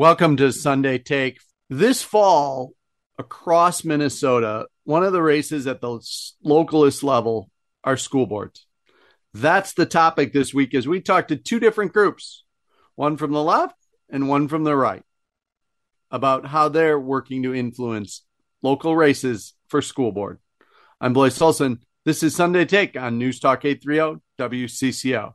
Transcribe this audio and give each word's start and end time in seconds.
Welcome 0.00 0.38
to 0.38 0.50
Sunday 0.50 0.96
Take. 0.96 1.40
This 1.68 2.02
fall, 2.02 2.72
across 3.18 3.84
Minnesota, 3.84 4.64
one 4.84 5.04
of 5.04 5.12
the 5.12 5.20
races 5.20 5.66
at 5.66 5.82
the 5.82 6.00
localist 6.42 7.02
level 7.02 7.50
are 7.84 7.98
school 7.98 8.24
boards. 8.24 8.64
That's 9.34 9.74
the 9.74 9.84
topic 9.84 10.32
this 10.32 10.54
week 10.54 10.74
as 10.74 10.88
we 10.88 11.02
talk 11.02 11.28
to 11.28 11.36
two 11.36 11.60
different 11.60 11.92
groups, 11.92 12.44
one 12.94 13.18
from 13.18 13.32
the 13.32 13.42
left 13.42 13.74
and 14.08 14.26
one 14.26 14.48
from 14.48 14.64
the 14.64 14.74
right, 14.74 15.02
about 16.10 16.46
how 16.46 16.70
they're 16.70 16.98
working 16.98 17.42
to 17.42 17.54
influence 17.54 18.24
local 18.62 18.96
races 18.96 19.52
for 19.68 19.82
school 19.82 20.12
board. 20.12 20.38
I'm 20.98 21.12
Blois 21.12 21.38
Olson. 21.42 21.80
This 22.06 22.22
is 22.22 22.34
Sunday 22.34 22.64
Take 22.64 22.96
on 22.96 23.18
News 23.18 23.38
Talk 23.38 23.66
830 23.66 24.22
WCCO. 24.38 25.34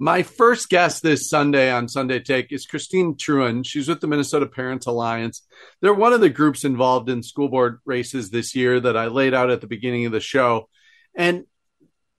My 0.00 0.22
first 0.22 0.68
guest 0.68 1.02
this 1.02 1.28
Sunday 1.28 1.72
on 1.72 1.88
Sunday 1.88 2.20
Take 2.20 2.52
is 2.52 2.66
Christine 2.66 3.16
Trooien. 3.16 3.66
She's 3.66 3.88
with 3.88 4.00
the 4.00 4.06
Minnesota 4.06 4.46
Parents 4.46 4.86
Alliance. 4.86 5.42
They're 5.80 5.92
one 5.92 6.12
of 6.12 6.20
the 6.20 6.30
groups 6.30 6.64
involved 6.64 7.08
in 7.10 7.24
school 7.24 7.48
board 7.48 7.80
races 7.84 8.30
this 8.30 8.54
year 8.54 8.78
that 8.78 8.96
I 8.96 9.08
laid 9.08 9.34
out 9.34 9.50
at 9.50 9.60
the 9.60 9.66
beginning 9.66 10.06
of 10.06 10.12
the 10.12 10.20
show. 10.20 10.68
And 11.16 11.46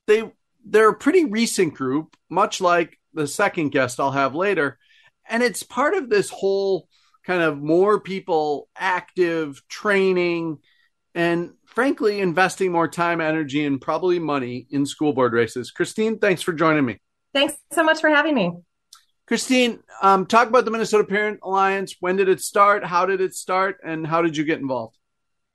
they 0.08 0.30
they're 0.66 0.90
a 0.90 0.98
pretty 0.98 1.24
recent 1.24 1.74
group, 1.74 2.18
much 2.30 2.60
like 2.60 3.00
the 3.14 3.28
second 3.28 3.70
guest 3.70 4.02
I'll 4.02 4.12
have 4.12 4.36
later. 4.36 4.78
And 5.30 5.42
it's 5.42 5.64
part 5.64 5.94
of 5.94 6.10
this 6.10 6.30
whole 6.30 6.90
kind 7.26 7.42
of 7.42 7.58
more 7.60 8.02
people 8.02 8.68
active 8.76 9.62
training 9.70 10.58
and 11.16 11.54
frankly 11.66 12.20
investing 12.20 12.74
more 12.74 12.90
time, 12.90 13.22
energy, 13.22 13.64
and 13.64 13.80
probably 13.80 14.20
money 14.20 14.68
in 14.70 14.86
school 14.86 15.14
board 15.14 15.32
races. 15.32 15.72
Christine, 15.72 16.20
thanks 16.20 16.42
for 16.42 16.52
joining 16.52 16.84
me. 16.84 17.00
Thanks 17.34 17.56
so 17.72 17.84
much 17.84 18.02
for 18.02 18.10
having 18.10 18.36
me. 18.36 18.52
Christine, 19.28 19.80
um, 20.02 20.26
talk 20.26 20.48
about 20.48 20.66
the 20.66 20.72
Minnesota 20.72 21.04
Parent 21.04 21.40
Alliance. 21.44 21.96
When 22.00 22.16
did 22.16 22.30
it 22.30 22.42
start? 22.42 22.84
How 22.84 23.06
did 23.06 23.22
it 23.22 23.36
start? 23.36 23.78
And 23.84 24.06
how 24.06 24.24
did 24.24 24.36
you 24.36 24.44
get 24.44 24.60
involved? 24.60 24.98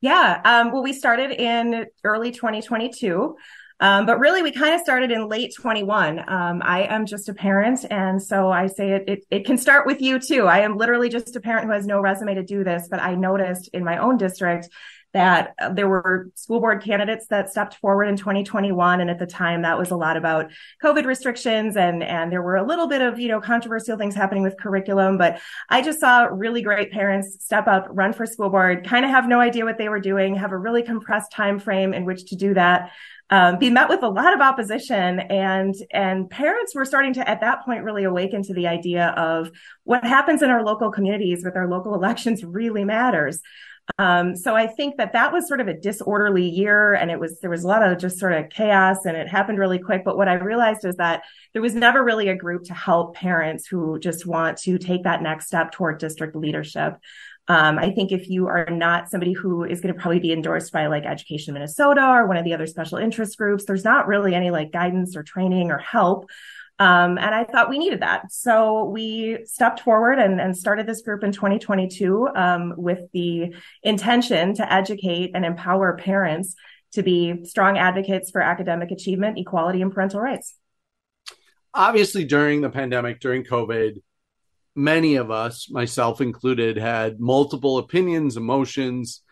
Yeah, 0.00 0.40
um, 0.44 0.70
well, 0.70 0.82
we 0.82 0.92
started 0.92 1.30
in 1.32 1.86
early 2.04 2.30
2022. 2.30 3.36
Um, 3.80 4.06
but 4.06 4.20
really, 4.20 4.42
we 4.42 4.52
kind 4.52 4.74
of 4.74 4.80
started 4.82 5.10
in 5.10 5.28
late 5.28 5.52
21. 5.56 6.20
Um, 6.20 6.62
I 6.64 6.84
am 6.84 7.06
just 7.06 7.28
a 7.28 7.34
parent. 7.34 7.84
And 7.90 8.22
so 8.22 8.50
I 8.50 8.68
say 8.68 8.92
it, 8.92 9.04
it, 9.08 9.24
it 9.30 9.46
can 9.46 9.58
start 9.58 9.86
with 9.86 10.00
you 10.00 10.20
too. 10.20 10.46
I 10.46 10.60
am 10.60 10.76
literally 10.76 11.08
just 11.08 11.34
a 11.34 11.40
parent 11.40 11.66
who 11.66 11.72
has 11.72 11.86
no 11.86 12.00
resume 12.00 12.34
to 12.34 12.44
do 12.44 12.62
this, 12.62 12.86
but 12.88 13.00
I 13.02 13.14
noticed 13.16 13.70
in 13.72 13.82
my 13.82 13.98
own 13.98 14.16
district 14.16 14.68
that 15.14 15.54
uh, 15.60 15.72
there 15.72 15.88
were 15.88 16.28
school 16.34 16.60
board 16.60 16.82
candidates 16.82 17.26
that 17.28 17.50
stepped 17.50 17.76
forward 17.76 18.04
in 18.04 18.16
2021 18.16 19.00
and 19.00 19.08
at 19.08 19.18
the 19.18 19.26
time 19.26 19.62
that 19.62 19.78
was 19.78 19.90
a 19.90 19.96
lot 19.96 20.16
about 20.16 20.50
covid 20.82 21.06
restrictions 21.06 21.76
and 21.76 22.02
and 22.02 22.30
there 22.30 22.42
were 22.42 22.56
a 22.56 22.66
little 22.66 22.88
bit 22.88 23.00
of 23.00 23.18
you 23.18 23.28
know 23.28 23.40
controversial 23.40 23.96
things 23.96 24.14
happening 24.14 24.42
with 24.42 24.58
curriculum 24.58 25.16
but 25.16 25.40
i 25.70 25.80
just 25.80 26.00
saw 26.00 26.24
really 26.24 26.60
great 26.60 26.92
parents 26.92 27.36
step 27.40 27.66
up 27.66 27.86
run 27.90 28.12
for 28.12 28.26
school 28.26 28.50
board 28.50 28.86
kind 28.86 29.04
of 29.04 29.10
have 29.10 29.26
no 29.26 29.40
idea 29.40 29.64
what 29.64 29.78
they 29.78 29.88
were 29.88 30.00
doing 30.00 30.34
have 30.34 30.52
a 30.52 30.58
really 30.58 30.82
compressed 30.82 31.32
time 31.32 31.58
frame 31.58 31.94
in 31.94 32.04
which 32.04 32.26
to 32.26 32.36
do 32.36 32.52
that 32.52 32.90
um, 33.30 33.58
be 33.58 33.70
met 33.70 33.88
with 33.88 34.02
a 34.02 34.08
lot 34.08 34.34
of 34.34 34.40
opposition 34.40 35.20
and 35.20 35.74
and 35.92 36.28
parents 36.28 36.74
were 36.74 36.84
starting 36.84 37.14
to 37.14 37.28
at 37.28 37.40
that 37.40 37.64
point 37.64 37.82
really 37.82 38.04
awaken 38.04 38.42
to 38.42 38.52
the 38.52 38.66
idea 38.66 39.08
of 39.16 39.50
what 39.84 40.04
happens 40.04 40.42
in 40.42 40.50
our 40.50 40.62
local 40.62 40.90
communities 40.90 41.42
with 41.44 41.56
our 41.56 41.68
local 41.68 41.94
elections 42.04 42.44
really 42.44 42.84
matters 42.84 43.40
Um, 43.98 44.34
so 44.34 44.56
I 44.56 44.66
think 44.66 44.96
that 44.96 45.12
that 45.12 45.32
was 45.32 45.46
sort 45.46 45.60
of 45.60 45.68
a 45.68 45.78
disorderly 45.78 46.48
year 46.48 46.94
and 46.94 47.10
it 47.10 47.20
was, 47.20 47.38
there 47.40 47.50
was 47.50 47.64
a 47.64 47.68
lot 47.68 47.82
of 47.82 47.98
just 47.98 48.18
sort 48.18 48.32
of 48.32 48.48
chaos 48.50 49.04
and 49.04 49.16
it 49.16 49.28
happened 49.28 49.58
really 49.58 49.78
quick. 49.78 50.04
But 50.04 50.16
what 50.16 50.28
I 50.28 50.34
realized 50.34 50.84
is 50.84 50.96
that 50.96 51.22
there 51.52 51.62
was 51.62 51.74
never 51.74 52.02
really 52.02 52.28
a 52.28 52.36
group 52.36 52.64
to 52.64 52.74
help 52.74 53.14
parents 53.14 53.66
who 53.66 53.98
just 53.98 54.26
want 54.26 54.56
to 54.58 54.78
take 54.78 55.04
that 55.04 55.22
next 55.22 55.46
step 55.46 55.70
toward 55.70 55.98
district 55.98 56.34
leadership. 56.34 56.96
Um, 57.46 57.78
I 57.78 57.90
think 57.90 58.10
if 58.10 58.30
you 58.30 58.46
are 58.46 58.70
not 58.70 59.10
somebody 59.10 59.34
who 59.34 59.64
is 59.64 59.80
going 59.82 59.94
to 59.94 60.00
probably 60.00 60.18
be 60.18 60.32
endorsed 60.32 60.72
by 60.72 60.86
like 60.86 61.04
Education 61.04 61.52
Minnesota 61.52 62.00
or 62.02 62.26
one 62.26 62.38
of 62.38 62.44
the 62.44 62.54
other 62.54 62.66
special 62.66 62.96
interest 62.96 63.36
groups, 63.36 63.66
there's 63.66 63.84
not 63.84 64.06
really 64.06 64.34
any 64.34 64.50
like 64.50 64.72
guidance 64.72 65.14
or 65.14 65.22
training 65.22 65.70
or 65.70 65.78
help. 65.78 66.30
Um, 66.78 67.18
and 67.18 67.34
I 67.34 67.44
thought 67.44 67.70
we 67.70 67.78
needed 67.78 68.00
that. 68.00 68.32
So 68.32 68.84
we 68.84 69.38
stepped 69.44 69.80
forward 69.80 70.18
and, 70.18 70.40
and 70.40 70.56
started 70.56 70.86
this 70.86 71.02
group 71.02 71.22
in 71.22 71.30
2022 71.30 72.28
um, 72.34 72.74
with 72.76 73.00
the 73.12 73.54
intention 73.82 74.54
to 74.56 74.72
educate 74.72 75.32
and 75.34 75.44
empower 75.44 75.96
parents 75.96 76.56
to 76.92 77.02
be 77.02 77.44
strong 77.44 77.78
advocates 77.78 78.30
for 78.30 78.40
academic 78.40 78.90
achievement, 78.90 79.38
equality, 79.38 79.82
and 79.82 79.92
parental 79.92 80.20
rights. 80.20 80.56
Obviously, 81.72 82.24
during 82.24 82.60
the 82.60 82.70
pandemic, 82.70 83.20
during 83.20 83.44
COVID, 83.44 84.00
many 84.74 85.16
of 85.16 85.30
us, 85.30 85.70
myself 85.70 86.20
included, 86.20 86.76
had 86.76 87.20
multiple 87.20 87.78
opinions, 87.78 88.36
emotions. 88.36 89.22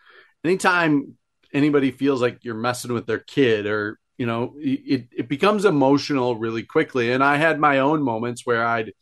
Anytime 0.43 1.15
anybody 1.53 1.91
feels 1.91 2.21
like 2.21 2.39
you're 2.41 2.55
messing 2.55 2.93
with 2.93 3.05
their 3.05 3.19
kid 3.19 3.65
or 3.65 3.99
you 4.17 4.25
know 4.25 4.53
it, 4.57 5.07
it 5.15 5.27
becomes 5.27 5.65
emotional 5.65 6.35
really 6.37 6.63
quickly. 6.63 7.11
And 7.11 7.23
i 7.23 7.37
had 7.37 7.59
my 7.59 7.79
own 7.79 8.01
moments 8.01 8.45
where 8.45 8.65
i'd 8.65 8.93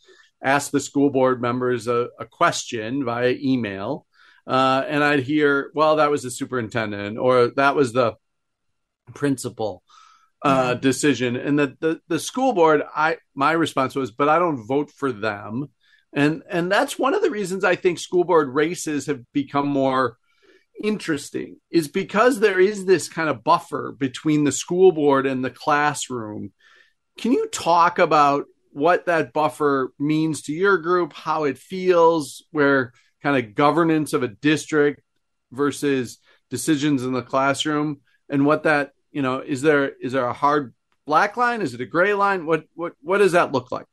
ask 0.44 0.72
the 0.72 0.80
school 0.80 1.10
board 1.10 1.42
members 1.42 1.88
a, 1.88 2.10
a 2.20 2.26
question 2.26 3.06
via 3.06 3.36
email 3.40 4.06
uh, 4.48 4.84
and 4.88 5.04
i'd 5.04 5.24
hear 5.24 5.72
well 5.76 5.98
that 5.98 6.12
was 6.12 6.24
the 6.24 6.32
superintendent 6.32 7.18
or 7.18 7.48
that 7.56 7.76
was 7.76 7.94
the 7.94 8.16
principal 9.14 9.84
uh, 10.44 10.74
decision. 10.74 11.36
And 11.36 11.58
the, 11.60 11.78
the 11.80 12.02
the 12.08 12.20
school 12.20 12.54
board 12.54 12.82
i 12.96 13.18
my 13.36 13.52
response 13.52 13.96
was 13.96 14.12
but 14.12 14.30
i 14.30 14.40
don't 14.40 14.66
vote 14.66 14.92
for 14.92 15.12
them. 15.12 15.68
And 16.14 16.44
and 16.50 16.72
that's 16.72 17.00
one 17.00 17.14
of 17.14 17.22
the 17.22 17.32
reasons 17.32 17.64
i 17.64 17.76
think 17.76 18.00
school 18.00 18.24
board 18.24 18.50
races 18.50 19.06
have 19.06 19.22
become 19.34 19.68
more 19.68 20.18
interesting 20.84 21.58
is 21.70 21.88
because 21.88 22.40
there 22.40 22.60
is 22.60 22.86
this 22.86 23.10
kind 23.10 23.30
of 23.30 23.44
buffer 23.44 23.96
between 23.98 24.44
the 24.44 24.52
school 24.52 24.92
board 24.92 25.26
and 25.26 25.44
the 25.44 25.50
classroom. 25.50 26.52
Can 27.18 27.32
you 27.32 27.48
talk 27.48 28.00
about 28.00 28.46
what 28.72 29.06
that 29.06 29.34
buffer 29.34 29.94
means 30.00 30.44
to 30.44 30.54
your 30.54 30.78
group, 30.78 31.14
how 31.14 31.44
it 31.44 31.58
feels, 31.58 32.44
where 32.52 32.94
kind 33.22 33.38
of 33.38 33.56
governance 33.56 34.14
of 34.14 34.24
a 34.24 34.28
district 34.28 35.02
versus 35.52 36.18
decisions 36.50 37.04
in 37.04 37.14
the 37.14 37.22
classroom 37.22 38.02
and 38.30 38.46
what 38.46 38.64
that, 38.64 38.92
you 39.12 39.22
know, 39.22 39.40
is 39.40 39.62
there 39.62 39.92
is 40.02 40.14
there 40.14 40.26
a 40.26 40.34
hard 40.34 40.74
black 41.06 41.38
line? 41.38 41.62
Is 41.62 41.74
it 41.74 41.82
a 41.82 41.86
gray 41.86 42.14
line? 42.14 42.46
What 42.46 42.66
what 42.74 42.94
what 43.02 43.18
does 43.18 43.34
that 43.34 43.52
look 43.52 43.72
like? 43.72 43.86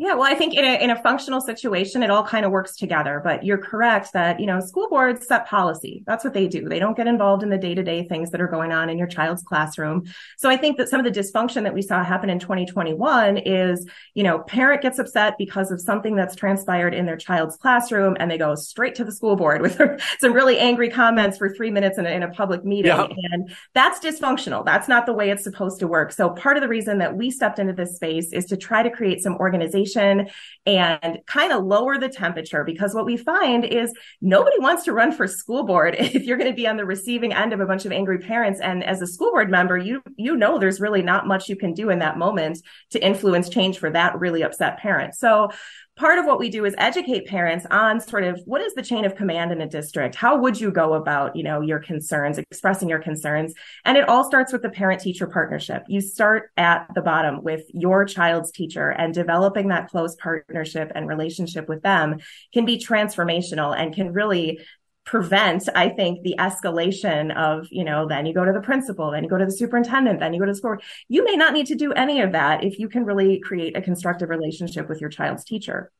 Yeah, 0.00 0.14
well, 0.14 0.32
I 0.32 0.36
think 0.36 0.54
in 0.54 0.64
a 0.64 0.80
in 0.80 0.90
a 0.90 1.02
functional 1.02 1.40
situation, 1.40 2.04
it 2.04 2.10
all 2.10 2.22
kind 2.22 2.46
of 2.46 2.52
works 2.52 2.76
together. 2.76 3.20
But 3.22 3.44
you're 3.44 3.58
correct 3.58 4.12
that 4.12 4.38
you 4.38 4.46
know 4.46 4.60
school 4.60 4.88
boards 4.88 5.26
set 5.26 5.48
policy. 5.48 6.04
That's 6.06 6.22
what 6.22 6.34
they 6.34 6.46
do. 6.46 6.68
They 6.68 6.78
don't 6.78 6.96
get 6.96 7.08
involved 7.08 7.42
in 7.42 7.48
the 7.48 7.58
day 7.58 7.74
to 7.74 7.82
day 7.82 8.04
things 8.04 8.30
that 8.30 8.40
are 8.40 8.46
going 8.46 8.70
on 8.70 8.90
in 8.90 8.96
your 8.96 9.08
child's 9.08 9.42
classroom. 9.42 10.04
So 10.36 10.48
I 10.48 10.56
think 10.56 10.76
that 10.76 10.88
some 10.88 11.04
of 11.04 11.12
the 11.12 11.20
dysfunction 11.20 11.64
that 11.64 11.74
we 11.74 11.82
saw 11.82 12.04
happen 12.04 12.30
in 12.30 12.38
2021 12.38 13.38
is 13.38 13.88
you 14.14 14.22
know 14.22 14.38
parent 14.38 14.82
gets 14.82 15.00
upset 15.00 15.34
because 15.36 15.72
of 15.72 15.80
something 15.80 16.14
that's 16.14 16.36
transpired 16.36 16.94
in 16.94 17.04
their 17.04 17.16
child's 17.16 17.56
classroom, 17.56 18.16
and 18.20 18.30
they 18.30 18.38
go 18.38 18.54
straight 18.54 18.94
to 18.94 19.04
the 19.04 19.10
school 19.10 19.34
board 19.34 19.62
with 19.62 19.80
some 20.20 20.32
really 20.32 20.60
angry 20.60 20.90
comments 20.90 21.38
for 21.38 21.48
three 21.48 21.72
minutes 21.72 21.98
in 21.98 22.06
a, 22.06 22.10
in 22.10 22.22
a 22.22 22.28
public 22.28 22.64
meeting, 22.64 22.92
yeah. 22.92 23.08
and 23.32 23.52
that's 23.74 23.98
dysfunctional. 23.98 24.64
That's 24.64 24.86
not 24.86 25.06
the 25.06 25.12
way 25.12 25.30
it's 25.30 25.42
supposed 25.42 25.80
to 25.80 25.88
work. 25.88 26.12
So 26.12 26.30
part 26.30 26.56
of 26.56 26.62
the 26.62 26.68
reason 26.68 26.98
that 26.98 27.16
we 27.16 27.32
stepped 27.32 27.58
into 27.58 27.72
this 27.72 27.96
space 27.96 28.32
is 28.32 28.44
to 28.44 28.56
try 28.56 28.84
to 28.84 28.90
create 28.90 29.24
some 29.24 29.34
organization 29.38 29.87
and 29.96 31.18
kind 31.26 31.52
of 31.52 31.64
lower 31.64 31.98
the 31.98 32.08
temperature 32.08 32.64
because 32.64 32.94
what 32.94 33.06
we 33.06 33.16
find 33.16 33.64
is 33.64 33.92
nobody 34.20 34.58
wants 34.58 34.84
to 34.84 34.92
run 34.92 35.12
for 35.12 35.26
school 35.26 35.64
board 35.64 35.96
if 35.98 36.24
you're 36.24 36.36
going 36.36 36.50
to 36.50 36.56
be 36.56 36.66
on 36.66 36.76
the 36.76 36.84
receiving 36.84 37.32
end 37.32 37.52
of 37.52 37.60
a 37.60 37.66
bunch 37.66 37.84
of 37.84 37.92
angry 37.92 38.18
parents. 38.18 38.60
And 38.60 38.84
as 38.84 39.00
a 39.02 39.06
school 39.06 39.30
board 39.30 39.50
member 39.50 39.76
you 39.76 40.02
you 40.16 40.36
know 40.36 40.58
there's 40.58 40.80
really 40.80 41.02
not 41.02 41.26
much 41.26 41.48
you 41.48 41.56
can 41.56 41.74
do 41.74 41.90
in 41.90 41.98
that 42.00 42.18
moment 42.18 42.60
to 42.90 43.04
influence 43.04 43.48
change 43.48 43.78
for 43.78 43.90
that 43.90 44.18
really 44.18 44.42
upset 44.42 44.78
parent. 44.78 45.14
So 45.14 45.50
part 45.98 46.18
of 46.18 46.24
what 46.24 46.38
we 46.38 46.48
do 46.48 46.64
is 46.64 46.74
educate 46.78 47.26
parents 47.26 47.66
on 47.70 48.00
sort 48.00 48.22
of 48.22 48.40
what 48.46 48.60
is 48.60 48.72
the 48.74 48.82
chain 48.82 49.04
of 49.04 49.16
command 49.16 49.50
in 49.50 49.60
a 49.60 49.68
district? 49.68 50.14
How 50.14 50.38
would 50.38 50.58
you 50.58 50.70
go 50.70 50.94
about 50.94 51.34
you 51.34 51.42
know 51.42 51.60
your 51.60 51.80
concerns 51.80 52.38
expressing 52.38 52.88
your 52.88 53.00
concerns? 53.00 53.52
And 53.84 53.98
it 53.98 54.08
all 54.08 54.24
starts 54.24 54.52
with 54.52 54.62
the 54.62 54.70
parent 54.70 55.00
teacher 55.00 55.26
partnership. 55.26 55.82
You 55.88 56.00
start 56.00 56.50
at 56.56 56.86
the 56.94 57.02
bottom 57.02 57.42
with 57.42 57.64
your 57.74 58.04
child's 58.04 58.52
teacher 58.52 58.90
and 58.90 59.12
developing 59.12 59.68
that 59.68 59.90
close 59.90 60.14
partnership 60.16 60.92
and 60.94 61.08
relationship 61.08 61.68
with 61.68 61.82
them 61.82 62.18
can 62.54 62.64
be 62.64 62.78
transformational 62.78 63.76
and 63.76 63.94
can 63.94 64.12
really 64.12 64.60
prevent, 65.08 65.66
I 65.74 65.88
think, 65.88 66.22
the 66.22 66.34
escalation 66.38 67.34
of, 67.34 67.66
you 67.70 67.82
know, 67.82 68.06
then 68.06 68.26
you 68.26 68.34
go 68.34 68.44
to 68.44 68.52
the 68.52 68.60
principal, 68.60 69.10
then 69.10 69.24
you 69.24 69.30
go 69.30 69.38
to 69.38 69.46
the 69.46 69.52
superintendent, 69.52 70.20
then 70.20 70.34
you 70.34 70.38
go 70.38 70.44
to 70.44 70.52
the 70.52 70.58
school. 70.58 70.76
You 71.08 71.24
may 71.24 71.34
not 71.34 71.54
need 71.54 71.66
to 71.68 71.74
do 71.74 71.94
any 71.94 72.20
of 72.20 72.32
that 72.32 72.62
if 72.62 72.78
you 72.78 72.90
can 72.90 73.06
really 73.06 73.40
create 73.40 73.74
a 73.74 73.80
constructive 73.80 74.28
relationship 74.28 74.86
with 74.86 75.00
your 75.00 75.08
child's 75.08 75.44
teacher. 75.44 75.90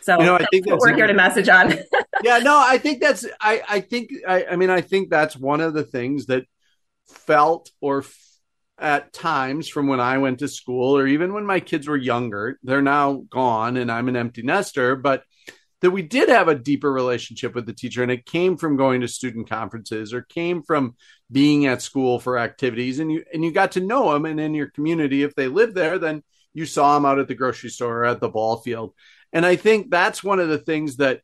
So 0.00 0.18
you 0.18 0.26
know, 0.26 0.34
I 0.34 0.46
think 0.50 0.66
what 0.66 0.80
we're 0.80 0.94
here 0.94 1.06
to 1.06 1.14
message 1.14 1.48
on. 1.48 1.74
yeah, 2.24 2.38
no, 2.38 2.58
I 2.58 2.78
think 2.78 3.00
that's 3.00 3.24
I 3.40 3.62
I 3.68 3.80
think 3.80 4.10
I 4.26 4.46
I 4.46 4.56
mean 4.56 4.70
I 4.70 4.80
think 4.80 5.10
that's 5.10 5.36
one 5.36 5.60
of 5.60 5.74
the 5.74 5.84
things 5.84 6.26
that 6.26 6.46
felt 7.06 7.70
or 7.80 7.98
f- 7.98 8.18
at 8.78 9.12
times 9.12 9.68
from 9.68 9.86
when 9.86 10.00
I 10.00 10.18
went 10.18 10.40
to 10.40 10.48
school 10.48 10.96
or 10.96 11.06
even 11.06 11.34
when 11.34 11.44
my 11.44 11.60
kids 11.60 11.86
were 11.86 11.98
younger, 11.98 12.58
they're 12.64 12.82
now 12.82 13.24
gone 13.30 13.76
and 13.76 13.92
I'm 13.92 14.08
an 14.08 14.16
empty 14.16 14.42
nester, 14.42 14.96
but 14.96 15.22
that 15.84 15.90
we 15.90 16.00
did 16.00 16.30
have 16.30 16.48
a 16.48 16.54
deeper 16.54 16.90
relationship 16.90 17.54
with 17.54 17.66
the 17.66 17.74
teacher 17.74 18.02
and 18.02 18.10
it 18.10 18.24
came 18.24 18.56
from 18.56 18.78
going 18.78 19.02
to 19.02 19.08
student 19.08 19.50
conferences 19.50 20.14
or 20.14 20.22
came 20.22 20.62
from 20.62 20.96
being 21.30 21.66
at 21.66 21.82
school 21.82 22.18
for 22.18 22.38
activities. 22.38 23.00
And 23.00 23.12
you 23.12 23.22
and 23.34 23.44
you 23.44 23.52
got 23.52 23.72
to 23.72 23.80
know 23.80 24.10
them 24.10 24.24
and 24.24 24.40
in 24.40 24.54
your 24.54 24.70
community 24.70 25.22
if 25.22 25.34
they 25.34 25.46
lived 25.46 25.74
there 25.74 25.98
then 25.98 26.22
you 26.54 26.64
saw 26.64 26.94
them 26.94 27.04
out 27.04 27.18
at 27.18 27.28
the 27.28 27.34
grocery 27.34 27.68
store 27.68 27.98
or 27.98 28.04
at 28.06 28.20
the 28.20 28.30
ball 28.30 28.56
field. 28.62 28.94
And 29.30 29.44
i 29.44 29.56
think 29.56 29.90
that's 29.90 30.24
one 30.24 30.40
of 30.40 30.48
the 30.48 30.56
things 30.58 30.96
that 30.96 31.20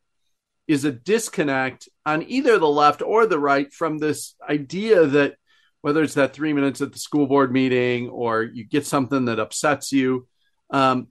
is 0.69 0.85
a 0.85 0.93
disconnect 0.93 1.89
on 2.05 2.23
either 2.29 2.59
the 2.59 2.69
left 2.69 3.01
or 3.01 3.25
the 3.25 3.39
right 3.39 3.73
from 3.73 3.97
this 3.97 4.35
idea 4.47 5.07
that 5.07 5.37
whether 5.81 6.03
it's 6.03 6.15
that 6.15 6.35
three 6.35 6.53
minutes 6.53 6.83
at 6.83 6.93
the 6.93 6.99
school 6.99 7.27
board 7.27 7.51
meeting 7.51 8.11
or 8.11 8.43
you 8.43 8.65
get 8.65 8.85
something 8.85 9.25
that 9.25 9.41
upsets 9.41 9.91
you 9.91 10.29
um, 10.69 11.09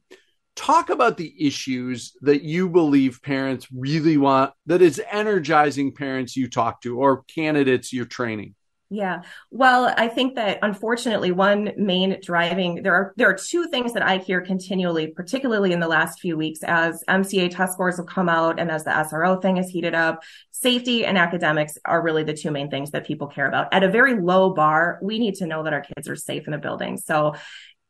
talk 0.60 0.89
about 0.89 1.16
the 1.16 1.34
issues 1.39 2.18
that 2.20 2.42
you 2.42 2.68
believe 2.68 3.22
parents 3.22 3.66
really 3.74 4.18
want 4.18 4.51
that 4.66 4.82
is 4.82 5.01
energizing 5.10 5.96
parents 5.96 6.36
you 6.36 6.50
talk 6.50 6.82
to 6.82 7.00
or 7.00 7.24
candidates 7.34 7.94
you're 7.94 8.06
training 8.06 8.54
yeah. 8.92 9.22
Well, 9.51 9.94
I 9.98 10.08
think 10.08 10.34
that 10.34 10.58
unfortunately 10.63 11.32
one 11.32 11.74
main 11.78 12.20
driving 12.24 12.82
there 12.82 12.96
are 12.96 13.13
there 13.18 13.30
are 13.30 13.36
two 13.36 13.68
things 13.68 13.94
that 13.94 14.01
I 14.01 14.18
hear 14.18 14.42
continually, 14.42 15.08
particularly 15.08 15.74
in 15.74 15.80
the 15.80 15.88
last 15.88 16.20
few 16.20 16.36
weeks 16.36 16.62
as 16.63 17.04
MCA 17.08 17.56
test 17.56 17.74
scores 17.74 17.98
have 17.98 18.08
come 18.08 18.28
out 18.28 18.60
and 18.60 18.72
as 18.72 18.86
the 18.86 18.89
SRO 18.89 19.39
thing 19.39 19.58
has 19.58 19.70
heated 19.70 19.94
up. 19.94 20.24
Safety 20.50 21.06
and 21.06 21.20
academics 21.20 21.78
are 21.86 22.01
really 22.01 22.24
the 22.24 22.34
two 22.34 22.50
main 22.50 22.72
things 22.72 22.89
that 22.92 23.06
people 23.06 23.28
care 23.28 23.48
about. 23.48 23.72
At 23.72 23.84
a 23.84 23.92
very 23.92 24.20
low 24.20 24.56
bar, 24.56 24.98
we 25.04 25.20
need 25.20 25.36
to 25.36 25.46
know 25.46 25.62
that 25.63 25.74
our 25.74 25.82
kids 25.82 26.10
are 26.10 26.16
safe 26.16 26.48
in 26.48 26.51
the 26.51 26.58
building. 26.58 26.98
So 26.98 27.36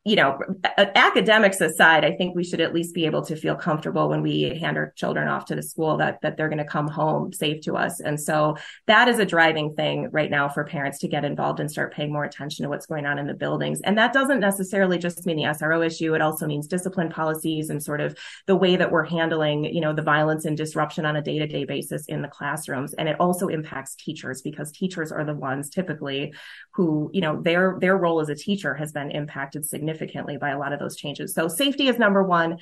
you 0.04 0.16
know, 0.16 0.38
academics 0.78 1.60
aside, 1.60 2.06
I 2.06 2.16
think 2.16 2.34
we 2.34 2.42
should 2.42 2.62
at 2.62 2.72
least 2.72 2.94
be 2.94 3.04
able 3.04 3.22
to 3.26 3.36
feel 3.36 3.54
comfortable 3.54 4.08
when 4.08 4.22
we 4.22 4.58
hand 4.58 4.78
our 4.78 4.92
children 4.96 5.28
off 5.28 5.44
to 5.46 5.54
the 5.54 5.62
school 5.62 5.98
that 5.98 6.22
that 6.22 6.38
they're 6.38 6.48
going 6.48 6.56
to 6.56 6.64
come 6.64 6.88
home 6.88 7.34
safe 7.34 7.60
to 7.64 7.76
us. 7.76 8.00
And 8.00 8.18
so 8.18 8.56
that 8.86 9.08
is 9.08 9.18
a 9.18 9.26
driving 9.26 9.74
thing 9.74 10.08
right 10.10 10.30
now 10.30 10.48
for 10.48 10.64
parents 10.64 11.00
to 11.00 11.08
get 11.08 11.26
involved 11.26 11.60
and 11.60 11.70
start 11.70 11.92
paying 11.92 12.10
more 12.10 12.24
attention 12.24 12.62
to 12.62 12.70
what's 12.70 12.86
going 12.86 13.04
on 13.04 13.18
in 13.18 13.26
the 13.26 13.34
buildings. 13.34 13.82
And 13.82 13.98
that 13.98 14.14
doesn't 14.14 14.40
necessarily 14.40 14.96
just 14.96 15.26
mean 15.26 15.36
the 15.36 15.42
SRO 15.42 15.84
issue. 15.84 16.14
It 16.14 16.22
also 16.22 16.46
means 16.46 16.66
discipline 16.66 17.10
policies 17.10 17.68
and 17.68 17.82
sort 17.82 18.00
of 18.00 18.16
the 18.46 18.56
way 18.56 18.76
that 18.76 18.90
we're 18.90 19.04
handling, 19.04 19.66
you 19.66 19.82
know, 19.82 19.92
the 19.92 20.00
violence 20.00 20.46
and 20.46 20.56
disruption 20.56 21.04
on 21.04 21.16
a 21.16 21.22
day-to-day 21.22 21.64
basis 21.64 22.06
in 22.06 22.22
the 22.22 22.28
classrooms. 22.28 22.94
And 22.94 23.06
it 23.06 23.20
also 23.20 23.48
impacts 23.48 23.96
teachers 23.96 24.40
because 24.40 24.72
teachers 24.72 25.12
are 25.12 25.26
the 25.26 25.34
ones 25.34 25.68
typically 25.68 26.32
who, 26.72 27.10
you 27.12 27.20
know, 27.20 27.40
their 27.40 27.76
their 27.80 27.96
role 27.96 28.20
as 28.20 28.28
a 28.28 28.34
teacher 28.34 28.74
has 28.74 28.92
been 28.92 29.10
impacted 29.10 29.64
significantly 29.64 30.36
by 30.36 30.50
a 30.50 30.58
lot 30.58 30.72
of 30.72 30.78
those 30.78 30.96
changes. 30.96 31.34
So 31.34 31.48
safety 31.48 31.88
is 31.88 31.98
number 31.98 32.22
one. 32.22 32.58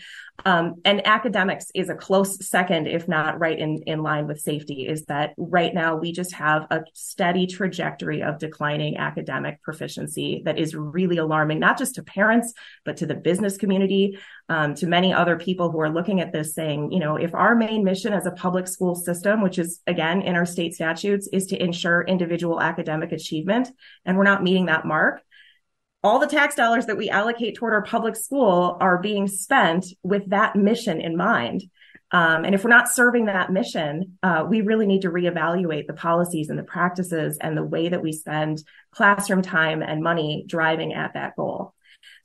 Um, 0.47 0.77
and 0.85 1.07
academics 1.07 1.67
is 1.75 1.89
a 1.89 1.95
close 1.95 2.47
second, 2.47 2.87
if 2.87 3.09
not 3.09 3.39
right 3.39 3.59
in, 3.59 3.83
in 3.87 4.03
line 4.03 4.27
with 4.27 4.41
safety, 4.41 4.87
is 4.87 5.05
that 5.07 5.35
right 5.37 5.75
now 5.75 5.97
we 5.97 6.13
just 6.13 6.33
have 6.35 6.67
a 6.71 6.83
steady 6.95 7.47
trajectory 7.47 8.23
of 8.23 8.39
declining 8.39 8.97
academic 8.97 9.63
proficiency 9.63 10.43
that 10.45 10.59
is 10.59 10.75
really 10.75 11.19
alarming, 11.19 11.59
not 11.59 11.77
just 11.77 11.97
to 11.97 12.03
parents, 12.03 12.55
but 12.85 12.99
to 12.99 13.07
the 13.07 13.15
business 13.15 13.57
community, 13.57 14.19
um, 14.49 14.75
to 14.77 14.87
many 14.87 15.13
other 15.13 15.37
people 15.37 15.71
who 15.71 15.81
are 15.81 15.91
looking 15.91 16.21
at 16.21 16.33
this 16.33 16.55
saying, 16.55 16.91
you 16.91 17.01
know, 17.01 17.17
if 17.17 17.35
our 17.35 17.55
main 17.55 17.85
mission 17.85 18.13
as 18.13 18.27
a 18.27 18.31
public 18.31 18.67
school 18.67 18.95
system, 18.95 19.43
which 19.43 19.59
is 19.59 19.81
again 19.87 20.23
in 20.23 20.37
our 20.37 20.47
state 20.47 20.75
statutes, 20.75 21.29
is 21.33 21.47
to 21.47 21.63
ensure 21.63 22.03
individual 22.03 22.61
academic 22.61 23.13
achievement, 23.13 23.69
and 24.05 24.17
we're 24.17 24.25
not 24.25 24.43
meeting 24.43 24.67
that 24.67 24.87
mark, 24.87 25.23
all 26.03 26.19
the 26.19 26.27
tax 26.27 26.55
dollars 26.55 26.87
that 26.87 26.97
we 26.97 27.11
allocate 27.11 27.57
toward 27.57 27.75
our 27.75 27.83
public 27.83 28.17
school 28.17 28.77
are 28.81 28.99
being 28.99 29.27
spent 29.27 29.87
with 30.03 30.31
that 30.31 30.57
mission 30.57 31.01
in 31.01 31.17
mind. 31.17 31.65
Um, 32.11 32.45
and 32.47 32.55
if 32.55 32.65
we're 32.65 32.71
not 32.71 32.89
serving 32.89 33.27
that 33.27 33.53
mission, 33.53 34.19
uh, 34.23 34.47
we 34.49 34.63
really 34.63 34.87
need 34.87 35.03
to 35.03 35.11
reevaluate 35.11 35.87
the 35.87 35.93
policies 35.93 36.49
and 36.49 36.59
the 36.59 36.63
practices 36.63 37.37
and 37.39 37.55
the 37.55 37.65
way 37.65 37.91
that 37.91 38.03
we 38.03 38.13
spend 38.13 38.63
classroom 38.93 39.43
time 39.43 39.83
and 39.83 40.03
money 40.03 40.45
driving 40.47 40.95
at 40.95 41.13
that 41.15 41.37
goal. 41.37 41.75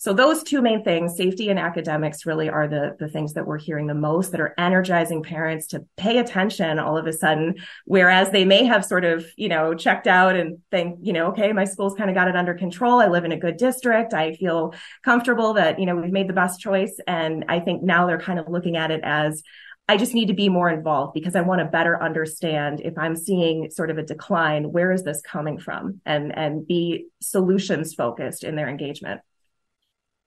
So 0.04 0.12
those 0.12 0.44
two 0.44 0.62
main 0.62 0.84
things, 0.84 1.16
safety 1.16 1.48
and 1.48 1.58
academics 1.58 2.26
really 2.26 2.50
are 2.50 2.68
the, 2.68 2.98
the 3.00 3.08
things 3.08 3.36
that 3.36 3.48
we're 3.48 3.58
hearing 3.58 3.88
the 3.88 3.94
most 3.94 4.34
that 4.34 4.42
are 4.42 4.54
energizing 4.58 5.24
parents 5.24 5.68
to 5.68 5.86
pay 5.96 6.18
attention 6.18 6.78
all 6.78 6.98
of 6.98 7.08
a 7.08 7.14
sudden. 7.14 7.56
Whereas 7.86 8.30
they 8.30 8.44
may 8.44 8.66
have 8.66 8.84
sort 8.84 9.06
of, 9.06 9.26
you 9.38 9.48
know, 9.48 9.74
checked 9.74 10.06
out 10.06 10.36
and 10.36 10.58
think, 10.72 11.00
you 11.02 11.14
know, 11.14 11.28
okay, 11.28 11.54
my 11.54 11.64
school's 11.64 11.96
kind 11.96 12.10
of 12.10 12.18
got 12.18 12.28
it 12.28 12.36
under 12.36 12.54
control. 12.54 13.00
I 13.00 13.08
live 13.08 13.24
in 13.24 13.32
a 13.32 13.40
good 13.40 13.56
district. 13.56 14.14
I 14.14 14.34
feel 14.34 14.74
comfortable 15.06 15.54
that, 15.54 15.80
you 15.80 15.86
know, 15.86 15.96
we've 15.96 16.12
made 16.12 16.28
the 16.28 16.34
best 16.34 16.60
choice. 16.60 16.98
And 17.08 17.46
I 17.48 17.62
think 17.62 17.82
now 17.82 18.06
they're 18.06 18.20
kind 18.20 18.40
of 18.40 18.50
looking 18.50 18.76
at 18.76 18.92
it 18.92 19.00
as, 19.06 19.42
I 19.88 19.96
just 19.96 20.14
need 20.14 20.28
to 20.28 20.34
be 20.34 20.50
more 20.50 20.70
involved 20.70 21.14
because 21.14 21.34
I 21.34 21.42
want 21.42 21.60
to 21.60 21.66
better 21.66 22.04
understand 22.04 22.82
if 22.82 22.98
I'm 22.98 23.16
seeing 23.16 23.72
sort 23.72 23.90
of 23.90 23.98
a 23.98 24.04
decline, 24.04 24.74
where 24.74 24.92
is 24.92 25.04
this 25.04 25.22
coming 25.22 25.60
from 25.60 26.02
and, 26.06 26.38
and 26.38 26.68
be 26.68 27.06
solutions 27.22 27.94
focused 27.94 28.44
in 28.44 28.58
their 28.58 28.68
engagement 28.68 29.22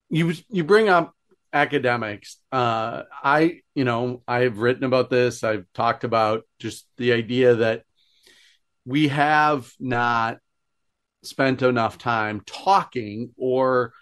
you 0.09 0.35
you 0.49 0.65
bring 0.65 0.89
up 0.89 1.15
academics. 1.53 2.39
Uh, 2.53 3.03
I 3.23 3.61
you 3.75 3.85
know 3.85 4.23
I've 4.27 4.59
written 4.59 4.85
about 4.85 5.11
this. 5.11 5.45
I've 5.45 5.67
talked 5.75 6.05
about 6.05 6.45
just 6.59 6.87
the 6.97 7.13
idea 7.13 7.57
that 7.57 7.83
we 8.85 9.09
have 9.09 9.71
not 9.81 10.39
spent 11.23 11.63
enough 11.63 11.99
time 11.99 12.43
talking 12.47 13.31
or 13.37 13.93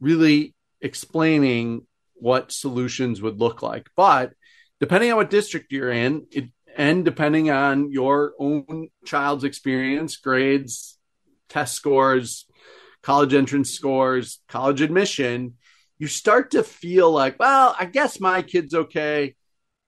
really 0.00 0.54
explaining 0.80 1.86
what 2.14 2.52
solutions 2.52 3.22
would 3.22 3.38
look 3.38 3.62
like. 3.62 3.88
But 3.96 4.32
depending 4.80 5.10
on 5.12 5.16
what 5.16 5.30
district 5.30 5.72
you're 5.72 5.92
in, 5.92 6.26
it, 6.32 6.46
and 6.76 7.04
depending 7.04 7.50
on 7.50 7.92
your 7.92 8.32
own 8.38 8.88
child's 9.04 9.44
experience, 9.44 10.16
grades, 10.16 10.98
test 11.48 11.74
scores, 11.74 12.46
college 13.02 13.34
entrance 13.34 13.70
scores, 13.70 14.40
college 14.48 14.80
admission, 14.80 15.54
you 15.98 16.06
start 16.06 16.52
to 16.52 16.62
feel 16.62 17.10
like, 17.10 17.38
well, 17.38 17.76
I 17.78 17.84
guess 17.86 18.20
my 18.20 18.42
kid's 18.42 18.74
okay, 18.74 19.36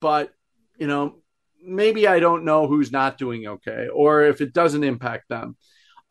but 0.01 0.33
you 0.79 0.87
know, 0.87 1.17
maybe 1.63 2.07
I 2.07 2.21
don't 2.21 2.45
know 2.45 2.67
who's 2.67 2.93
not 2.93 3.19
doing 3.19 3.47
okay 3.47 3.89
or 3.93 4.23
if 4.23 4.41
it 4.41 4.53
doesn't 4.53 4.85
impact 4.85 5.29
them. 5.29 5.57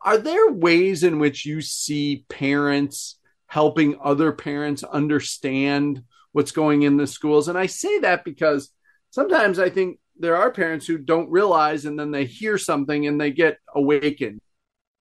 Are 0.00 0.18
there 0.18 0.50
ways 0.50 1.02
in 1.02 1.18
which 1.18 1.46
you 1.46 1.60
see 1.62 2.26
parents 2.28 3.18
helping 3.46 3.98
other 4.02 4.32
parents 4.32 4.82
understand 4.82 6.02
what's 6.32 6.52
going 6.52 6.82
in 6.82 6.96
the 6.96 7.06
schools? 7.06 7.48
And 7.48 7.56
I 7.56 7.66
say 7.66 8.00
that 8.00 8.24
because 8.24 8.70
sometimes 9.10 9.58
I 9.58 9.70
think 9.70 9.98
there 10.18 10.36
are 10.36 10.50
parents 10.50 10.86
who 10.86 10.98
don't 10.98 11.30
realize 11.30 11.86
and 11.86 11.98
then 11.98 12.10
they 12.10 12.24
hear 12.26 12.58
something 12.58 13.06
and 13.06 13.20
they 13.20 13.30
get 13.30 13.58
awakened. 13.74 14.40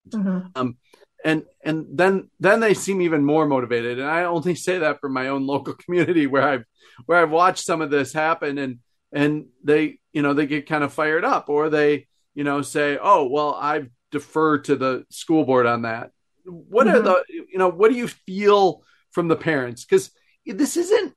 Mm-hmm. 0.10 0.48
Um, 0.56 0.78
and 1.24 1.44
and 1.64 1.86
then 1.92 2.30
then 2.40 2.60
they 2.60 2.74
seem 2.74 3.02
even 3.02 3.24
more 3.24 3.48
motivated 3.48 4.00
and 4.00 4.08
i 4.08 4.24
only 4.24 4.56
say 4.68 4.80
that 4.80 5.00
for 5.00 5.10
my 5.10 5.30
own 5.30 5.48
local 5.48 5.74
community 5.86 6.28
where 6.28 6.48
i've 6.48 6.66
where 7.06 7.18
i've 7.18 7.32
watched 7.32 7.66
some 7.66 7.82
of 7.82 7.90
this 7.90 8.14
happen 8.14 8.58
and 8.58 8.80
and 9.12 9.46
they 9.64 10.00
you 10.12 10.22
know 10.22 10.34
they 10.34 10.46
get 10.46 10.68
kind 10.68 10.84
of 10.84 10.94
fired 10.94 11.26
up 11.26 11.50
or 11.50 11.70
they 11.70 12.08
you 12.36 12.44
know 12.44 12.62
say 12.62 12.98
oh 13.02 13.28
well 13.28 13.56
i've 13.60 13.90
deferred 14.12 14.66
to 14.66 14.76
the 14.76 15.06
school 15.10 15.44
board 15.46 15.66
on 15.66 15.84
that 15.84 16.12
what 16.46 16.88
mm-hmm. 16.88 16.98
are 16.98 17.02
the 17.02 17.24
you 17.30 17.58
know 17.58 17.70
what 17.70 17.90
do 17.92 17.98
you 17.98 18.08
feel 18.08 18.84
from 19.12 19.28
the 19.28 19.36
parents 19.36 19.86
because 19.86 20.12
this 20.46 20.78
isn't 20.78 21.14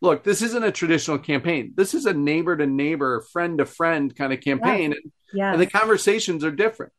look 0.00 0.24
this 0.24 0.42
isn't 0.42 0.64
a 0.64 0.72
traditional 0.72 1.18
campaign 1.18 1.72
this 1.76 1.94
is 1.94 2.06
a 2.06 2.12
neighbor 2.12 2.56
to 2.56 2.66
neighbor 2.66 3.22
friend 3.32 3.58
to 3.58 3.64
friend 3.64 4.14
kind 4.14 4.32
of 4.32 4.40
campaign 4.40 4.90
yes. 4.90 5.00
And, 5.02 5.12
yes. 5.32 5.52
and 5.52 5.60
the 5.62 5.66
conversations 5.66 6.44
are 6.44 6.50
different 6.50 6.92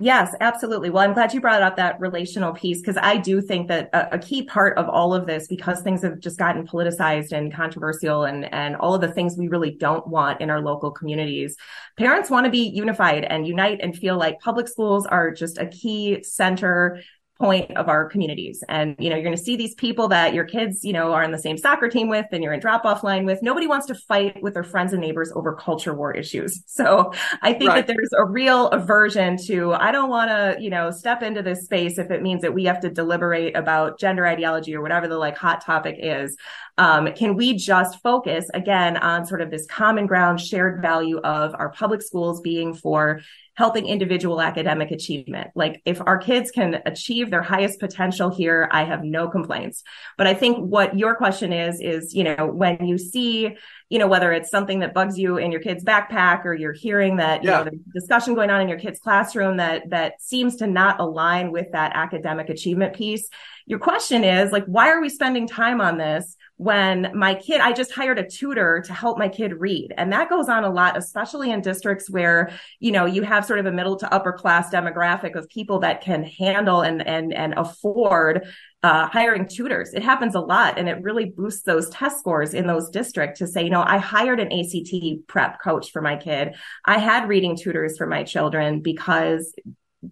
Yes, 0.00 0.32
absolutely. 0.40 0.90
Well, 0.90 1.02
I'm 1.02 1.12
glad 1.12 1.34
you 1.34 1.40
brought 1.40 1.60
up 1.60 1.76
that 1.76 1.98
relational 1.98 2.52
piece 2.52 2.80
because 2.80 2.96
I 2.96 3.16
do 3.16 3.40
think 3.40 3.66
that 3.66 3.90
a, 3.92 4.14
a, 4.14 4.18
key 4.18 4.44
part 4.44 4.78
of 4.78 4.88
all 4.88 5.12
of 5.12 5.26
this, 5.26 5.48
because 5.48 5.82
things 5.82 6.02
have 6.02 6.20
just 6.20 6.38
gotten 6.38 6.64
politicized 6.64 7.32
and 7.32 7.52
controversial 7.52 8.22
and, 8.22 8.44
and 8.54 8.76
all 8.76 8.94
of 8.94 9.00
the 9.00 9.10
things 9.10 9.36
we 9.36 9.48
really 9.48 9.72
don't 9.72 10.06
want 10.06 10.40
in 10.40 10.50
our 10.50 10.60
local 10.60 10.92
communities, 10.92 11.56
parents 11.96 12.30
want 12.30 12.44
to 12.44 12.50
be 12.50 12.68
unified 12.68 13.24
and 13.24 13.48
unite 13.48 13.80
and 13.82 13.96
feel 13.96 14.16
like 14.16 14.38
public 14.38 14.68
schools 14.68 15.04
are 15.04 15.32
just 15.32 15.58
a 15.58 15.66
key 15.66 16.22
center 16.22 17.02
point 17.40 17.70
of 17.76 17.88
our 17.88 18.08
communities. 18.08 18.64
And, 18.68 18.96
you 18.98 19.08
know, 19.08 19.16
you're 19.16 19.24
going 19.24 19.36
to 19.36 19.42
see 19.42 19.56
these 19.56 19.74
people 19.74 20.08
that 20.08 20.34
your 20.34 20.44
kids, 20.44 20.84
you 20.84 20.92
know, 20.92 21.12
are 21.12 21.22
in 21.22 21.30
the 21.30 21.38
same 21.38 21.56
soccer 21.56 21.88
team 21.88 22.08
with 22.08 22.26
and 22.32 22.42
you're 22.42 22.52
in 22.52 22.58
drop 22.58 22.84
off 22.84 23.04
line 23.04 23.24
with. 23.24 23.42
Nobody 23.42 23.68
wants 23.68 23.86
to 23.86 23.94
fight 23.94 24.42
with 24.42 24.54
their 24.54 24.64
friends 24.64 24.92
and 24.92 25.00
neighbors 25.00 25.30
over 25.34 25.54
culture 25.54 25.94
war 25.94 26.12
issues. 26.12 26.62
So 26.66 27.12
I 27.42 27.52
think 27.52 27.70
right. 27.70 27.86
that 27.86 27.86
there's 27.86 28.12
a 28.16 28.24
real 28.24 28.68
aversion 28.70 29.36
to, 29.46 29.72
I 29.72 29.92
don't 29.92 30.10
want 30.10 30.30
to, 30.30 30.56
you 30.60 30.70
know, 30.70 30.90
step 30.90 31.22
into 31.22 31.42
this 31.42 31.64
space 31.64 31.98
if 31.98 32.10
it 32.10 32.22
means 32.22 32.42
that 32.42 32.54
we 32.54 32.64
have 32.64 32.80
to 32.80 32.90
deliberate 32.90 33.56
about 33.56 34.00
gender 34.00 34.26
ideology 34.26 34.74
or 34.74 34.82
whatever 34.82 35.06
the 35.06 35.16
like 35.16 35.36
hot 35.36 35.60
topic 35.60 35.96
is. 35.98 36.36
Um, 36.76 37.12
can 37.12 37.36
we 37.36 37.56
just 37.56 38.00
focus 38.02 38.48
again 38.54 38.96
on 38.96 39.26
sort 39.26 39.42
of 39.42 39.50
this 39.50 39.66
common 39.66 40.06
ground 40.06 40.40
shared 40.40 40.82
value 40.82 41.18
of 41.18 41.54
our 41.54 41.70
public 41.70 42.02
schools 42.02 42.40
being 42.40 42.74
for 42.74 43.20
helping 43.58 43.88
individual 43.88 44.40
academic 44.40 44.92
achievement. 44.92 45.50
Like 45.56 45.82
if 45.84 46.00
our 46.06 46.16
kids 46.16 46.52
can 46.52 46.80
achieve 46.86 47.28
their 47.28 47.42
highest 47.42 47.80
potential 47.80 48.30
here, 48.30 48.68
I 48.70 48.84
have 48.84 49.02
no 49.02 49.28
complaints. 49.28 49.82
But 50.16 50.28
I 50.28 50.34
think 50.34 50.58
what 50.58 50.96
your 50.96 51.16
question 51.16 51.52
is, 51.52 51.80
is, 51.80 52.14
you 52.14 52.22
know, 52.22 52.46
when 52.46 52.86
you 52.86 52.98
see, 52.98 53.56
you 53.88 53.98
know, 53.98 54.06
whether 54.06 54.32
it's 54.32 54.48
something 54.48 54.78
that 54.78 54.94
bugs 54.94 55.18
you 55.18 55.38
in 55.38 55.50
your 55.50 55.60
kid's 55.60 55.82
backpack 55.82 56.44
or 56.44 56.54
you're 56.54 56.72
hearing 56.72 57.16
that, 57.16 57.42
you 57.42 57.50
yeah. 57.50 57.64
know, 57.64 57.64
the 57.64 57.80
discussion 57.92 58.36
going 58.36 58.50
on 58.50 58.60
in 58.60 58.68
your 58.68 58.78
kid's 58.78 59.00
classroom 59.00 59.56
that, 59.56 59.90
that 59.90 60.22
seems 60.22 60.54
to 60.58 60.68
not 60.68 61.00
align 61.00 61.50
with 61.50 61.66
that 61.72 61.90
academic 61.96 62.50
achievement 62.50 62.94
piece. 62.94 63.28
Your 63.66 63.80
question 63.80 64.22
is 64.22 64.52
like, 64.52 64.66
why 64.66 64.90
are 64.90 65.00
we 65.00 65.08
spending 65.08 65.48
time 65.48 65.80
on 65.80 65.98
this? 65.98 66.36
When 66.58 67.12
my 67.14 67.34
kid, 67.34 67.60
I 67.60 67.72
just 67.72 67.92
hired 67.92 68.18
a 68.18 68.28
tutor 68.28 68.82
to 68.84 68.92
help 68.92 69.16
my 69.16 69.28
kid 69.28 69.54
read. 69.54 69.94
And 69.96 70.12
that 70.12 70.28
goes 70.28 70.48
on 70.48 70.64
a 70.64 70.70
lot, 70.70 70.96
especially 70.96 71.52
in 71.52 71.60
districts 71.60 72.10
where, 72.10 72.50
you 72.80 72.90
know, 72.90 73.06
you 73.06 73.22
have 73.22 73.46
sort 73.46 73.60
of 73.60 73.66
a 73.66 73.72
middle 73.72 73.96
to 73.96 74.12
upper 74.12 74.32
class 74.32 74.68
demographic 74.68 75.36
of 75.36 75.48
people 75.48 75.78
that 75.80 76.00
can 76.00 76.24
handle 76.24 76.80
and, 76.80 77.06
and, 77.06 77.32
and 77.32 77.54
afford 77.56 78.44
uh, 78.82 79.06
hiring 79.06 79.46
tutors. 79.46 79.94
It 79.94 80.02
happens 80.02 80.34
a 80.34 80.40
lot 80.40 80.78
and 80.78 80.88
it 80.88 81.00
really 81.00 81.26
boosts 81.26 81.62
those 81.62 81.88
test 81.90 82.18
scores 82.18 82.54
in 82.54 82.66
those 82.66 82.90
districts 82.90 83.38
to 83.38 83.46
say, 83.46 83.62
you 83.62 83.70
know, 83.70 83.84
I 83.86 83.98
hired 83.98 84.40
an 84.40 84.52
ACT 84.52 85.28
prep 85.28 85.62
coach 85.62 85.92
for 85.92 86.02
my 86.02 86.16
kid. 86.16 86.56
I 86.84 86.98
had 86.98 87.28
reading 87.28 87.56
tutors 87.56 87.96
for 87.96 88.06
my 88.06 88.24
children 88.24 88.80
because 88.80 89.54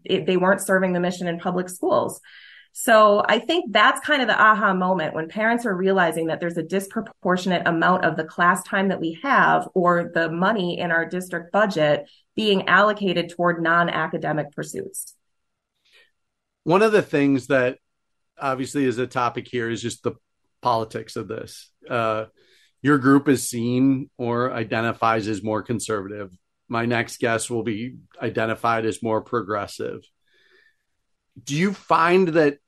it, 0.04 0.26
they 0.26 0.36
weren't 0.36 0.60
serving 0.60 0.92
the 0.92 1.00
mission 1.00 1.26
in 1.26 1.40
public 1.40 1.68
schools. 1.68 2.20
So 2.78 3.24
I 3.26 3.38
think 3.38 3.72
that's 3.72 4.06
kind 4.06 4.20
of 4.20 4.28
the 4.28 4.38
aha 4.38 4.74
moment 4.74 5.14
when 5.14 5.28
parents 5.28 5.64
are 5.64 5.74
realizing 5.74 6.26
that 6.26 6.40
there's 6.40 6.58
a 6.58 6.62
disproportionate 6.62 7.66
amount 7.66 8.04
of 8.04 8.18
the 8.18 8.24
class 8.24 8.62
time 8.64 8.88
that 8.88 9.00
we 9.00 9.18
have 9.22 9.66
or 9.72 10.10
the 10.12 10.30
money 10.30 10.78
in 10.78 10.90
our 10.90 11.06
district 11.06 11.52
budget 11.52 12.06
being 12.34 12.68
allocated 12.68 13.30
toward 13.30 13.62
non-academic 13.62 14.52
pursuits. 14.52 15.14
One 16.64 16.82
of 16.82 16.92
the 16.92 17.00
things 17.00 17.46
that 17.46 17.78
obviously 18.38 18.84
is 18.84 18.98
a 18.98 19.06
topic 19.06 19.48
here 19.50 19.70
is 19.70 19.80
just 19.80 20.02
the 20.02 20.12
politics 20.60 21.16
of 21.16 21.28
this. 21.28 21.70
Uh, 21.88 22.26
your 22.82 22.98
group 22.98 23.26
is 23.26 23.48
seen 23.48 24.10
or 24.18 24.52
identifies 24.52 25.28
as 25.28 25.42
more 25.42 25.62
conservative. 25.62 26.36
My 26.68 26.84
next 26.84 27.20
guest 27.20 27.48
will 27.48 27.62
be 27.62 27.96
identified 28.20 28.84
as 28.84 29.02
more 29.02 29.22
progressive. 29.22 30.02
Do 31.42 31.56
you 31.56 31.72
find 31.72 32.28
that 32.28 32.58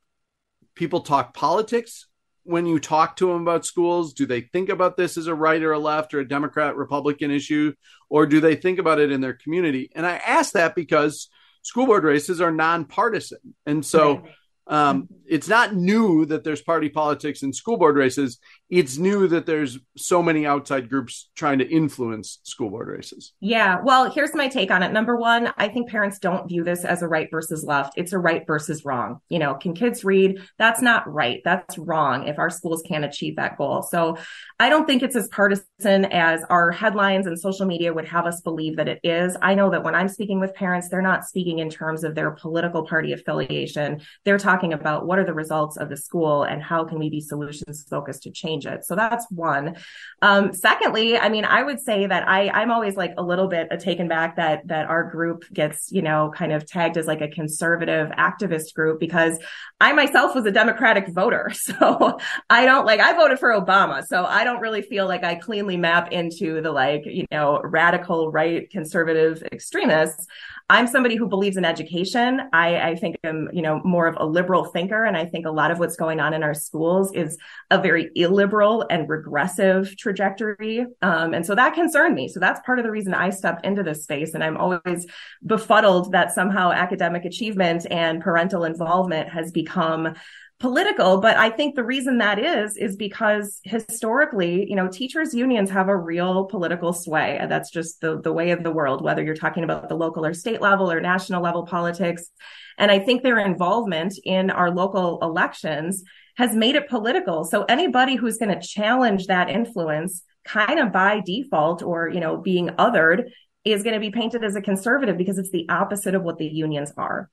people 0.79 1.01
talk 1.01 1.35
politics 1.35 2.07
when 2.45 2.65
you 2.65 2.79
talk 2.79 3.17
to 3.17 3.27
them 3.27 3.43
about 3.43 3.67
schools? 3.67 4.15
Do 4.15 4.25
they 4.25 4.41
think 4.41 4.71
about 4.71 4.97
this 4.97 5.19
as 5.19 5.27
a 5.27 5.35
right 5.35 5.63
or 5.63 5.73
a 5.73 5.79
left 5.79 6.15
or 6.15 6.21
a 6.21 6.29
Democrat 6.29 6.77
Republican 6.77 7.31
issue, 7.31 7.75
or 8.09 8.27
do 8.27 8.41
they 8.41 8.57
think 8.57 8.79
about 8.79 9.01
it 9.01 9.13
in 9.13 9.21
their 9.21 9.35
community? 9.35 9.91
And 9.95 10.07
I 10.07 10.17
ask 10.17 10.53
that 10.53 10.75
because 10.75 11.29
school 11.63 11.85
board 11.85 12.05
races 12.05 12.41
are 12.41 12.51
nonpartisan, 12.51 13.55
and 13.67 13.85
so. 13.85 14.23
Um, 14.71 15.09
it's 15.25 15.49
not 15.49 15.75
new 15.75 16.27
that 16.27 16.45
there's 16.45 16.61
party 16.61 16.91
politics 16.91 17.43
in 17.43 17.55
school 17.55 17.79
board 17.79 17.97
races. 17.97 18.39
It's 18.71 18.99
new 18.99 19.29
that 19.29 19.47
there's 19.47 19.79
so 19.97 20.23
many 20.23 20.47
outside 20.47 20.91
groups 20.91 21.31
trying 21.35 21.59
to 21.61 21.69
influence 21.69 22.41
school 22.43 22.69
board 22.69 22.89
races. 22.89 23.33
Yeah. 23.41 23.81
Well, 23.83 24.11
here's 24.11 24.35
my 24.35 24.49
take 24.49 24.71
on 24.71 24.83
it. 24.83 24.93
Number 24.93 25.17
one, 25.17 25.53
I 25.57 25.69
think 25.69 25.89
parents 25.89 26.19
don't 26.19 26.49
view 26.49 26.65
this 26.65 26.85
as 26.85 27.03
a 27.03 27.09
right 27.09 27.29
versus 27.31 27.65
left. 27.65 27.95
It's 27.97 28.13
a 28.13 28.19
right 28.19 28.47
versus 28.47 28.85
wrong. 28.85 29.21
You 29.31 29.39
know, 29.39 29.55
can 29.55 29.75
kids 29.75 30.05
read? 30.05 30.43
That's 30.59 30.83
not 30.83 31.11
right. 31.11 31.41
That's 31.45 31.79
wrong 31.79 32.29
if 32.29 32.39
our 32.39 32.51
schools 32.51 32.83
can't 32.87 33.05
achieve 33.05 33.37
that 33.37 33.57
goal. 33.57 33.83
So 33.83 34.19
I 34.61 34.69
don't 34.69 34.87
think 34.87 35.03
it's 35.03 35.17
as 35.17 35.29
partisan 35.29 36.05
as 36.07 36.43
our 36.51 36.71
headlines 36.71 37.27
and 37.27 37.39
social 37.39 37.65
media 37.65 37.95
would 37.95 38.07
have 38.07 38.27
us 38.27 38.43
believe 38.43 38.77
that 38.77 38.89
it 38.89 39.01
is. 39.03 39.37
I 39.41 39.55
know 39.55 39.71
that 39.71 39.83
when 39.83 39.95
I'm 39.95 40.09
speaking 40.09 40.41
with 40.41 40.55
parents, 40.55 40.89
they're 40.89 41.01
not 41.01 41.25
speaking 41.25 41.61
in 41.61 41.71
terms 41.71 42.05
of 42.05 42.15
their 42.15 42.33
political 42.33 42.87
party 42.87 43.13
affiliation. 43.13 44.03
They're 44.25 44.39
talking 44.39 44.73
about 44.75 45.07
what 45.07 45.19
are 45.19 45.25
the 45.25 45.33
results 45.33 45.77
of 45.77 45.89
the 45.89 45.97
school 45.97 46.43
and 46.43 46.63
how 46.63 46.85
can 46.85 46.99
we 46.99 47.09
be 47.09 47.21
solutions 47.21 47.87
focused 47.89 48.25
to 48.25 48.31
change 48.31 48.58
it. 48.67 48.85
So 48.85 48.95
that's 48.97 49.27
one. 49.31 49.77
Um, 50.23 50.53
secondly, 50.53 51.17
I 51.17 51.29
mean, 51.29 51.45
I 51.45 51.63
would 51.63 51.81
say 51.81 52.07
that 52.07 52.29
I, 52.29 52.49
I'm 52.51 52.71
always 52.71 52.97
like 52.97 53.15
a 53.17 53.23
little 53.23 53.49
bit 53.49 53.69
taken 53.81 54.09
back 54.09 54.37
that, 54.37 54.67
that 54.69 54.87
our 54.87 55.05
group 55.05 55.45
gets, 55.53 55.93
you 55.93 56.03
know, 56.03 56.33
kind 56.35 56.53
of 56.53 56.67
tagged 56.67 56.97
as 56.97 57.07
like 57.07 57.21
a 57.21 57.29
conservative 57.29 58.11
activist 58.11 58.75
group 58.75 58.99
because 59.01 59.39
I 59.81 59.93
myself 59.93 60.35
was 60.35 60.47
a 60.47 60.53
Democratic 60.53 61.09
voter. 61.09 61.53
So 61.69 62.19
I 62.49 62.65
don't 62.65 62.87
like, 62.87 62.99
I 62.99 63.13
voted 63.13 63.39
for 63.39 63.51
Obama. 63.51 64.03
So 64.07 64.25
I 64.25 64.43
don't 64.43 64.61
really 64.61 64.81
feel 64.81 65.07
like 65.07 65.23
I 65.23 65.35
cleanly 65.35 65.77
map 65.77 66.13
into 66.13 66.63
the 66.63 66.73
like, 66.73 67.03
you 67.05 67.27
know, 67.31 67.61
radical 67.63 68.31
right 68.31 68.71
conservative 68.71 69.43
extremists. 69.53 70.27
I'm 70.71 70.87
somebody 70.87 71.17
who 71.17 71.27
believes 71.27 71.57
in 71.57 71.65
education. 71.65 72.43
I, 72.53 72.91
I 72.91 72.95
think 72.95 73.17
I'm, 73.25 73.49
you 73.55 73.63
know, 73.63 73.81
more 73.85 74.07
of 74.07 74.17
a 74.19 74.27
liberal 74.27 74.67
thinker. 74.67 75.05
And 75.05 75.17
I 75.17 75.25
think 75.25 75.47
a 75.47 75.51
lot 75.51 75.71
of 75.71 75.79
what's 75.79 75.97
going 75.97 76.21
on 76.21 76.35
in 76.35 76.43
our 76.43 76.53
schools 76.53 77.11
is 77.15 77.39
a 77.71 77.81
very 77.81 78.11
illiberal 78.15 78.87
and 78.91 79.09
regressive 79.09 79.97
trajectory. 79.97 80.85
Um, 81.01 81.33
and 81.33 81.47
so 81.47 81.55
that 81.55 81.73
concerned 81.73 82.15
me. 82.15 82.29
So 82.29 82.39
that's 82.39 82.61
part 82.67 82.79
of 82.79 82.85
the 82.85 82.91
reason 82.91 83.15
I 83.15 83.31
stepped 83.31 83.65
into 83.65 83.83
this 83.83 84.03
space. 84.03 84.35
And 84.35 84.45
I'm 84.45 84.59
always 84.59 85.07
befuddled 85.47 86.13
that 86.13 86.33
somehow 86.33 86.71
academic 86.71 87.25
achievement 87.25 87.87
and 87.91 88.21
parental 88.21 88.65
involvement 88.65 89.31
has 89.31 89.51
become 89.51 90.15
political 90.61 91.21
but 91.21 91.37
i 91.37 91.49
think 91.49 91.77
the 91.77 91.85
reason 91.85 92.19
that 92.19 92.39
is 92.39 92.77
is 92.77 92.97
because 92.97 93.61
historically 93.63 94.69
you 94.69 94.75
know 94.75 94.89
teachers 94.89 95.33
unions 95.33 95.71
have 95.71 95.89
a 95.89 95.97
real 95.97 96.47
political 96.47 96.93
sway. 96.93 97.39
That's 97.49 97.71
just 97.71 98.01
the 98.01 98.21
the 98.21 98.33
way 98.33 98.51
of 98.51 98.65
the 98.65 98.73
world 98.73 99.03
whether 99.03 99.23
you're 99.23 99.37
talking 99.37 99.65
about 99.65 99.89
the 99.89 99.95
local 99.95 100.27
or 100.27 100.35
state 100.35 100.61
level 100.61 100.91
or 100.91 101.01
national 101.01 101.43
level 101.43 101.65
politics. 101.65 102.29
And 102.77 102.91
i 102.91 102.99
think 102.99 103.23
their 103.23 103.39
involvement 103.39 104.19
in 104.25 104.51
our 104.51 104.71
local 104.71 105.19
elections 105.23 106.03
has 106.37 106.55
made 106.55 106.77
it 106.77 106.89
political. 106.89 107.45
So 107.45 107.65
anybody 107.65 108.15
who's 108.15 108.39
going 108.39 108.57
to 108.57 108.65
challenge 108.65 109.27
that 109.27 109.51
influence 109.51 110.23
kind 110.45 110.79
of 110.79 110.93
by 110.93 111.21
default 111.21 111.83
or 111.83 112.09
you 112.09 112.21
know 112.21 112.37
being 112.37 112.69
othered 112.69 113.31
is 113.65 113.83
going 113.83 113.95
to 113.95 114.01
be 114.01 114.11
painted 114.11 114.43
as 114.45 114.57
a 114.57 114.63
conservative 114.63 115.19
because 115.19 115.39
it's 115.39 115.51
the 115.51 115.69
opposite 115.69 116.15
of 116.15 116.23
what 116.23 116.39
the 116.39 116.47
unions 116.47 116.93
are 116.97 117.29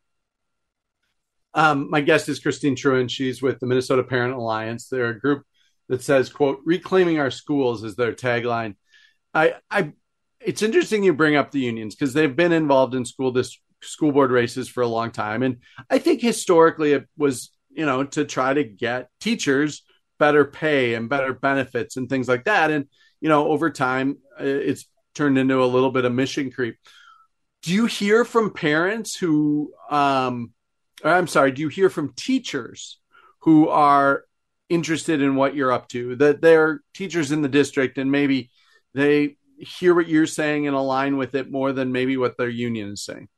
um, 1.56 1.90
my 1.90 2.02
guest 2.02 2.28
is 2.28 2.40
Christine 2.40 2.76
Trooien. 2.76 3.10
She's 3.10 3.42
with 3.42 3.60
the 3.60 3.66
Minnesota 3.66 4.04
Parent 4.04 4.36
Alliance. 4.36 4.90
They're 4.90 5.10
a 5.10 5.20
group 5.20 5.44
that 5.88 6.04
says, 6.04 6.30
"quote 6.30 6.60
Reclaiming 6.66 7.18
our 7.18 7.32
schools" 7.32 7.84
is 7.84 7.96
their 7.96 8.14
tagline. 8.14 8.76
I, 9.34 9.56
I, 9.72 9.94
it's 10.42 10.62
interesting 10.62 11.04
you 11.04 11.14
bring 11.14 11.38
up 11.38 11.52
the 11.52 11.62
unions 11.62 11.96
because 11.96 12.14
they've 12.14 12.36
been 12.36 12.52
involved 12.52 12.94
in 12.94 13.06
school 13.06 13.32
this 13.32 13.58
school 13.82 14.12
board 14.12 14.32
races 14.32 14.68
for 14.68 14.84
a 14.84 14.88
long 14.88 15.12
time, 15.12 15.44
and 15.44 15.58
I 15.90 15.98
think 16.00 16.22
historically 16.22 16.92
it 16.92 17.08
was 17.18 17.52
you 17.72 17.86
know 17.86 18.04
to 18.04 18.26
try 18.26 18.54
to 18.54 18.64
get 18.66 19.10
teachers 19.22 19.84
better 20.20 20.46
pay 20.46 20.94
and 20.94 21.10
better 21.10 21.34
benefits 21.34 21.96
and 21.96 22.10
things 22.10 22.28
like 22.28 22.44
that, 22.46 22.70
and 22.70 22.88
you 23.22 23.30
know 23.30 23.48
over 23.48 23.70
time 23.70 24.18
uh, 24.38 24.44
it's 24.44 24.86
turned 25.14 25.38
into 25.38 25.64
a 25.64 25.66
little 25.66 25.92
bit 25.92 26.04
of 26.04 26.12
mission 26.12 26.52
creep. 26.52 26.76
Do 27.64 27.74
you 27.74 27.86
hear 27.86 28.26
from 28.26 28.54
parents 28.54 29.16
who 29.16 29.74
um, 29.90 30.52
I'm 31.06 31.28
sorry, 31.28 31.52
do 31.52 31.62
you 31.62 31.68
hear 31.68 31.90
from 31.90 32.14
teachers 32.16 33.00
who 33.42 33.70
are 33.70 34.26
interested 34.70 35.22
in 35.22 35.36
what 35.36 35.56
you're 35.56 35.72
up 35.72 35.88
to? 35.90 36.16
That 36.16 36.42
they're 36.42 36.82
teachers 36.94 37.32
in 37.32 37.42
the 37.42 37.50
district 37.50 37.98
and 37.98 38.12
maybe 38.12 38.50
they 38.94 39.38
hear 39.58 39.94
what 39.94 40.08
you're 40.08 40.26
saying 40.26 40.68
and 40.68 40.76
align 40.76 41.18
with 41.18 41.36
it 41.36 41.52
more 41.52 41.72
than 41.72 41.92
maybe 41.92 42.18
what 42.18 42.38
their 42.38 42.50
union 42.50 42.92
is 42.92 43.04
saying? 43.04 43.30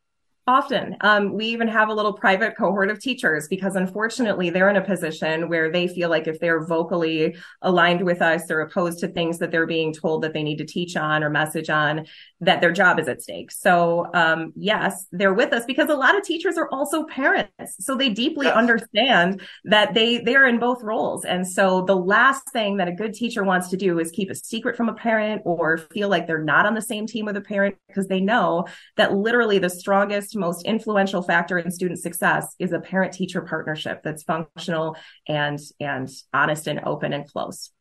Often. 0.50 0.96
Um, 1.02 1.34
we 1.34 1.48
even 1.48 1.68
have 1.68 1.90
a 1.90 1.94
little 1.94 2.14
private 2.14 2.56
cohort 2.56 2.90
of 2.90 3.02
teachers 3.02 3.50
because 3.50 3.76
unfortunately 3.76 4.50
they're 4.50 4.70
in 4.70 4.78
a 4.78 4.82
position 4.82 5.50
where 5.50 5.70
they 5.70 5.90
feel 5.90 6.10
like 6.10 6.26
if 6.26 6.40
they're 6.40 6.64
vocally 6.66 7.36
aligned 7.62 8.06
with 8.06 8.22
us, 8.22 8.46
they're 8.46 8.62
opposed 8.62 9.00
to 9.00 9.10
things 9.10 9.40
that 9.40 9.52
they're 9.52 9.68
being 9.68 9.92
told 9.92 10.24
that 10.24 10.32
they 10.32 10.44
need 10.44 10.56
to 10.60 10.66
teach 10.66 10.96
on 10.96 11.22
or 11.22 11.30
message 11.30 11.70
on, 11.70 12.06
that 12.40 12.62
their 12.62 12.72
job 12.72 12.98
is 12.98 13.10
at 13.10 13.22
stake. 13.22 13.52
So, 13.52 14.10
um, 14.14 14.54
yes, 14.56 15.08
they're 15.12 15.34
with 15.34 15.52
us 15.52 15.66
because 15.66 15.90
a 15.90 15.96
lot 15.96 16.18
of 16.18 16.24
teachers 16.24 16.58
are 16.58 16.70
also 16.72 17.04
parents. 17.04 17.76
So 17.82 17.96
they 17.96 18.08
deeply 18.10 18.46
yes. 18.46 18.56
understand 18.56 19.42
that 19.66 19.94
they, 19.96 20.20
they 20.20 20.38
are 20.38 20.48
in 20.48 20.60
both 20.60 20.82
roles. 20.82 21.26
And 21.26 21.46
so 21.46 21.82
the 21.82 21.98
last 21.98 22.50
thing 22.52 22.78
that 22.78 22.88
a 22.88 22.94
good 22.94 23.14
teacher 23.14 23.44
wants 23.44 23.68
to 23.70 23.76
do 23.76 24.00
is 24.00 24.12
keep 24.12 24.30
a 24.30 24.36
secret 24.36 24.78
from 24.78 24.88
a 24.88 24.94
parent 24.94 25.42
or 25.44 25.78
feel 25.78 26.08
like 26.08 26.26
they're 26.26 26.42
not 26.42 26.66
on 26.66 26.74
the 26.74 26.82
same 26.82 27.06
team 27.06 27.26
with 27.26 27.36
a 27.36 27.42
parent 27.42 27.76
because 27.90 28.08
they 28.08 28.22
know 28.22 28.66
that 28.96 29.14
literally 29.14 29.60
the 29.60 29.70
strongest 29.70 30.37
most 30.38 30.66
influential 30.66 31.22
factor 31.22 31.58
in 31.58 31.72
student 31.72 32.00
success 32.00 32.56
is 32.60 32.72
a 32.72 32.80
parent 32.80 33.14
teacher 33.14 33.42
partnership 33.42 34.02
that's 34.04 34.24
functional 34.24 34.96
and 35.28 35.60
and 35.80 36.10
honest 36.34 36.68
and 36.68 36.82
open 36.86 37.14
and 37.14 37.28
close. 37.28 37.72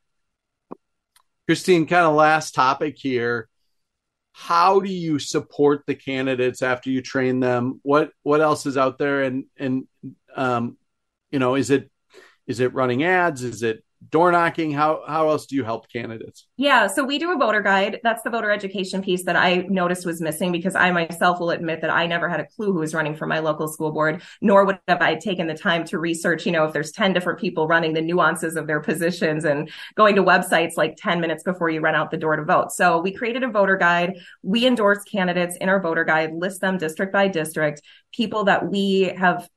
Christine 1.47 1.87
kind 1.87 2.07
of 2.07 2.15
last 2.15 2.55
topic 2.55 2.97
here. 2.99 3.49
How 4.33 4.81
do 4.81 4.91
you 4.91 5.19
support 5.19 5.85
the 5.87 5.95
candidates 5.95 6.61
after 6.61 6.91
you 6.91 7.01
train 7.01 7.41
them? 7.41 7.81
What 7.83 8.11
what 8.23 8.41
else 8.41 8.67
is 8.67 8.77
out 8.77 8.99
there? 8.99 9.23
And 9.23 9.45
and 9.57 9.87
um 10.35 10.77
you 11.31 11.39
know 11.39 11.55
is 11.55 11.71
it 11.71 11.91
is 12.47 12.61
it 12.61 12.75
running 12.75 13.05
ads? 13.05 13.43
Is 13.43 13.63
it 13.63 13.83
door 14.11 14.33
knocking 14.33 14.71
how 14.71 15.03
how 15.07 15.29
else 15.29 15.47
do 15.47 15.57
you 15.57 15.65
help 15.65 15.89
candidates? 15.91 16.47
Yeah 16.57 16.87
so 16.87 17.05
we 17.05 17.19
do 17.19 17.33
a 17.33 17.39
voter 17.39 17.63
guide. 17.63 18.01
That's 18.03 18.23
the 18.23 18.31
voter 18.31 18.51
education 18.51 19.03
piece 19.03 19.25
that 19.25 19.37
i 19.37 19.57
noticed 19.69 20.07
was 20.07 20.21
missing 20.21 20.53
because 20.53 20.75
i 20.75 20.91
myself 20.91 21.41
will 21.41 21.51
admit 21.51 21.81
that 21.81 21.91
i 21.91 22.07
never 22.07 22.29
had 22.29 22.41
a 22.41 22.47
clue 22.47 22.73
who 22.73 22.81
was 22.81 22.95
running 22.95 23.15
for 23.17 23.27
my 23.27 23.39
local 23.39 23.69
school 23.69 23.93
board 23.93 24.23
nor 24.41 24.65
would 24.65 24.79
have 24.89 25.01
i 25.01 25.15
taken 25.15 25.47
the 25.47 25.55
time 25.55 25.85
to 25.85 25.99
research 25.99 26.47
you 26.47 26.53
know 26.53 26.65
if 26.65 26.73
there's 26.73 26.93
10 26.93 27.13
different 27.13 27.39
people 27.39 27.67
running 27.67 27.93
the 27.93 28.01
nuances 28.01 28.57
of 28.57 28.67
their 28.67 28.81
positions 28.81 29.45
and 29.45 29.71
going 29.95 30.15
to 30.17 30.23
websites 30.23 30.77
like 30.77 30.97
10 30.97 31.21
minutes 31.21 31.43
before 31.43 31.71
you 31.71 31.81
run 31.81 31.95
out 31.95 32.11
the 32.11 32.17
door 32.17 32.37
to 32.37 32.45
vote. 32.45 32.73
So 32.73 33.01
we 33.01 33.13
created 33.13 33.43
a 33.43 33.49
voter 33.49 33.77
guide. 33.77 34.19
We 34.43 34.67
endorse 34.67 35.03
candidates 35.05 35.57
in 35.57 35.69
our 35.69 35.81
voter 35.81 36.05
guide 36.05 36.35
list 36.35 36.61
them 36.61 36.79
district 36.79 37.13
by 37.13 37.29
district. 37.29 37.83
People 38.13 38.45
that 38.45 38.71
we 38.71 39.13
have 39.17 39.49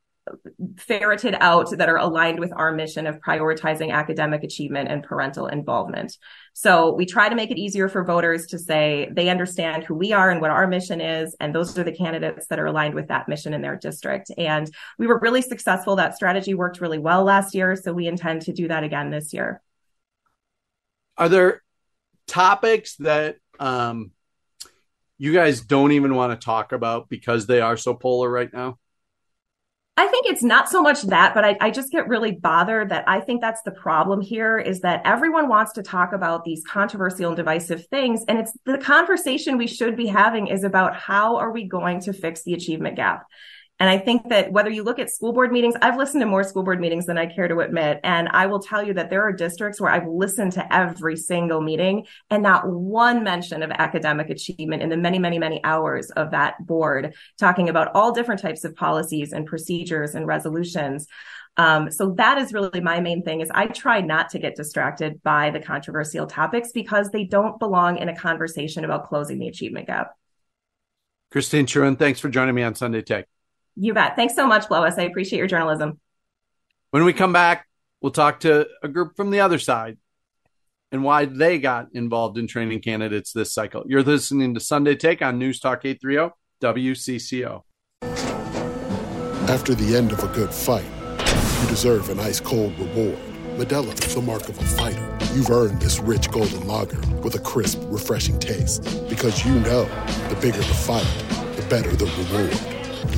ferreted 0.77 1.35
out 1.39 1.69
that 1.77 1.89
are 1.89 1.97
aligned 1.97 2.39
with 2.39 2.51
our 2.55 2.73
mission 2.73 3.07
of 3.07 3.19
prioritizing 3.19 3.91
academic 3.91 4.43
achievement 4.43 4.89
and 4.89 5.03
parental 5.03 5.47
involvement. 5.47 6.17
So 6.53 6.93
we 6.93 7.05
try 7.05 7.29
to 7.29 7.35
make 7.35 7.51
it 7.51 7.57
easier 7.57 7.87
for 7.87 8.03
voters 8.03 8.47
to 8.47 8.59
say 8.59 9.09
they 9.11 9.29
understand 9.29 9.83
who 9.83 9.95
we 9.95 10.11
are 10.11 10.29
and 10.29 10.41
what 10.41 10.51
our 10.51 10.67
mission 10.67 11.01
is. 11.01 11.35
And 11.39 11.53
those 11.53 11.77
are 11.77 11.83
the 11.83 11.95
candidates 11.95 12.47
that 12.47 12.59
are 12.59 12.65
aligned 12.65 12.95
with 12.95 13.07
that 13.07 13.27
mission 13.27 13.53
in 13.53 13.61
their 13.61 13.75
district. 13.75 14.31
And 14.37 14.69
we 14.97 15.07
were 15.07 15.19
really 15.19 15.41
successful. 15.41 15.95
That 15.95 16.15
strategy 16.15 16.53
worked 16.53 16.81
really 16.81 16.99
well 16.99 17.23
last 17.23 17.55
year. 17.55 17.75
So 17.75 17.93
we 17.93 18.07
intend 18.07 18.43
to 18.43 18.53
do 18.53 18.67
that 18.67 18.83
again 18.83 19.09
this 19.09 19.33
year. 19.33 19.61
Are 21.17 21.29
there 21.29 21.63
topics 22.27 22.95
that, 22.97 23.37
um, 23.59 24.11
you 25.17 25.33
guys 25.33 25.59
don't 25.59 25.91
even 25.91 26.15
want 26.15 26.31
to 26.31 26.45
talk 26.45 26.71
about 26.71 27.09
because 27.09 27.45
they 27.45 27.59
are 27.59 27.75
so 27.75 27.93
polar 27.93 28.29
right 28.29 28.51
now? 28.53 28.79
I 29.99 30.07
think 30.07 30.27
it's 30.27 30.43
not 30.43 30.69
so 30.69 30.81
much 30.81 31.01
that, 31.01 31.33
but 31.33 31.43
I, 31.43 31.57
I, 31.59 31.71
just 31.71 31.91
get 31.91 32.07
really 32.07 32.31
bothered 32.31 32.87
that 32.87 33.03
I 33.05 33.19
think 33.19 33.41
that's 33.41 33.63
the 33.63 33.71
problem 33.71 34.21
here 34.21 34.57
is 34.57 34.79
that 34.79 35.01
everyone 35.03 35.49
wants 35.49 35.73
to 35.73 35.83
talk 35.83 36.13
about 36.13 36.45
these 36.45 36.63
controversial 36.65 37.27
and 37.27 37.35
divisive 37.35 37.85
things. 37.87 38.23
And 38.29 38.39
it's 38.39 38.57
the 38.63 38.77
conversation 38.77 39.57
we 39.57 39.67
should 39.67 39.97
be 39.97 40.07
having 40.07 40.47
is 40.47 40.63
about 40.63 40.95
how 40.95 41.35
are 41.35 41.51
we 41.51 41.67
going 41.67 41.99
to 42.03 42.13
fix 42.13 42.43
the 42.43 42.53
achievement 42.53 42.95
gap? 42.95 43.25
And 43.79 43.89
I 43.89 43.97
think 43.97 44.27
that 44.27 44.51
whether 44.51 44.69
you 44.69 44.83
look 44.83 44.99
at 44.99 45.09
school 45.09 45.31
board 45.31 45.53
meetings, 45.53 45.75
I've 45.81 45.97
listened 45.97 46.21
to 46.21 46.27
more 46.27 46.43
school 46.43 46.63
board 46.63 46.81
meetings 46.81 47.05
than 47.05 47.17
I 47.17 47.25
care 47.25 47.47
to 47.47 47.59
admit. 47.59 48.01
And 48.03 48.27
I 48.29 48.45
will 48.45 48.59
tell 48.59 48.83
you 48.83 48.93
that 48.95 49.09
there 49.09 49.23
are 49.23 49.31
districts 49.31 49.79
where 49.79 49.91
I've 49.91 50.07
listened 50.07 50.51
to 50.53 50.73
every 50.73 51.15
single 51.15 51.61
meeting 51.61 52.05
and 52.29 52.43
not 52.43 52.67
one 52.67 53.23
mention 53.23 53.63
of 53.63 53.71
academic 53.71 54.29
achievement 54.29 54.83
in 54.83 54.89
the 54.89 54.97
many, 54.97 55.17
many, 55.17 55.39
many 55.39 55.63
hours 55.63 56.09
of 56.11 56.31
that 56.31 56.55
board 56.65 57.15
talking 57.37 57.69
about 57.69 57.91
all 57.95 58.11
different 58.11 58.41
types 58.41 58.65
of 58.65 58.75
policies 58.75 59.31
and 59.31 59.45
procedures 59.45 60.13
and 60.13 60.27
resolutions. 60.27 61.07
Um, 61.55 61.89
so 61.89 62.11
that 62.17 62.37
is 62.37 62.53
really 62.53 62.81
my 62.81 62.99
main 62.99 63.23
thing 63.23 63.39
is 63.39 63.49
I 63.53 63.67
try 63.67 64.01
not 64.01 64.29
to 64.29 64.39
get 64.39 64.55
distracted 64.55 65.23
by 65.23 65.51
the 65.51 65.59
controversial 65.59 66.27
topics 66.27 66.71
because 66.73 67.11
they 67.11 67.23
don't 67.23 67.59
belong 67.59 67.97
in 67.97 68.09
a 68.09 68.15
conversation 68.15 68.83
about 68.83 69.07
closing 69.07 69.39
the 69.39 69.47
achievement 69.47 69.87
gap. 69.87 70.11
Christine 71.31 71.65
Trooien, 71.65 71.97
thanks 71.97 72.19
for 72.19 72.27
joining 72.27 72.55
me 72.55 72.63
on 72.63 72.75
Sunday 72.75 73.01
Take. 73.01 73.25
You 73.75 73.93
bet. 73.93 74.15
Thanks 74.15 74.35
so 74.35 74.47
much, 74.47 74.67
Blois. 74.67 74.97
I 74.97 75.03
appreciate 75.03 75.39
your 75.39 75.47
journalism. 75.47 75.99
When 76.91 77.03
we 77.03 77.13
come 77.13 77.33
back, 77.33 77.67
we'll 78.01 78.11
talk 78.11 78.41
to 78.41 78.67
a 78.81 78.87
group 78.87 79.15
from 79.15 79.31
the 79.31 79.39
other 79.39 79.59
side 79.59 79.97
and 80.91 81.03
why 81.03 81.25
they 81.25 81.59
got 81.59 81.87
involved 81.93 82.37
in 82.37 82.47
training 82.47 82.81
candidates 82.81 83.31
this 83.31 83.53
cycle. 83.53 83.83
You're 83.87 84.03
listening 84.03 84.53
to 84.55 84.59
Sunday 84.59 84.95
Take 84.95 85.21
on 85.21 85.37
News 85.37 85.59
Talk 85.59 85.85
830 85.85 86.33
WCCO. 86.61 87.63
After 89.49 89.73
the 89.73 89.95
end 89.95 90.11
of 90.11 90.23
a 90.23 90.27
good 90.27 90.53
fight, 90.53 90.85
you 91.61 91.67
deserve 91.69 92.09
an 92.09 92.19
ice 92.19 92.39
cold 92.39 92.77
reward. 92.79 93.17
Modelo 93.57 93.93
is 94.05 94.15
the 94.15 94.21
mark 94.21 94.47
of 94.47 94.57
a 94.57 94.63
fighter. 94.63 95.17
You've 95.33 95.49
earned 95.49 95.81
this 95.81 95.99
rich 95.99 96.31
golden 96.31 96.65
lager 96.67 96.99
with 97.17 97.35
a 97.35 97.39
crisp, 97.39 97.79
refreshing 97.83 98.39
taste. 98.39 98.83
Because 99.09 99.45
you 99.45 99.53
know 99.55 99.83
the 100.29 100.37
bigger 100.41 100.57
the 100.57 100.63
fight, 100.63 101.05
the 101.55 101.63
better 101.63 101.95
the 101.95 102.05
reward. 102.05 102.78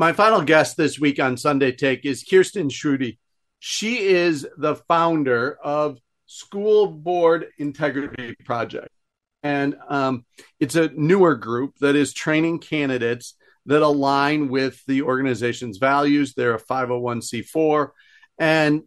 My 0.00 0.14
final 0.14 0.40
guest 0.40 0.78
this 0.78 0.98
week 0.98 1.20
on 1.20 1.36
Sunday 1.36 1.72
Take 1.72 2.06
is 2.06 2.24
Kyrstin 2.24 2.70
Schuette. 2.70 3.18
She 3.58 3.98
is 3.98 4.48
the 4.56 4.76
founder 4.76 5.58
of 5.62 5.98
School 6.24 6.86
Board 6.86 7.48
Integrity 7.58 8.34
Project. 8.46 8.88
And 9.42 9.76
um, 9.90 10.24
it's 10.58 10.74
a 10.74 10.88
newer 10.88 11.34
group 11.34 11.74
that 11.80 11.96
is 11.96 12.14
training 12.14 12.60
candidates 12.60 13.34
that 13.66 13.82
align 13.82 14.48
with 14.48 14.82
the 14.86 15.02
organization's 15.02 15.76
values. 15.76 16.32
They're 16.32 16.54
a 16.54 16.62
501c4. 16.62 17.90
And 18.38 18.84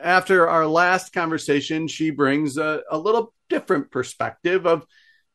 after 0.00 0.48
our 0.48 0.68
last 0.68 1.12
conversation, 1.12 1.88
she 1.88 2.10
brings 2.10 2.56
a, 2.56 2.82
a 2.88 2.96
little 2.96 3.34
different 3.48 3.90
perspective 3.90 4.64
of 4.64 4.86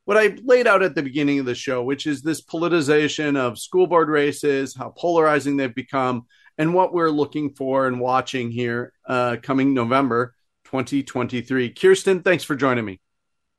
what 0.06 0.18
I 0.18 0.36
laid 0.44 0.68
out 0.68 0.84
at 0.84 0.96
the 0.96 1.04
beginning 1.04 1.40
of 1.40 1.46
the 1.46 1.56
show, 1.56 1.84
which 1.84 2.08
is 2.08 2.22
this 2.22 2.42
politicization 2.42 3.38
of 3.38 3.60
school 3.60 3.88
board 3.88 4.10
races, 4.10 4.76
how 4.76 4.90
polarizing 4.98 5.58
they've 5.58 5.74
become, 5.74 6.26
and 6.58 6.74
what 6.74 6.94
we're 6.94 7.10
looking 7.10 7.54
for 7.54 7.88
and 7.88 8.00
watching 8.00 8.52
here 8.52 8.94
uh, 9.06 9.38
coming 9.42 9.74
November 9.74 10.34
2023. 10.66 11.74
Kyrstin, 11.74 12.24
thanks 12.24 12.44
for 12.44 12.56
joining 12.56 12.86
me. 12.86 13.00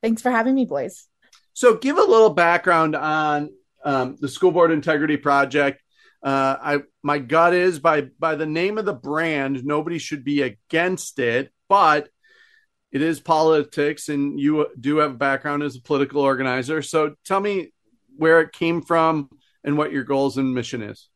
Thanks 0.01 0.21
for 0.21 0.31
having 0.31 0.55
me, 0.55 0.65
Blois. 0.65 1.07
So, 1.53 1.77
give 1.77 1.97
a 1.97 2.03
little 2.03 2.31
background 2.31 2.95
on 2.95 3.49
um, 3.85 4.17
the 4.19 4.27
School 4.27 4.51
Board 4.51 4.71
Integrity 4.71 5.17
Project. 5.17 5.81
Uh, 6.21 6.57
I 6.61 6.79
my 7.03 7.19
gut 7.19 7.53
is 7.53 7.79
by 7.79 8.01
by 8.17 8.35
the 8.35 8.45
name 8.45 8.77
of 8.77 8.85
the 8.85 8.93
brand, 8.93 9.63
nobody 9.65 9.97
should 9.97 10.23
be 10.23 10.41
against 10.41 11.19
it, 11.19 11.51
but 11.67 12.09
it 12.93 13.01
is 13.01 13.19
politics 13.19 14.07
and 14.07 14.39
you 14.39 14.67
do 14.79 14.97
have 14.97 15.11
a 15.11 15.15
background 15.15 15.63
as 15.63 15.75
a 15.75 15.81
political 15.81 16.21
organizer. 16.21 16.81
So 16.83 17.15
tell 17.25 17.39
me 17.39 17.73
where 18.15 18.39
it 18.39 18.53
came 18.53 18.83
from 18.83 19.29
and 19.63 19.77
what 19.77 19.91
your 19.91 20.03
goals 20.03 20.37
and 20.37 20.53
mission 20.53 20.83
is 20.83 21.09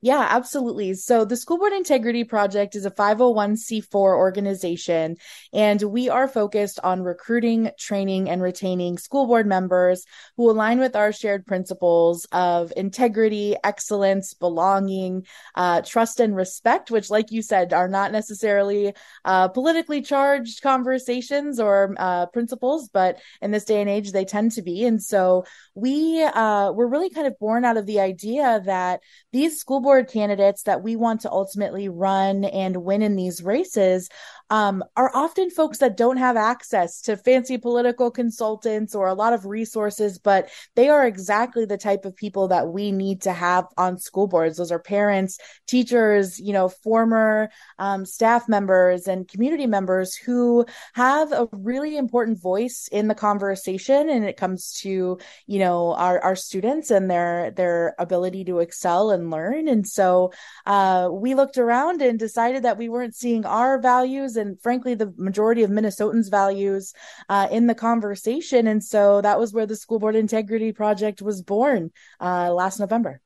yeah, 0.00 0.28
absolutely. 0.30 0.94
So 0.94 1.24
the 1.24 1.36
School 1.36 1.58
Board 1.58 1.72
Integrity 1.72 2.22
Project 2.22 2.76
is 2.76 2.86
a 2.86 2.90
501c4 2.90 3.94
organization, 3.94 5.16
and 5.52 5.82
we 5.82 6.08
are 6.08 6.28
focused 6.28 6.78
on 6.84 7.02
recruiting, 7.02 7.72
training, 7.76 8.30
and 8.30 8.40
retaining 8.40 8.96
school 8.98 9.26
board 9.26 9.48
members 9.48 10.04
who 10.36 10.48
align 10.48 10.78
with 10.78 10.94
our 10.94 11.10
shared 11.10 11.46
principles 11.46 12.26
of 12.30 12.72
integrity, 12.76 13.56
excellence, 13.64 14.34
belonging, 14.34 15.26
uh, 15.56 15.82
trust, 15.82 16.20
and 16.20 16.36
respect, 16.36 16.92
which, 16.92 17.10
like 17.10 17.32
you 17.32 17.42
said, 17.42 17.72
are 17.72 17.88
not 17.88 18.12
necessarily 18.12 18.94
uh, 19.24 19.48
politically 19.48 20.00
charged 20.00 20.62
conversations 20.62 21.58
or 21.58 21.96
uh, 21.98 22.26
principles, 22.26 22.88
but 22.88 23.18
in 23.42 23.50
this 23.50 23.64
day 23.64 23.80
and 23.80 23.90
age, 23.90 24.12
they 24.12 24.24
tend 24.24 24.52
to 24.52 24.62
be. 24.62 24.84
And 24.84 25.02
so 25.02 25.44
we 25.74 26.22
uh, 26.22 26.70
were 26.70 26.86
really 26.86 27.10
kind 27.10 27.26
of 27.26 27.36
born 27.40 27.64
out 27.64 27.76
of 27.76 27.86
the 27.86 27.98
idea 27.98 28.62
that 28.64 29.00
these 29.32 29.58
school 29.58 29.80
board 29.80 29.87
candidates 30.04 30.64
that 30.64 30.82
we 30.82 30.96
want 30.96 31.22
to 31.22 31.30
ultimately 31.30 31.88
run 31.88 32.44
and 32.44 32.76
win 32.76 33.02
in 33.02 33.16
these 33.16 33.42
races 33.42 34.08
um, 34.50 34.82
are 34.96 35.10
often 35.14 35.50
folks 35.50 35.78
that 35.78 35.96
don't 35.96 36.16
have 36.16 36.36
access 36.36 37.02
to 37.02 37.16
fancy 37.16 37.58
political 37.58 38.10
consultants 38.10 38.94
or 38.94 39.06
a 39.06 39.14
lot 39.14 39.32
of 39.32 39.44
resources, 39.44 40.18
but 40.18 40.48
they 40.74 40.88
are 40.88 41.06
exactly 41.06 41.64
the 41.64 41.76
type 41.76 42.04
of 42.04 42.16
people 42.16 42.48
that 42.48 42.68
we 42.68 42.90
need 42.90 43.22
to 43.22 43.32
have 43.32 43.66
on 43.76 43.98
school 43.98 44.26
boards. 44.26 44.56
Those 44.56 44.72
are 44.72 44.78
parents, 44.78 45.38
teachers, 45.66 46.40
you 46.40 46.52
know, 46.52 46.68
former 46.68 47.50
um, 47.78 48.06
staff 48.06 48.48
members 48.48 49.06
and 49.06 49.28
community 49.28 49.66
members 49.66 50.14
who 50.14 50.64
have 50.94 51.32
a 51.32 51.48
really 51.52 51.96
important 51.96 52.40
voice 52.40 52.88
in 52.90 53.08
the 53.08 53.14
conversation 53.14 54.08
and 54.08 54.24
it 54.24 54.38
comes 54.38 54.72
to, 54.80 55.18
you 55.46 55.58
know, 55.58 55.92
our, 55.94 56.18
our 56.20 56.36
students 56.36 56.90
and 56.90 57.10
their, 57.10 57.50
their 57.50 57.94
ability 57.98 58.44
to 58.44 58.60
excel 58.60 59.10
and 59.10 59.30
learn. 59.30 59.68
And 59.68 59.77
so 59.86 60.32
uh, 60.66 61.08
we 61.10 61.34
looked 61.34 61.58
around 61.58 62.02
and 62.02 62.18
decided 62.18 62.64
that 62.64 62.78
we 62.78 62.88
weren't 62.88 63.14
seeing 63.14 63.44
our 63.44 63.78
values 63.78 64.36
and 64.36 64.60
frankly 64.60 64.94
the 64.94 65.12
majority 65.16 65.62
of 65.62 65.70
Minnesotans' 65.70 66.30
values 66.30 66.92
uh, 67.28 67.48
in 67.50 67.66
the 67.66 67.74
conversation. 67.74 68.66
And 68.66 68.82
so 68.82 69.20
that 69.20 69.38
was 69.38 69.52
where 69.52 69.66
the 69.66 69.76
School 69.76 69.98
Board 69.98 70.16
Integrity 70.16 70.72
Project 70.72 71.22
was 71.22 71.42
born 71.42 71.90
uh, 72.20 72.52
last 72.52 72.78
November. 72.80 73.20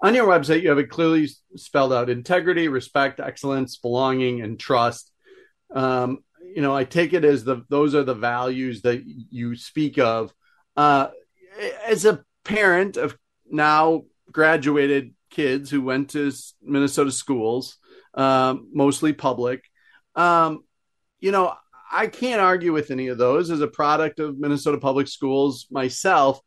On 0.00 0.14
your 0.14 0.26
website, 0.26 0.62
you 0.62 0.68
have 0.68 0.78
it 0.78 0.90
clearly 0.90 1.28
spelled 1.54 1.92
out 1.92 2.10
integrity, 2.10 2.66
respect, 2.66 3.20
excellence, 3.20 3.76
belonging, 3.76 4.40
and 4.40 4.58
trust. 4.58 5.12
Um, 5.72 6.24
you 6.54 6.60
know, 6.60 6.74
I 6.74 6.84
take 6.84 7.12
it 7.12 7.24
as 7.24 7.44
the 7.44 7.64
those 7.68 7.94
are 7.94 8.02
the 8.02 8.14
values 8.14 8.82
that 8.82 9.02
you 9.06 9.54
speak 9.54 9.98
of. 9.98 10.34
Uh, 10.76 11.08
as 11.86 12.04
a 12.04 12.24
parent 12.44 12.96
of 12.96 13.16
now 13.48 14.02
graduated 14.30 15.14
kids 15.32 15.70
who 15.70 15.82
went 15.82 16.10
to 16.10 16.32
Minnesota 16.62 17.10
schools, 17.10 17.76
um, 18.14 18.68
mostly 18.72 19.12
public, 19.12 19.64
um, 20.14 20.62
you 21.20 21.32
know, 21.32 21.54
I 21.90 22.06
can't 22.06 22.40
argue 22.40 22.72
with 22.72 22.90
any 22.90 23.08
of 23.08 23.18
those 23.18 23.50
as 23.50 23.60
a 23.60 23.68
product 23.68 24.18
of 24.18 24.38
Minnesota 24.38 24.78
Public 24.78 25.08
Schools 25.08 25.66
myself. 25.70 26.40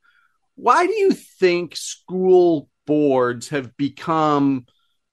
Why 0.56 0.88
do 0.88 0.94
you 0.94 1.12
think 1.12 1.76
school 1.76 2.70
boards 2.88 3.50
have 3.50 3.76
become 3.78 4.66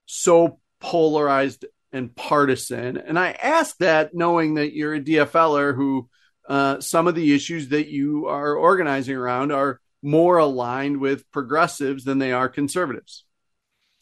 so 0.06 0.58
polarized 0.80 1.66
and 1.92 2.14
partisan? 2.14 2.96
And 2.96 3.18
I 3.18 3.32
ask 3.32 3.76
that 3.78 4.14
knowing 4.14 4.54
that 4.54 4.72
you're 4.72 4.94
a 4.94 5.00
DFLer 5.00 5.74
who 5.74 6.08
uh, 6.48 6.80
some 6.80 7.06
of 7.06 7.14
the 7.14 7.34
issues 7.34 7.68
that 7.68 7.88
you 7.88 8.26
are 8.26 8.54
organizing 8.54 9.16
around 9.16 9.52
are 9.52 9.80
more 10.02 10.38
aligned 10.38 10.98
with 10.98 11.30
progressives 11.30 12.04
than 12.04 12.18
they 12.18 12.32
are 12.32 12.48
conservatives. 12.48 13.24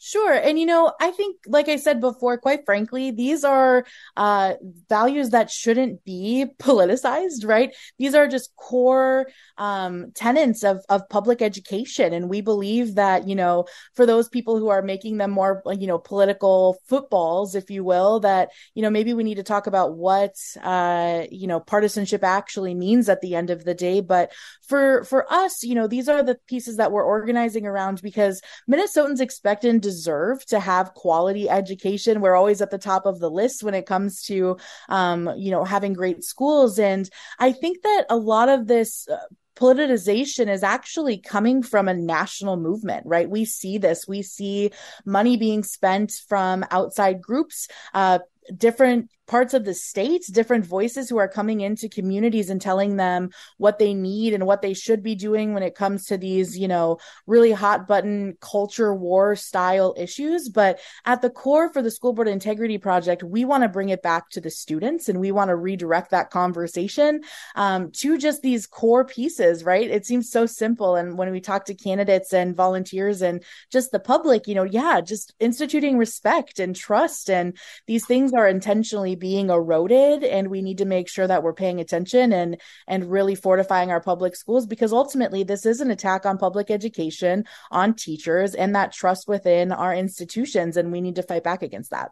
Sure. 0.03 0.33
And, 0.33 0.57
you 0.57 0.65
know, 0.65 0.91
I 0.99 1.11
think, 1.11 1.37
like 1.45 1.69
I 1.69 1.75
said 1.75 2.01
before, 2.01 2.39
quite 2.39 2.65
frankly, 2.65 3.11
these 3.11 3.43
are 3.43 3.85
uh, 4.17 4.55
values 4.89 5.29
that 5.29 5.51
shouldn't 5.51 6.03
be 6.03 6.47
politicized, 6.59 7.45
right? 7.47 7.75
These 7.99 8.15
are 8.15 8.27
just 8.27 8.55
core 8.55 9.27
um, 9.59 10.11
tenets 10.15 10.63
of, 10.63 10.79
of 10.89 11.07
public 11.07 11.43
education. 11.43 12.13
And 12.13 12.31
we 12.31 12.41
believe 12.41 12.95
that, 12.95 13.27
you 13.27 13.35
know, 13.35 13.65
for 13.93 14.07
those 14.07 14.27
people 14.27 14.57
who 14.57 14.69
are 14.69 14.81
making 14.81 15.17
them 15.17 15.29
more, 15.29 15.61
you 15.77 15.85
know, 15.85 15.99
political 15.99 16.79
footballs, 16.87 17.53
if 17.53 17.69
you 17.69 17.83
will, 17.83 18.21
that, 18.21 18.49
you 18.73 18.81
know, 18.81 18.89
maybe 18.89 19.13
we 19.13 19.23
need 19.23 19.35
to 19.35 19.43
talk 19.43 19.67
about 19.67 19.97
what, 19.97 20.33
uh, 20.63 21.25
you 21.29 21.45
know, 21.45 21.59
partisanship 21.59 22.23
actually 22.23 22.73
means 22.73 23.07
at 23.07 23.21
the 23.21 23.35
end 23.35 23.51
of 23.51 23.65
the 23.65 23.75
day. 23.75 24.01
But 24.01 24.33
for, 24.67 25.03
for 25.03 25.31
us, 25.31 25.61
you 25.61 25.75
know, 25.75 25.85
these 25.85 26.09
are 26.09 26.23
the 26.23 26.39
pieces 26.47 26.77
that 26.77 26.91
we're 26.91 27.03
organizing 27.05 27.67
around 27.67 28.01
because 28.01 28.41
Minnesotans 28.67 29.21
expect 29.21 29.63
and 29.63 29.90
deserve 29.91 30.45
to 30.45 30.59
have 30.59 30.93
quality 30.93 31.49
education. 31.49 32.21
We're 32.21 32.39
always 32.41 32.61
at 32.61 32.71
the 32.71 32.85
top 32.91 33.05
of 33.05 33.19
the 33.19 33.29
list 33.41 33.63
when 33.63 33.73
it 33.73 33.85
comes 33.93 34.23
to, 34.29 34.57
um, 34.89 35.19
you 35.37 35.51
know, 35.51 35.63
having 35.63 35.93
great 35.93 36.23
schools. 36.23 36.79
And 36.79 37.09
I 37.39 37.51
think 37.61 37.75
that 37.83 38.05
a 38.09 38.15
lot 38.33 38.47
of 38.49 38.67
this, 38.67 39.07
uh, 39.07 39.17
politicization 39.55 40.47
is 40.47 40.63
actually 40.63 41.17
coming 41.17 41.61
from 41.61 41.87
a 41.87 41.93
national 41.93 42.57
movement, 42.57 43.03
right? 43.05 43.29
We 43.29 43.45
see 43.45 43.77
this. 43.77 44.07
We 44.07 44.21
see 44.23 44.71
money 45.05 45.37
being 45.37 45.63
spent 45.63 46.11
from 46.29 46.65
outside 46.71 47.21
groups, 47.21 47.67
uh, 47.93 48.19
different 48.57 49.09
parts 49.31 49.53
of 49.53 49.63
the 49.63 49.73
state, 49.73 50.25
different 50.29 50.65
voices 50.65 51.09
who 51.09 51.17
are 51.17 51.27
coming 51.29 51.61
into 51.61 51.87
communities 51.87 52.49
and 52.49 52.61
telling 52.61 52.97
them 52.97 53.29
what 53.57 53.79
they 53.79 53.93
need 53.93 54.33
and 54.33 54.45
what 54.45 54.61
they 54.61 54.73
should 54.73 55.01
be 55.01 55.15
doing 55.15 55.53
when 55.53 55.63
it 55.63 55.73
comes 55.73 56.03
to 56.03 56.17
these, 56.17 56.59
you 56.59 56.67
know, 56.67 56.97
really 57.27 57.53
hot 57.53 57.87
button 57.87 58.35
culture 58.41 58.93
war 58.93 59.37
style 59.37 59.95
issues. 59.97 60.49
But 60.49 60.81
at 61.05 61.21
the 61.21 61.29
core 61.29 61.71
for 61.71 61.81
the 61.81 61.89
School 61.89 62.11
Board 62.11 62.27
Integrity 62.27 62.77
Project, 62.77 63.23
we 63.23 63.45
want 63.45 63.63
to 63.63 63.69
bring 63.69 63.87
it 63.87 64.03
back 64.03 64.29
to 64.31 64.41
the 64.41 64.51
students 64.51 65.07
and 65.07 65.21
we 65.21 65.31
want 65.31 65.47
to 65.47 65.55
redirect 65.55 66.11
that 66.11 66.29
conversation 66.29 67.21
um, 67.55 67.89
to 67.99 68.17
just 68.17 68.41
these 68.41 68.67
core 68.67 69.05
pieces, 69.05 69.63
right? 69.63 69.89
It 69.89 70.05
seems 70.05 70.29
so 70.29 70.45
simple. 70.45 70.97
And 70.97 71.17
when 71.17 71.31
we 71.31 71.39
talk 71.39 71.63
to 71.65 71.73
candidates 71.73 72.33
and 72.33 72.53
volunteers 72.53 73.21
and 73.21 73.41
just 73.71 73.93
the 73.93 73.99
public, 74.01 74.45
you 74.49 74.55
know, 74.55 74.65
yeah, 74.65 74.99
just 74.99 75.33
instituting 75.39 75.97
respect 75.97 76.59
and 76.59 76.75
trust 76.75 77.29
and 77.29 77.57
these 77.87 78.05
things 78.05 78.33
are 78.33 78.45
intentionally 78.49 79.15
being 79.21 79.51
eroded 79.51 80.23
and 80.23 80.49
we 80.49 80.61
need 80.61 80.79
to 80.79 80.85
make 80.85 81.07
sure 81.07 81.27
that 81.27 81.43
we're 81.43 81.53
paying 81.53 81.79
attention 81.79 82.33
and 82.33 82.59
and 82.87 83.09
really 83.09 83.35
fortifying 83.35 83.91
our 83.91 84.01
public 84.01 84.35
schools 84.35 84.65
because 84.65 84.91
ultimately 84.91 85.43
this 85.43 85.65
is 85.65 85.79
an 85.79 85.91
attack 85.91 86.25
on 86.25 86.37
public 86.37 86.71
education 86.71 87.45
on 87.69 87.93
teachers 87.93 88.55
and 88.55 88.75
that 88.75 88.91
trust 88.91 89.27
within 89.27 89.71
our 89.71 89.95
institutions 89.95 90.75
and 90.75 90.91
we 90.91 90.99
need 90.99 91.15
to 91.15 91.23
fight 91.23 91.43
back 91.43 91.61
against 91.61 91.91
that. 91.91 92.11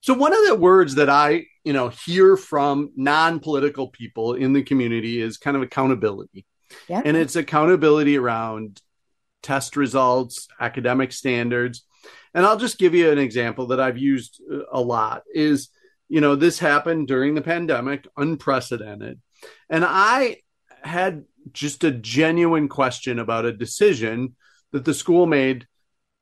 So 0.00 0.14
one 0.14 0.32
of 0.32 0.44
the 0.44 0.56
words 0.56 0.96
that 0.96 1.08
i 1.08 1.46
you 1.64 1.72
know 1.72 1.88
hear 1.88 2.36
from 2.36 2.90
non-political 2.96 3.88
people 3.88 4.34
in 4.34 4.52
the 4.52 4.64
community 4.64 5.22
is 5.22 5.38
kind 5.38 5.56
of 5.56 5.62
accountability. 5.62 6.44
Yeah. 6.88 7.02
and 7.04 7.16
it's 7.16 7.36
accountability 7.36 8.16
around 8.18 8.80
test 9.42 9.76
results 9.76 10.48
academic 10.58 11.12
standards. 11.12 11.86
And 12.34 12.44
i'll 12.44 12.58
just 12.58 12.78
give 12.78 12.94
you 12.94 13.12
an 13.12 13.18
example 13.18 13.68
that 13.68 13.78
i've 13.78 13.98
used 13.98 14.42
a 14.72 14.80
lot 14.80 15.22
is 15.32 15.68
you 16.12 16.20
know, 16.20 16.36
this 16.36 16.58
happened 16.58 17.08
during 17.08 17.34
the 17.34 17.40
pandemic, 17.40 18.06
unprecedented. 18.18 19.18
And 19.70 19.82
I 19.82 20.42
had 20.82 21.24
just 21.52 21.84
a 21.84 21.90
genuine 21.90 22.68
question 22.68 23.18
about 23.18 23.46
a 23.46 23.52
decision 23.52 24.36
that 24.72 24.84
the 24.84 24.92
school 24.92 25.24
made, 25.24 25.66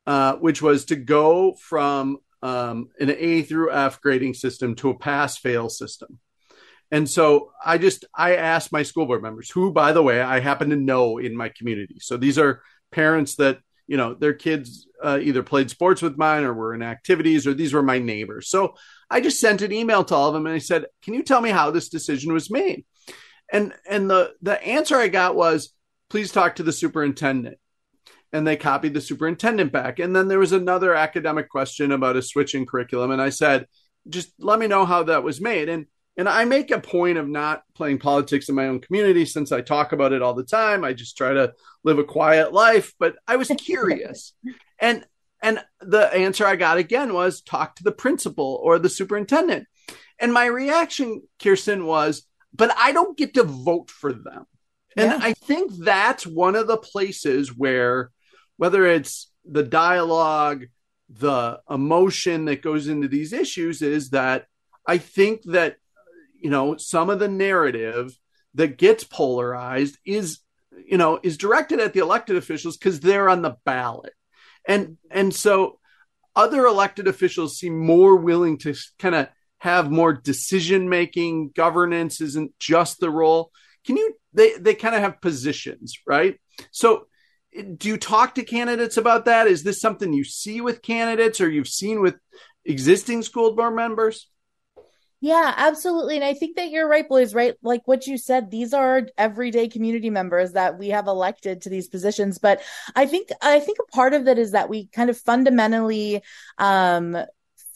uh, 0.06 0.36
which 0.36 0.62
was 0.62 0.84
to 0.84 0.96
go 0.96 1.54
from 1.54 2.18
um, 2.40 2.90
an 3.00 3.10
A 3.10 3.42
through 3.42 3.72
F 3.72 4.00
grading 4.00 4.34
system 4.34 4.76
to 4.76 4.90
a 4.90 4.98
pass 4.98 5.38
fail 5.38 5.68
system. 5.68 6.20
And 6.92 7.10
so 7.10 7.50
I 7.64 7.76
just 7.76 8.04
I 8.14 8.36
asked 8.36 8.70
my 8.70 8.84
school 8.84 9.06
board 9.06 9.22
members, 9.22 9.50
who, 9.50 9.72
by 9.72 9.90
the 9.90 10.04
way, 10.04 10.20
I 10.20 10.38
happen 10.38 10.70
to 10.70 10.76
know 10.76 11.18
in 11.18 11.36
my 11.36 11.48
community. 11.48 11.96
So 11.98 12.16
these 12.16 12.38
are 12.38 12.62
parents 12.92 13.34
that 13.36 13.58
you 13.88 13.96
know 13.96 14.14
their 14.14 14.34
kids 14.34 14.86
uh, 15.02 15.18
either 15.20 15.42
played 15.42 15.68
sports 15.68 16.00
with 16.00 16.16
mine 16.16 16.44
or 16.44 16.54
were 16.54 16.74
in 16.74 16.82
activities, 16.82 17.44
or 17.44 17.54
these 17.54 17.72
were 17.72 17.82
my 17.82 17.98
neighbors. 17.98 18.48
So 18.48 18.76
I 19.10 19.20
just 19.20 19.40
sent 19.40 19.62
an 19.62 19.72
email 19.72 20.04
to 20.04 20.14
all 20.14 20.28
of 20.28 20.34
them 20.34 20.46
and 20.46 20.54
I 20.54 20.58
said, 20.58 20.86
"Can 21.02 21.14
you 21.14 21.22
tell 21.22 21.40
me 21.40 21.50
how 21.50 21.70
this 21.70 21.88
decision 21.88 22.32
was 22.32 22.50
made?" 22.50 22.84
And 23.52 23.74
and 23.88 24.08
the 24.08 24.34
the 24.42 24.62
answer 24.64 24.96
I 24.96 25.08
got 25.08 25.34
was, 25.34 25.74
"Please 26.08 26.30
talk 26.32 26.56
to 26.56 26.62
the 26.62 26.72
superintendent." 26.72 27.58
And 28.32 28.46
they 28.46 28.56
copied 28.56 28.94
the 28.94 29.00
superintendent 29.00 29.72
back. 29.72 29.98
And 29.98 30.14
then 30.14 30.28
there 30.28 30.38
was 30.38 30.52
another 30.52 30.94
academic 30.94 31.48
question 31.48 31.90
about 31.90 32.16
a 32.16 32.22
switch 32.22 32.54
in 32.54 32.66
curriculum, 32.66 33.10
and 33.10 33.20
I 33.20 33.30
said, 33.30 33.66
"Just 34.08 34.32
let 34.38 34.58
me 34.58 34.68
know 34.68 34.86
how 34.86 35.02
that 35.04 35.24
was 35.24 35.40
made." 35.40 35.68
And 35.68 35.86
and 36.16 36.28
I 36.28 36.44
make 36.44 36.70
a 36.70 36.80
point 36.80 37.18
of 37.18 37.28
not 37.28 37.62
playing 37.74 37.98
politics 37.98 38.48
in 38.48 38.54
my 38.54 38.66
own 38.66 38.80
community 38.80 39.24
since 39.24 39.52
I 39.52 39.62
talk 39.62 39.92
about 39.92 40.12
it 40.12 40.22
all 40.22 40.34
the 40.34 40.44
time. 40.44 40.84
I 40.84 40.92
just 40.92 41.16
try 41.16 41.32
to 41.32 41.54
live 41.82 41.98
a 41.98 42.04
quiet 42.04 42.52
life, 42.52 42.92
but 42.98 43.16
I 43.26 43.36
was 43.36 43.48
curious. 43.58 44.34
and 44.78 45.04
and 45.42 45.60
the 45.80 46.12
answer 46.12 46.46
I 46.46 46.56
got 46.56 46.78
again 46.78 47.14
was 47.14 47.40
talk 47.40 47.76
to 47.76 47.82
the 47.82 47.92
principal 47.92 48.60
or 48.62 48.78
the 48.78 48.88
superintendent. 48.88 49.66
And 50.18 50.32
my 50.32 50.46
reaction, 50.46 51.22
Kyrstin, 51.38 51.86
was, 51.86 52.26
but 52.54 52.70
I 52.76 52.92
don't 52.92 53.16
get 53.16 53.34
to 53.34 53.44
vote 53.44 53.90
for 53.90 54.12
them. 54.12 54.46
And 54.96 55.22
I 55.22 55.34
think 55.34 55.72
that's 55.78 56.26
one 56.26 56.56
of 56.56 56.66
the 56.66 56.76
places 56.76 57.56
where, 57.56 58.10
whether 58.56 58.84
it's 58.84 59.30
the 59.44 59.62
dialogue, 59.62 60.66
the 61.08 61.60
emotion 61.70 62.44
that 62.46 62.60
goes 62.60 62.88
into 62.88 63.08
these 63.08 63.32
issues, 63.32 63.82
is 63.82 64.10
that 64.10 64.46
I 64.86 64.98
think 64.98 65.42
that, 65.44 65.76
you 66.38 66.50
know, 66.50 66.76
some 66.76 67.08
of 67.08 67.18
the 67.18 67.28
narrative 67.28 68.12
that 68.54 68.78
gets 68.78 69.04
polarized 69.04 69.96
is, 70.04 70.40
you 70.84 70.98
know, 70.98 71.20
is 71.22 71.38
directed 71.38 71.78
at 71.80 71.92
the 71.92 72.00
elected 72.00 72.36
officials 72.36 72.76
because 72.76 73.00
they're 73.00 73.28
on 73.28 73.42
the 73.42 73.56
ballot 73.64 74.12
and 74.66 74.96
and 75.10 75.34
so 75.34 75.78
other 76.36 76.64
elected 76.66 77.08
officials 77.08 77.58
seem 77.58 77.78
more 77.78 78.16
willing 78.16 78.58
to 78.58 78.74
kind 78.98 79.14
of 79.14 79.28
have 79.58 79.90
more 79.90 80.12
decision 80.12 80.88
making 80.88 81.50
governance 81.54 82.20
isn't 82.20 82.52
just 82.58 82.98
the 83.00 83.10
role. 83.10 83.50
Can 83.84 83.96
you 83.96 84.14
they 84.32 84.56
they 84.56 84.74
kind 84.74 84.94
of 84.94 85.00
have 85.02 85.20
positions 85.20 85.98
right? 86.06 86.38
So 86.70 87.06
do 87.76 87.88
you 87.88 87.96
talk 87.96 88.36
to 88.36 88.44
candidates 88.44 88.96
about 88.96 89.24
that? 89.24 89.48
Is 89.48 89.64
this 89.64 89.80
something 89.80 90.12
you 90.12 90.24
see 90.24 90.60
with 90.60 90.82
candidates 90.82 91.40
or 91.40 91.50
you've 91.50 91.68
seen 91.68 92.00
with 92.00 92.14
existing 92.64 93.22
school 93.22 93.56
board 93.56 93.74
members 93.74 94.29
yeah, 95.20 95.52
absolutely. 95.56 96.16
And 96.16 96.24
I 96.24 96.32
think 96.32 96.56
that 96.56 96.70
you're 96.70 96.88
right, 96.88 97.06
Blois, 97.06 97.34
right? 97.34 97.54
Like 97.62 97.86
what 97.86 98.06
you 98.06 98.16
said, 98.16 98.50
these 98.50 98.72
are 98.72 99.06
everyday 99.18 99.68
community 99.68 100.08
members 100.08 100.52
that 100.52 100.78
we 100.78 100.88
have 100.88 101.06
elected 101.08 101.60
to 101.62 101.68
these 101.68 101.88
positions. 101.88 102.38
But 102.38 102.62
I 102.96 103.04
think, 103.04 103.28
I 103.42 103.60
think 103.60 103.78
a 103.80 103.92
part 103.92 104.14
of 104.14 104.24
that 104.24 104.38
is 104.38 104.52
that 104.52 104.70
we 104.70 104.86
kind 104.86 105.10
of 105.10 105.18
fundamentally, 105.18 106.22
um, 106.56 107.18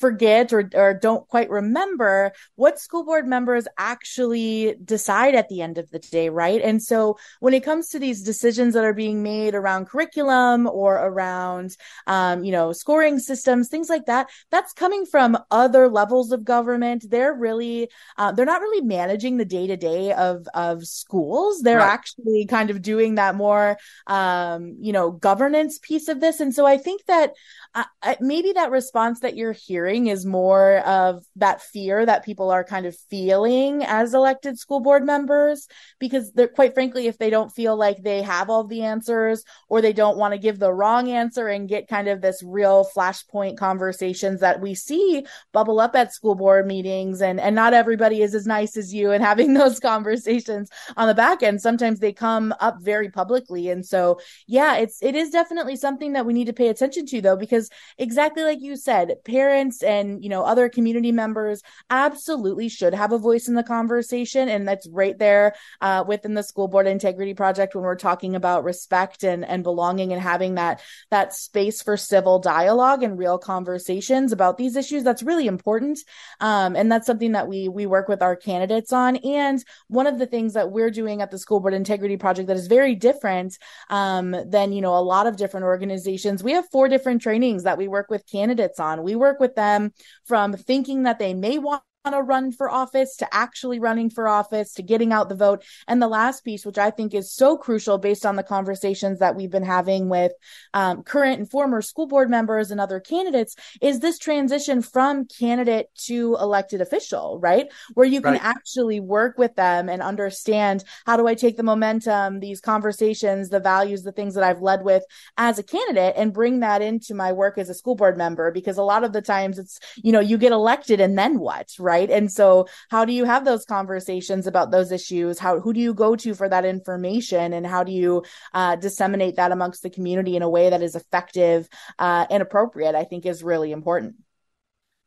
forget 0.05 0.53
or, 0.53 0.69
or 0.75 0.93
don't 0.93 1.27
quite 1.29 1.49
remember 1.49 2.31
what 2.57 2.79
school 2.79 3.05
board 3.07 3.27
members 3.27 3.67
actually 3.79 4.75
decide 4.85 5.35
at 5.35 5.49
the 5.49 5.63
end 5.63 5.79
of 5.79 5.89
the 5.89 5.99
day, 5.99 6.29
right? 6.29 6.61
And 6.61 6.83
so 6.83 7.17
when 7.41 7.55
it 7.55 7.65
comes 7.65 7.89
to 7.89 7.99
these 7.99 8.21
decisions 8.21 8.75
that 8.75 8.85
are 8.85 8.93
being 8.93 9.23
made 9.23 9.55
around 9.55 9.87
curriculum 9.87 10.67
or 10.67 10.97
around, 10.97 11.75
um, 12.07 12.45
you 12.45 12.53
know, 12.53 12.73
scoring 12.73 13.19
systems, 13.19 13.69
things 13.69 13.89
like 13.89 14.05
that, 14.05 14.29
that's 14.51 14.75
coming 14.75 15.07
from 15.07 15.39
other 15.51 15.89
levels 15.89 16.33
of 16.33 16.45
government. 16.45 17.07
They're 17.09 17.33
really, 17.33 17.89
uh, 18.19 18.33
they're 18.33 18.45
not 18.45 18.61
really 18.61 18.85
managing 18.85 19.39
the 19.39 19.47
day 19.47 19.67
to 19.69 19.79
day 19.79 20.13
of, 20.13 20.47
of 20.53 20.85
schools. 20.87 21.63
They're 21.63 21.79
right. 21.79 21.97
actually 21.99 22.45
kind 22.45 22.69
of 22.69 22.83
doing 22.83 23.15
that 23.15 23.37
more, 23.37 23.79
um, 24.07 24.77
you 24.81 24.93
know, 24.93 25.13
governance 25.13 25.79
piece 25.79 26.09
of 26.09 26.21
this. 26.21 26.41
And 26.41 26.55
so 26.55 26.67
I 26.67 26.77
think 26.77 27.07
that 27.07 27.33
uh, 27.75 27.85
maybe 28.21 28.53
that 28.53 28.71
response 28.71 29.21
that 29.21 29.35
you're 29.35 29.53
hearing 29.53 29.94
hearing 29.95 30.09
is 30.09 30.27
more 30.27 30.79
of 30.79 31.25
that 31.37 31.63
fear 31.63 32.05
that 32.05 32.25
people 32.25 32.51
are 32.51 32.65
kind 32.65 32.87
of 32.87 32.97
feeling 33.11 33.85
as 33.85 34.15
elected 34.15 34.59
school 34.59 34.81
board 34.81 35.05
members 35.05 35.69
because 36.01 36.33
they're 36.33 36.49
quite 36.49 36.75
frankly 36.75 37.07
if 37.07 37.19
they 37.19 37.31
don't 37.31 37.51
feel 37.51 37.77
like 37.77 38.03
they 38.03 38.23
have 38.23 38.51
all 38.51 38.65
the 38.65 38.83
answers 38.83 39.45
or 39.69 39.81
they 39.81 39.93
don't 39.93 40.17
want 40.17 40.33
to 40.33 40.39
give 40.39 40.59
the 40.59 40.73
wrong 40.73 41.09
answer 41.09 41.47
and 41.49 41.69
get 41.69 41.89
kind 41.89 42.09
of 42.09 42.21
this 42.21 42.43
real 42.45 42.87
flashpoint 42.97 43.57
conversations 43.57 44.41
that 44.41 44.61
we 44.61 44.75
see 44.75 45.25
bubble 45.53 45.79
up 45.79 45.95
at 45.95 46.13
school 46.13 46.35
board 46.35 46.67
meetings 46.67 47.23
and 47.23 47.39
and 47.41 47.55
not 47.55 47.73
everybody 47.73 48.21
is 48.21 48.35
as 48.35 48.47
nice 48.47 48.77
as 48.77 48.93
you 48.93 49.13
and 49.13 49.23
having 49.31 49.55
those 49.55 49.79
conversations 49.79 50.69
on 50.97 51.07
the 51.07 51.15
back 51.15 51.43
end 51.43 51.61
sometimes 51.61 52.01
they 52.01 52.13
come 52.13 52.53
up 52.61 52.77
very 52.81 53.11
publicly. 53.11 53.69
And 53.69 53.87
so 53.87 54.19
yeah 54.47 54.77
it's 54.77 55.03
it 55.03 55.15
is 55.15 55.31
definitely 55.31 55.77
something 55.77 56.15
that 56.15 56.27
we 56.27 56.33
need 56.33 56.47
to 56.47 56.53
pay 56.53 56.69
attention 56.69 57.07
to 57.07 57.21
though 57.21 57.37
because 57.37 57.71
exactly 57.99 58.43
like 58.43 58.61
you 58.61 58.77
said 58.77 59.15
parents 59.25 59.74
and 59.83 60.23
you 60.23 60.29
know 60.29 60.45
other 60.45 60.69
community 60.69 61.13
members 61.13 61.63
absolutely 61.91 62.69
should 62.69 62.95
have 62.95 63.13
a 63.13 63.19
voice 63.19 63.49
in 63.49 63.55
the 63.55 63.63
conversation 63.63 64.49
and 64.49 64.67
that's 64.67 64.87
right 64.89 65.19
there 65.19 65.55
uh, 65.81 66.05
within 66.07 66.35
the 66.35 66.43
school 66.43 66.69
board 66.69 66.87
integrity 66.87 67.35
project 67.35 67.75
when 67.75 67.85
we're 67.85 67.97
talking 67.97 68.35
about 68.35 68.65
respect 68.65 69.25
and 69.25 69.45
and 69.45 69.63
belonging 69.63 70.13
and 70.13 70.23
having 70.23 70.55
that 70.55 70.81
that 71.11 71.35
space 71.35 71.83
for 71.83 71.97
civil 71.97 72.39
dialogue 72.39 73.03
and 73.03 73.19
real 73.19 73.39
conversations 73.39 74.33
about 74.33 74.57
these 74.57 74.77
issues. 74.77 75.03
That's 75.03 75.23
really 75.23 75.47
important 75.47 75.99
um, 76.41 76.77
and 76.77 76.91
that's 76.91 77.07
something 77.07 77.33
that 77.33 77.49
we 77.49 77.69
we 77.69 77.87
work 77.87 78.09
with 78.09 78.23
our 78.23 78.37
candidates 78.37 78.93
on. 78.93 79.17
And 79.17 79.65
one 79.89 80.07
of 80.07 80.19
the 80.19 80.27
things 80.27 80.55
that 80.55 80.71
we're 80.71 80.91
doing 80.91 81.23
at 81.23 81.31
the 81.31 81.39
school 81.39 81.61
board 81.61 81.75
integrity 81.75 82.17
project 82.17 82.49
that 82.49 82.57
is 82.57 82.67
very 82.67 82.95
different 82.95 83.59
um, 83.91 84.35
than 84.47 84.73
you 84.73 84.81
know 84.81 84.97
a 84.97 85.01
lot 85.01 85.27
of 85.27 85.37
different 85.37 85.65
organizations 85.65 86.43
we 86.43 86.53
have 86.53 86.69
four 86.71 86.89
different 86.89 87.23
trainings 87.23 87.65
that 87.65 87.79
we 87.79 87.89
work 87.89 88.11
with 88.11 88.31
candidates 88.31 88.79
on. 88.79 89.03
We 89.03 89.17
work 89.17 89.41
with 89.41 89.55
them 89.55 89.64
them 89.65 89.93
from 90.25 90.53
thinking 90.55 91.05
that 91.05 91.19
they 91.19 91.35
may 91.35 91.59
want 91.59 91.83
to 92.13 92.21
run 92.21 92.53
for 92.53 92.71
office 92.71 93.17
to 93.17 93.35
actually 93.35 93.79
running 93.79 94.11
for 94.11 94.29
office 94.29 94.75
to 94.75 94.83
getting 94.83 95.13
out 95.13 95.31
the 95.31 95.35
vote. 95.35 95.65
And 95.89 96.03
the 96.03 96.09
last 96.09 96.45
piece, 96.45 96.67
which 96.67 96.77
I 96.77 96.91
think 96.91 97.15
is 97.15 97.33
so 97.33 97.57
crucial 97.57 97.97
based 97.97 98.27
on 98.27 98.37
the 98.37 98.43
conversations 98.43 99.21
that 99.21 99.35
we've 99.35 99.51
been 99.51 99.65
having 99.65 100.11
with 100.11 100.33
um, 100.75 101.03
current 101.03 101.39
and 101.39 101.51
former 101.51 101.81
school 101.81 102.07
board 102.07 102.29
members 102.29 102.71
and 102.71 102.79
other 102.79 103.01
candidates, 103.01 103.57
is 103.81 104.01
this 104.01 104.19
transition 104.19 104.83
from 104.83 105.27
candidate 105.27 105.89
to 106.07 106.37
elected 106.41 106.83
official, 106.83 107.39
right? 107.41 107.69
Where 107.95 108.07
you 108.07 108.21
can 108.21 108.33
right. 108.33 108.45
actually 108.45 109.01
work 109.01 109.39
with 109.39 109.55
them 109.57 109.89
and 109.89 110.03
understand 110.03 110.85
how 111.07 111.17
do 111.17 111.27
I 111.27 111.35
take 111.35 111.57
the 111.57 111.63
momentum, 111.63 112.41
these 112.41 112.61
conversations, 112.61 113.49
the 113.49 113.61
values, 113.61 114.03
the 114.03 114.13
things 114.13 114.35
that 114.35 114.45
I've 114.45 114.61
led 114.61 114.85
with 114.85 115.05
as 115.39 115.59
a 115.59 115.63
candidate 115.63 116.15
and 116.19 116.35
bring 116.35 116.61
that 116.61 116.83
into 116.83 117.15
my 117.15 117.33
work 117.33 117.57
as 117.57 117.71
a 117.71 117.75
school 117.75 117.95
board 117.95 118.19
member. 118.19 118.51
Because 118.51 118.77
a 118.77 118.83
lot 118.83 119.05
of 119.05 119.15
the 119.15 119.23
times 119.23 119.59
it's, 119.59 119.81
you 119.97 120.13
know, 120.13 120.21
you 120.21 120.37
get 120.37 120.53
elected 120.53 121.01
and 121.01 121.17
then 121.17 121.39
what, 121.39 121.71
right? 121.79 121.94
Right? 121.95 122.11
And 122.11 122.29
so 122.31 122.67
how 122.91 123.05
do 123.05 123.13
you 123.13 123.25
have 123.25 123.45
those 123.45 123.65
conversations 123.65 124.49
about 124.49 124.73
those 124.73 124.91
issues? 124.91 125.39
How 125.39 125.61
who 125.61 125.73
do 125.73 125.79
you 125.79 125.95
go 125.95 126.17
to 126.17 126.35
for 126.35 126.49
that 126.49 126.65
information? 126.65 127.53
And 127.53 127.65
how 127.65 127.85
do 127.85 127.93
you 127.93 128.25
uh, 128.53 128.75
disseminate 128.75 129.37
that 129.37 129.53
amongst 129.53 129.85
the 129.85 129.91
community 129.91 130.35
in 130.35 130.43
a 130.43 130.49
way 130.49 130.71
that 130.71 130.83
is 130.83 130.97
effective 130.97 131.69
uh, 132.01 132.27
and 132.31 132.43
appropriate 132.43 132.97
i 132.97 133.05
think 133.05 133.27
is 133.27 133.45
really 133.45 133.71
important. 133.71 134.17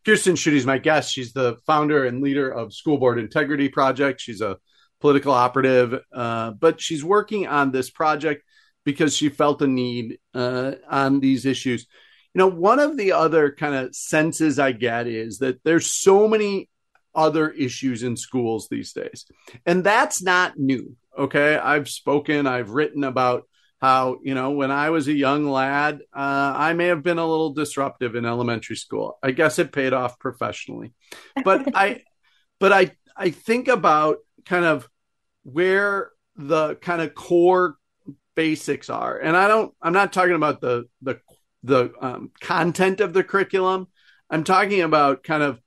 Kyrstin 0.05 0.37
is 0.53 0.65
my 0.65 0.77
guest. 0.77 1.11
She's 1.11 1.33
the 1.33 1.57
founder 1.65 2.05
and 2.05 2.23
leader 2.23 2.49
of 2.49 2.73
school 2.73 2.97
board 2.97 3.19
integrity 3.19 3.67
project. 3.67 4.21
She's 4.21 4.39
a 4.39 4.57
political 5.01 5.33
operative 5.33 5.99
uh, 6.13 6.51
but 6.51 6.79
she's 6.79 7.03
working 7.03 7.47
on 7.47 7.71
this 7.71 7.89
project 7.89 8.43
because 8.85 9.13
she 9.13 9.27
felt 9.27 9.61
a 9.61 9.67
need 9.67 10.19
uh, 10.33 10.71
on 10.89 11.19
these 11.19 11.45
issues. 11.45 11.85
You 12.33 12.39
know 12.39 12.47
one 12.47 12.79
of 12.79 12.95
the 12.95 13.11
other 13.13 13.51
kind 13.51 13.73
of 13.75 13.95
senses 13.95 14.59
i 14.59 14.71
get 14.71 15.07
is 15.07 15.39
that 15.39 15.63
there's 15.63 15.91
so 15.91 16.27
many 16.27 16.69
other 17.17 17.49
issues 17.49 18.03
in 18.03 18.15
schools 18.15 18.69
these 18.69 18.93
days. 18.93 19.25
And 19.65 19.83
that's 19.83 20.21
not 20.21 20.57
new. 20.57 20.95
Okay. 21.17 21.57
I've 21.57 21.89
spoken, 21.89 22.45
I've 22.45 22.69
written 22.69 23.03
about 23.03 23.49
how, 23.81 24.19
you 24.23 24.35
know, 24.35 24.51
when 24.51 24.71
I 24.71 24.91
was 24.91 25.07
a 25.07 25.13
young 25.13 25.49
lad, 25.49 26.01
uh, 26.15 26.53
I 26.55 26.73
may 26.73 26.87
have 26.87 27.03
been 27.03 27.17
a 27.17 27.27
little 27.27 27.53
disruptive 27.53 28.15
in 28.15 28.23
elementary 28.25 28.75
school. 28.75 29.17
I 29.21 29.31
guess 29.31 29.57
it 29.57 29.71
paid 29.71 29.93
off 29.93 30.19
professionally. 30.19 30.93
But 31.43 31.67
I, 31.75 32.03
but 32.59 32.71
I, 32.71 32.91
I 33.15 33.31
think 33.31 33.67
about 33.67 34.17
kind 34.45 34.65
of 34.65 34.87
where 35.43 36.11
the 36.35 36.75
kind 36.75 37.01
of 37.01 37.15
core 37.15 37.77
basics 38.35 38.91
are. 38.91 39.17
And 39.17 39.35
I 39.35 39.47
don't, 39.47 39.73
I'm 39.81 39.93
not 39.93 40.13
talking 40.13 40.35
about 40.35 40.61
the, 40.61 40.85
the, 41.01 41.19
the 41.63 41.91
um, 41.99 42.31
content 42.41 43.01
of 43.01 43.13
the 43.13 43.23
curriculum. 43.23 43.87
I'm 44.29 44.43
talking 44.43 44.81
about 44.81 45.23
kind 45.23 45.41
of 45.41 45.59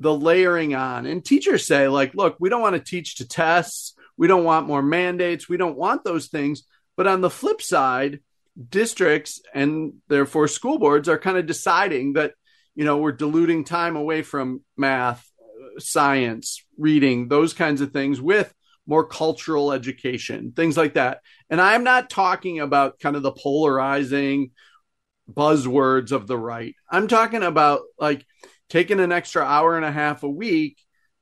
the 0.00 0.14
layering 0.14 0.74
on. 0.74 1.06
And 1.06 1.24
teachers 1.24 1.66
say, 1.66 1.88
like, 1.88 2.14
look, 2.14 2.36
we 2.40 2.48
don't 2.48 2.62
want 2.62 2.74
to 2.74 2.80
teach 2.80 3.16
to 3.16 3.28
tests. 3.28 3.94
We 4.16 4.26
don't 4.26 4.44
want 4.44 4.66
more 4.66 4.82
mandates. 4.82 5.48
We 5.48 5.56
don't 5.56 5.76
want 5.76 6.04
those 6.04 6.28
things. 6.28 6.64
But 6.96 7.06
on 7.06 7.20
the 7.20 7.30
flip 7.30 7.60
side, 7.62 8.20
districts 8.68 9.40
and 9.52 9.94
therefore 10.08 10.48
school 10.48 10.78
boards 10.78 11.08
are 11.08 11.18
kind 11.18 11.36
of 11.36 11.46
deciding 11.46 12.14
that, 12.14 12.34
you 12.74 12.84
know, 12.84 12.98
we're 12.98 13.12
diluting 13.12 13.64
time 13.64 13.96
away 13.96 14.22
from 14.22 14.62
math, 14.76 15.28
science, 15.78 16.64
reading, 16.78 17.28
those 17.28 17.52
kinds 17.52 17.80
of 17.80 17.92
things 17.92 18.20
with 18.20 18.52
more 18.86 19.06
cultural 19.06 19.72
education, 19.72 20.52
things 20.54 20.76
like 20.76 20.94
that. 20.94 21.20
And 21.50 21.60
I'm 21.60 21.84
not 21.84 22.10
talking 22.10 22.60
about 22.60 22.98
kind 23.00 23.16
of 23.16 23.22
the 23.22 23.32
polarizing 23.32 24.50
buzzwords 25.30 26.12
of 26.12 26.26
the 26.26 26.36
right. 26.36 26.74
I'm 26.90 27.08
talking 27.08 27.42
about 27.42 27.80
like 27.98 28.26
taking 28.68 29.00
an 29.00 29.12
extra 29.12 29.42
hour 29.42 29.76
and 29.76 29.84
a 29.84 29.92
half 29.92 30.22
a 30.22 30.28
week 30.28 30.78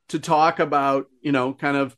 to 0.09 0.19
talk 0.19 0.59
about, 0.59 1.07
you 1.21 1.31
know, 1.31 1.53
kind 1.53 1.77
of 1.77 1.95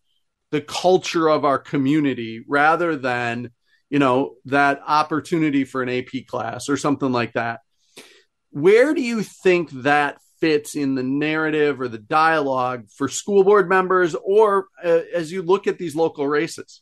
the 0.52 0.62
culture 0.62 1.28
of 1.28 1.46
our 1.46 1.60
community 1.60 2.44
rather 2.48 2.96
than, 2.96 3.52
you 3.90 4.00
know, 4.00 4.36
that 4.46 4.82
opportunity 4.86 5.64
for 5.64 5.82
an 5.82 5.90
AP 5.90 6.28
class 6.28 6.70
or 6.70 6.78
something 6.78 7.12
like 7.12 7.34
that. 7.34 7.62
Where 8.52 8.94
do 8.94 9.02
you 9.02 9.22
think 9.22 9.70
that 9.72 10.18
fits 10.40 10.76
in 10.76 10.96
the 10.96 11.04
narrative 11.04 11.82
or 11.82 11.88
the 11.88 11.98
dialogue 11.98 12.88
for 12.96 13.08
school 13.08 13.44
board 13.44 13.68
members 13.68 14.16
or 14.16 14.68
uh, 14.84 15.02
as 15.14 15.32
you 15.32 15.42
look 15.42 15.68
at 15.68 15.78
these 15.78 15.96
local 15.96 16.28
races? 16.28 16.82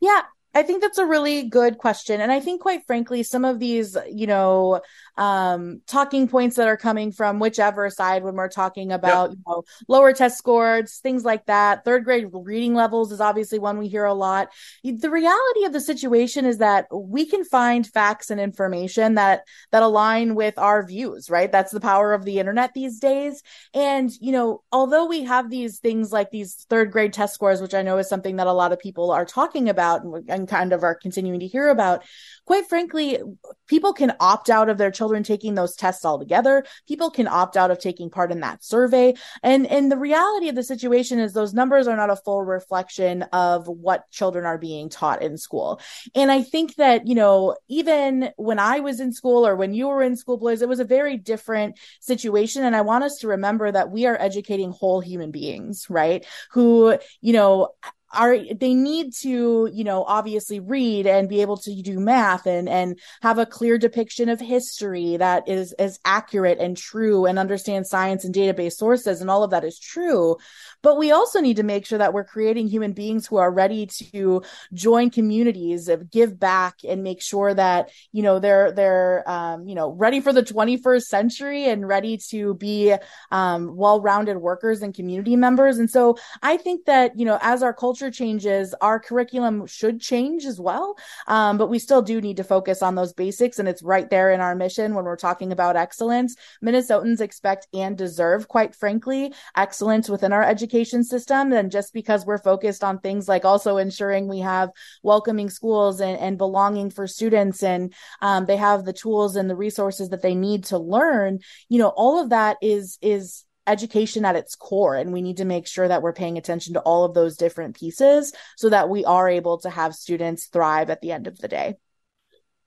Yeah, 0.00 0.22
I 0.54 0.62
think 0.62 0.82
that's 0.82 0.98
a 0.98 1.06
really 1.06 1.48
good 1.48 1.78
question. 1.78 2.20
And 2.20 2.30
I 2.30 2.40
think, 2.40 2.60
quite 2.60 2.86
frankly, 2.86 3.22
some 3.22 3.44
of 3.44 3.58
these, 3.58 3.96
you 4.10 4.26
know, 4.26 4.80
um, 5.16 5.82
talking 5.86 6.26
points 6.28 6.56
that 6.56 6.68
are 6.68 6.76
coming 6.76 7.12
from 7.12 7.38
whichever 7.38 7.90
side 7.90 8.24
when 8.24 8.34
we're 8.34 8.48
talking 8.48 8.92
about, 8.92 9.30
yep. 9.30 9.38
you 9.38 9.44
know, 9.46 9.62
lower 9.88 10.12
test 10.12 10.38
scores, 10.38 10.98
things 10.98 11.24
like 11.24 11.46
that. 11.46 11.84
Third 11.84 12.04
grade 12.04 12.28
reading 12.32 12.74
levels 12.74 13.12
is 13.12 13.20
obviously 13.20 13.58
one 13.58 13.78
we 13.78 13.88
hear 13.88 14.04
a 14.04 14.14
lot. 14.14 14.48
The 14.82 15.10
reality 15.10 15.64
of 15.64 15.72
the 15.72 15.80
situation 15.80 16.46
is 16.46 16.58
that 16.58 16.86
we 16.92 17.26
can 17.26 17.44
find 17.44 17.86
facts 17.86 18.30
and 18.30 18.40
information 18.40 19.14
that, 19.16 19.42
that 19.70 19.82
align 19.82 20.34
with 20.34 20.58
our 20.58 20.84
views, 20.86 21.28
right? 21.28 21.52
That's 21.52 21.72
the 21.72 21.80
power 21.80 22.14
of 22.14 22.24
the 22.24 22.38
internet 22.38 22.72
these 22.74 22.98
days. 22.98 23.42
And, 23.74 24.10
you 24.20 24.32
know, 24.32 24.62
although 24.72 25.06
we 25.06 25.24
have 25.24 25.50
these 25.50 25.78
things 25.78 26.12
like 26.12 26.30
these 26.30 26.66
third 26.70 26.90
grade 26.90 27.12
test 27.12 27.34
scores, 27.34 27.60
which 27.60 27.74
I 27.74 27.82
know 27.82 27.98
is 27.98 28.08
something 28.08 28.36
that 28.36 28.46
a 28.46 28.52
lot 28.52 28.72
of 28.72 28.78
people 28.78 29.10
are 29.10 29.26
talking 29.26 29.68
about 29.68 30.04
and, 30.04 30.24
and 30.28 30.48
kind 30.48 30.72
of 30.72 30.82
are 30.82 30.94
continuing 30.94 31.40
to 31.40 31.46
hear 31.46 31.68
about, 31.68 32.02
quite 32.46 32.66
frankly, 32.66 33.18
people 33.66 33.92
can 33.92 34.14
opt 34.20 34.48
out 34.48 34.68
of 34.68 34.78
their 34.78 34.90
children 35.02 35.24
taking 35.24 35.56
those 35.56 35.74
tests 35.74 36.04
altogether. 36.04 36.64
People 36.86 37.10
can 37.10 37.26
opt 37.26 37.56
out 37.56 37.72
of 37.72 37.80
taking 37.80 38.08
part 38.08 38.30
in 38.30 38.38
that 38.38 38.62
survey. 38.62 39.14
And, 39.42 39.66
and 39.66 39.90
the 39.90 39.96
reality 39.96 40.48
of 40.48 40.54
the 40.54 40.62
situation 40.62 41.18
is 41.18 41.32
those 41.32 41.52
numbers 41.52 41.88
are 41.88 41.96
not 41.96 42.08
a 42.08 42.14
full 42.14 42.44
reflection 42.44 43.22
of 43.32 43.66
what 43.66 44.08
children 44.12 44.44
are 44.44 44.58
being 44.58 44.88
taught 44.88 45.20
in 45.20 45.36
school. 45.36 45.80
And 46.14 46.30
I 46.30 46.42
think 46.42 46.76
that, 46.76 47.08
you 47.08 47.16
know, 47.16 47.56
even 47.66 48.30
when 48.36 48.60
I 48.60 48.78
was 48.78 49.00
in 49.00 49.12
school 49.12 49.44
or 49.44 49.56
when 49.56 49.74
you 49.74 49.88
were 49.88 50.04
in 50.04 50.14
school, 50.16 50.36
Blois, 50.36 50.62
it 50.62 50.68
was 50.68 50.78
a 50.78 50.84
very 50.84 51.16
different 51.16 51.80
situation. 52.00 52.62
And 52.62 52.76
I 52.76 52.82
want 52.82 53.02
us 53.02 53.16
to 53.22 53.28
remember 53.28 53.72
that 53.72 53.90
we 53.90 54.06
are 54.06 54.16
educating 54.20 54.70
whole 54.70 55.00
human 55.00 55.32
beings, 55.32 55.86
right? 55.90 56.24
Who, 56.52 56.96
you 57.20 57.32
know, 57.32 57.70
are 58.12 58.36
they 58.54 58.74
need 58.74 59.12
to 59.12 59.70
you 59.72 59.84
know 59.84 60.04
obviously 60.04 60.60
read 60.60 61.06
and 61.06 61.28
be 61.28 61.40
able 61.40 61.56
to 61.56 61.74
do 61.82 61.98
math 61.98 62.46
and 62.46 62.68
and 62.68 62.98
have 63.22 63.38
a 63.38 63.46
clear 63.46 63.78
depiction 63.78 64.28
of 64.28 64.40
history 64.40 65.16
that 65.16 65.48
is 65.48 65.74
is 65.78 65.98
accurate 66.04 66.58
and 66.58 66.76
true 66.76 67.26
and 67.26 67.38
understand 67.38 67.86
science 67.86 68.24
and 68.24 68.34
database 68.34 68.72
sources 68.72 69.20
and 69.20 69.30
all 69.30 69.42
of 69.42 69.50
that 69.50 69.64
is 69.64 69.78
true. 69.78 70.36
But 70.82 70.98
we 70.98 71.10
also 71.12 71.40
need 71.40 71.56
to 71.56 71.62
make 71.62 71.86
sure 71.86 71.98
that 71.98 72.12
we're 72.12 72.24
creating 72.24 72.68
human 72.68 72.92
beings 72.92 73.26
who 73.26 73.36
are 73.36 73.50
ready 73.50 73.86
to 73.86 74.42
join 74.74 75.10
communities 75.10 75.88
give 76.10 76.38
back 76.38 76.78
and 76.86 77.02
make 77.02 77.22
sure 77.22 77.54
that 77.54 77.90
you 78.12 78.22
know 78.22 78.38
they're 78.38 78.72
they're 78.72 79.28
um, 79.30 79.66
you 79.66 79.74
know 79.74 79.90
ready 79.90 80.20
for 80.20 80.32
the 80.32 80.42
21st 80.42 81.02
century 81.02 81.64
and 81.64 81.86
ready 81.86 82.18
to 82.30 82.54
be 82.54 82.94
um, 83.30 83.76
well-rounded 83.76 84.36
workers 84.36 84.82
and 84.82 84.94
community 84.94 85.36
members. 85.36 85.78
And 85.78 85.90
so 85.90 86.16
i 86.42 86.56
think 86.56 86.84
that 86.86 87.18
you 87.18 87.24
know 87.24 87.38
as 87.40 87.62
our 87.62 87.72
culture 87.72 88.01
changes, 88.10 88.74
our 88.80 88.98
curriculum 88.98 89.66
should 89.66 90.00
change 90.00 90.44
as 90.44 90.60
well. 90.60 90.96
Um, 91.26 91.58
but 91.58 91.68
we 91.68 91.78
still 91.78 92.02
do 92.02 92.20
need 92.20 92.36
to 92.38 92.44
focus 92.44 92.82
on 92.82 92.94
those 92.94 93.12
basics. 93.12 93.58
And 93.58 93.68
it's 93.68 93.82
right 93.82 94.08
there 94.08 94.30
in 94.32 94.40
our 94.40 94.54
mission 94.54 94.94
when 94.94 95.04
we're 95.04 95.16
talking 95.16 95.52
about 95.52 95.76
excellence. 95.76 96.36
Minnesotans 96.64 97.20
expect 97.20 97.66
and 97.72 97.96
deserve, 97.96 98.48
quite 98.48 98.74
frankly, 98.74 99.32
excellence 99.56 100.08
within 100.08 100.32
our 100.32 100.42
education 100.42 101.04
system. 101.04 101.52
And 101.52 101.70
just 101.70 101.92
because 101.92 102.26
we're 102.26 102.38
focused 102.38 102.84
on 102.84 102.98
things 102.98 103.28
like 103.28 103.44
also 103.44 103.76
ensuring 103.76 104.28
we 104.28 104.40
have 104.40 104.70
welcoming 105.02 105.50
schools 105.50 106.00
and, 106.00 106.18
and 106.18 106.38
belonging 106.38 106.90
for 106.90 107.06
students 107.06 107.62
and 107.62 107.92
um, 108.20 108.46
they 108.46 108.56
have 108.56 108.84
the 108.84 108.92
tools 108.92 109.36
and 109.36 109.48
the 109.48 109.56
resources 109.56 110.08
that 110.10 110.22
they 110.22 110.34
need 110.34 110.64
to 110.64 110.78
learn, 110.78 111.40
you 111.68 111.78
know, 111.78 111.88
all 111.88 112.20
of 112.20 112.30
that 112.30 112.56
is, 112.62 112.98
is, 113.00 113.44
education 113.66 114.24
at 114.24 114.36
its 114.36 114.54
core 114.56 114.96
and 114.96 115.12
we 115.12 115.22
need 115.22 115.36
to 115.36 115.44
make 115.44 115.66
sure 115.66 115.86
that 115.86 116.02
we're 116.02 116.12
paying 116.12 116.36
attention 116.36 116.74
to 116.74 116.80
all 116.80 117.04
of 117.04 117.14
those 117.14 117.36
different 117.36 117.76
pieces 117.76 118.32
so 118.56 118.68
that 118.68 118.88
we 118.88 119.04
are 119.04 119.28
able 119.28 119.58
to 119.58 119.70
have 119.70 119.94
students 119.94 120.46
thrive 120.46 120.90
at 120.90 121.00
the 121.00 121.12
end 121.12 121.26
of 121.26 121.38
the 121.38 121.48
day. 121.48 121.74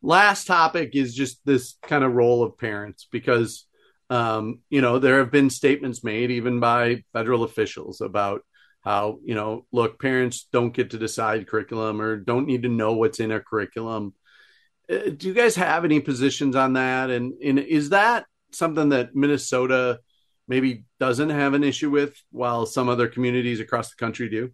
Last 0.02 0.46
topic 0.46 0.92
is 0.94 1.14
just 1.14 1.40
this 1.46 1.76
kind 1.82 2.04
of 2.04 2.14
role 2.14 2.44
of 2.44 2.58
parents 2.58 3.08
because 3.12 3.66
um, 4.10 4.60
you 4.70 4.82
know 4.82 5.00
there 5.00 5.18
have 5.20 5.32
been 5.32 5.50
statements 5.50 6.04
made 6.04 6.32
even 6.32 6.60
by 6.60 7.04
federal 7.12 7.44
officials 7.44 8.02
about 8.02 8.42
how 8.82 9.18
you 9.26 9.34
know 9.34 9.66
look 9.72 10.00
parents 10.00 10.48
don't 10.54 10.76
get 10.76 10.92
to 10.92 11.00
decide 11.00 11.48
curriculum 11.48 12.00
or 12.00 12.18
don't 12.18 12.46
need 12.46 12.64
to 12.64 12.70
know 12.70 12.94
what's 12.94 13.20
in 13.20 13.32
a 13.32 13.40
curriculum. 13.40 14.14
Uh, 14.90 15.10
do 15.10 15.28
you 15.28 15.34
guys 15.34 15.56
have 15.56 15.84
any 15.84 16.00
positions 16.00 16.56
on 16.56 16.74
that? 16.74 17.10
And, 17.10 17.34
and 17.44 17.58
is 17.58 17.90
that 17.90 18.26
something 18.52 18.90
that 18.90 19.16
minnesota 19.16 20.00
maybe 20.48 20.86
doesn't 21.00 21.30
have 21.30 21.54
an 21.54 21.64
issue 21.64 21.90
with 21.90 22.16
while 22.32 22.66
some 22.66 22.90
other 22.90 23.08
communities 23.08 23.60
across 23.60 23.90
the 23.90 23.96
country 23.96 24.30
do? 24.30 24.52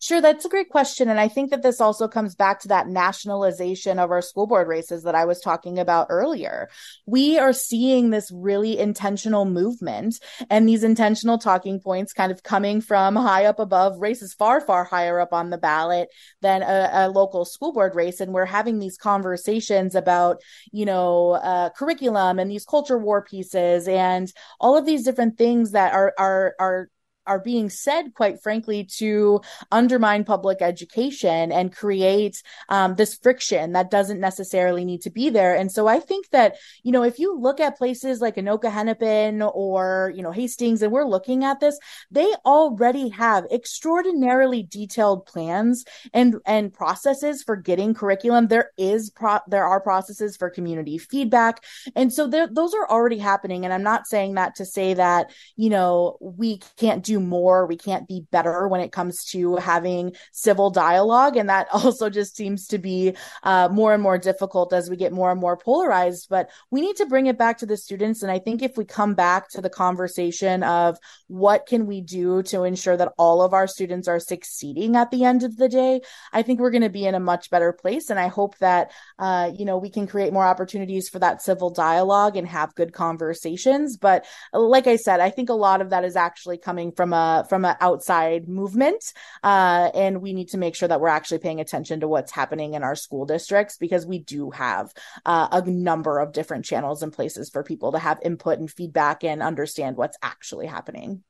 Sure, 0.00 0.20
that's 0.20 0.44
a 0.44 0.48
great 0.48 0.68
question. 0.68 1.08
And 1.08 1.18
I 1.18 1.26
think 1.26 1.50
that 1.50 1.62
this 1.62 1.80
also 1.80 2.06
comes 2.06 2.36
back 2.36 2.60
to 2.60 2.68
that 2.68 2.86
nationalization 2.86 3.98
of 3.98 4.12
our 4.12 4.22
school 4.22 4.46
board 4.46 4.68
races 4.68 5.02
that 5.02 5.16
I 5.16 5.24
was 5.24 5.40
talking 5.40 5.76
about 5.80 6.06
earlier. 6.08 6.68
We 7.04 7.36
are 7.36 7.52
seeing 7.52 8.10
this 8.10 8.30
really 8.32 8.78
intentional 8.78 9.44
movement 9.44 10.20
and 10.50 10.68
these 10.68 10.84
intentional 10.84 11.36
talking 11.36 11.80
points 11.80 12.12
kind 12.12 12.30
of 12.30 12.44
coming 12.44 12.80
from 12.80 13.16
high 13.16 13.46
up 13.46 13.58
above 13.58 13.98
races, 13.98 14.34
far, 14.34 14.60
far 14.60 14.84
higher 14.84 15.18
up 15.18 15.32
on 15.32 15.50
the 15.50 15.58
ballot 15.58 16.10
than 16.42 16.62
a, 16.62 16.90
a 16.92 17.08
local 17.08 17.44
school 17.44 17.72
board 17.72 17.96
race. 17.96 18.20
And 18.20 18.32
we're 18.32 18.44
having 18.44 18.78
these 18.78 18.96
conversations 18.96 19.96
about, 19.96 20.40
you 20.70 20.86
know, 20.86 21.32
uh, 21.32 21.70
curriculum 21.70 22.38
and 22.38 22.48
these 22.48 22.64
culture 22.64 22.98
war 22.98 23.24
pieces 23.24 23.88
and 23.88 24.32
all 24.60 24.76
of 24.76 24.86
these 24.86 25.02
different 25.02 25.36
things 25.36 25.72
that 25.72 25.92
are, 25.92 26.14
are, 26.16 26.54
are 26.60 26.88
are 27.28 27.38
being 27.38 27.70
said, 27.70 28.14
quite 28.14 28.42
frankly, 28.42 28.84
to 28.98 29.40
undermine 29.70 30.24
public 30.24 30.62
education 30.62 31.52
and 31.52 31.76
create 31.76 32.42
um, 32.68 32.94
this 32.96 33.14
friction 33.22 33.72
that 33.72 33.90
doesn't 33.90 34.18
necessarily 34.18 34.84
need 34.84 35.02
to 35.02 35.10
be 35.10 35.30
there. 35.30 35.54
And 35.54 35.70
so 35.70 35.86
I 35.86 36.00
think 36.00 36.30
that, 36.30 36.56
you 36.82 36.90
know, 36.90 37.04
if 37.04 37.18
you 37.18 37.38
look 37.38 37.60
at 37.60 37.78
places 37.78 38.20
like 38.20 38.36
Anoka 38.36 38.72
Hennepin 38.72 39.42
or, 39.42 40.12
you 40.16 40.22
know, 40.22 40.32
Hastings, 40.32 40.82
and 40.82 40.90
we're 40.90 41.04
looking 41.04 41.44
at 41.44 41.60
this, 41.60 41.78
they 42.10 42.32
already 42.44 43.10
have 43.10 43.44
extraordinarily 43.52 44.62
detailed 44.62 45.26
plans 45.26 45.84
and, 46.12 46.36
and 46.46 46.72
processes 46.72 47.42
for 47.42 47.56
getting 47.56 47.94
curriculum. 47.94 48.48
There 48.48 48.70
is, 48.78 49.10
pro- 49.10 49.46
there 49.46 49.66
are 49.66 49.80
processes 49.80 50.36
for 50.36 50.50
community 50.50 50.96
feedback. 50.98 51.62
And 51.94 52.12
so 52.12 52.26
there, 52.26 52.48
those 52.48 52.74
are 52.74 52.88
already 52.90 53.18
happening. 53.18 53.64
And 53.64 53.74
I'm 53.74 53.82
not 53.82 54.06
saying 54.06 54.34
that 54.34 54.56
to 54.56 54.64
say 54.64 54.94
that, 54.94 55.30
you 55.56 55.70
know, 55.70 56.16
we 56.20 56.60
can't 56.76 57.04
do 57.04 57.17
more. 57.20 57.66
We 57.66 57.76
can't 57.76 58.08
be 58.08 58.26
better 58.30 58.68
when 58.68 58.80
it 58.80 58.92
comes 58.92 59.24
to 59.32 59.56
having 59.56 60.14
civil 60.32 60.70
dialogue. 60.70 61.36
And 61.36 61.48
that 61.48 61.68
also 61.72 62.10
just 62.10 62.36
seems 62.36 62.66
to 62.68 62.78
be 62.78 63.16
uh, 63.42 63.68
more 63.70 63.94
and 63.94 64.02
more 64.02 64.18
difficult 64.18 64.72
as 64.72 64.90
we 64.90 64.96
get 64.96 65.12
more 65.12 65.30
and 65.30 65.40
more 65.40 65.56
polarized. 65.56 66.28
But 66.28 66.50
we 66.70 66.80
need 66.80 66.96
to 66.96 67.06
bring 67.06 67.26
it 67.26 67.38
back 67.38 67.58
to 67.58 67.66
the 67.66 67.76
students. 67.76 68.22
And 68.22 68.30
I 68.30 68.38
think 68.38 68.62
if 68.62 68.76
we 68.76 68.84
come 68.84 69.14
back 69.14 69.48
to 69.50 69.60
the 69.60 69.70
conversation 69.70 70.62
of 70.62 70.98
what 71.28 71.66
can 71.66 71.86
we 71.86 72.00
do 72.00 72.42
to 72.44 72.64
ensure 72.64 72.96
that 72.96 73.12
all 73.18 73.42
of 73.42 73.54
our 73.54 73.66
students 73.66 74.08
are 74.08 74.20
succeeding 74.20 74.96
at 74.96 75.10
the 75.10 75.24
end 75.24 75.42
of 75.42 75.56
the 75.56 75.68
day, 75.68 76.00
I 76.32 76.42
think 76.42 76.60
we're 76.60 76.70
going 76.70 76.82
to 76.82 76.88
be 76.88 77.06
in 77.06 77.14
a 77.14 77.20
much 77.20 77.50
better 77.50 77.72
place. 77.72 78.10
And 78.10 78.18
I 78.18 78.28
hope 78.28 78.56
that, 78.58 78.92
uh, 79.18 79.50
you 79.54 79.64
know, 79.64 79.78
we 79.78 79.90
can 79.90 80.06
create 80.06 80.32
more 80.32 80.44
opportunities 80.44 81.08
for 81.08 81.18
that 81.18 81.42
civil 81.42 81.70
dialogue 81.70 82.36
and 82.36 82.46
have 82.48 82.74
good 82.74 82.92
conversations. 82.92 83.96
But 83.96 84.26
like 84.52 84.86
I 84.86 84.96
said, 84.96 85.20
I 85.20 85.30
think 85.30 85.48
a 85.48 85.54
lot 85.54 85.80
of 85.80 85.90
that 85.90 86.04
is 86.04 86.16
actually 86.16 86.58
coming 86.58 86.92
from 86.92 87.07
from 87.08 87.12
a 87.14 87.46
from 87.48 87.64
an 87.64 87.76
outside 87.80 88.48
movement, 88.48 89.12
uh, 89.42 89.90
and 89.94 90.20
we 90.20 90.32
need 90.32 90.48
to 90.48 90.58
make 90.58 90.74
sure 90.74 90.88
that 90.88 91.00
we're 91.00 91.08
actually 91.08 91.38
paying 91.38 91.60
attention 91.60 92.00
to 92.00 92.08
what's 92.08 92.32
happening 92.32 92.74
in 92.74 92.82
our 92.82 92.94
school 92.94 93.24
districts 93.24 93.76
because 93.78 94.06
we 94.06 94.18
do 94.18 94.50
have 94.50 94.92
uh, 95.24 95.48
a 95.50 95.70
number 95.70 96.18
of 96.18 96.32
different 96.32 96.64
channels 96.64 97.02
and 97.02 97.12
places 97.12 97.48
for 97.48 97.62
people 97.62 97.92
to 97.92 97.98
have 97.98 98.18
input 98.22 98.58
and 98.58 98.70
feedback 98.70 99.24
and 99.24 99.42
understand 99.42 99.96
what's 99.96 100.18
actually 100.22 100.66
happening. 100.66 101.22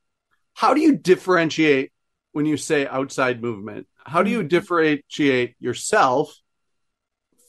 How 0.54 0.74
do 0.74 0.80
you 0.80 0.96
differentiate 0.96 1.92
when 2.32 2.46
you 2.46 2.56
say 2.56 2.86
outside 2.86 3.40
movement? 3.40 3.86
How 4.04 4.22
do 4.22 4.30
you 4.30 4.40
mm-hmm. 4.40 4.48
differentiate 4.48 5.54
yourself 5.60 6.34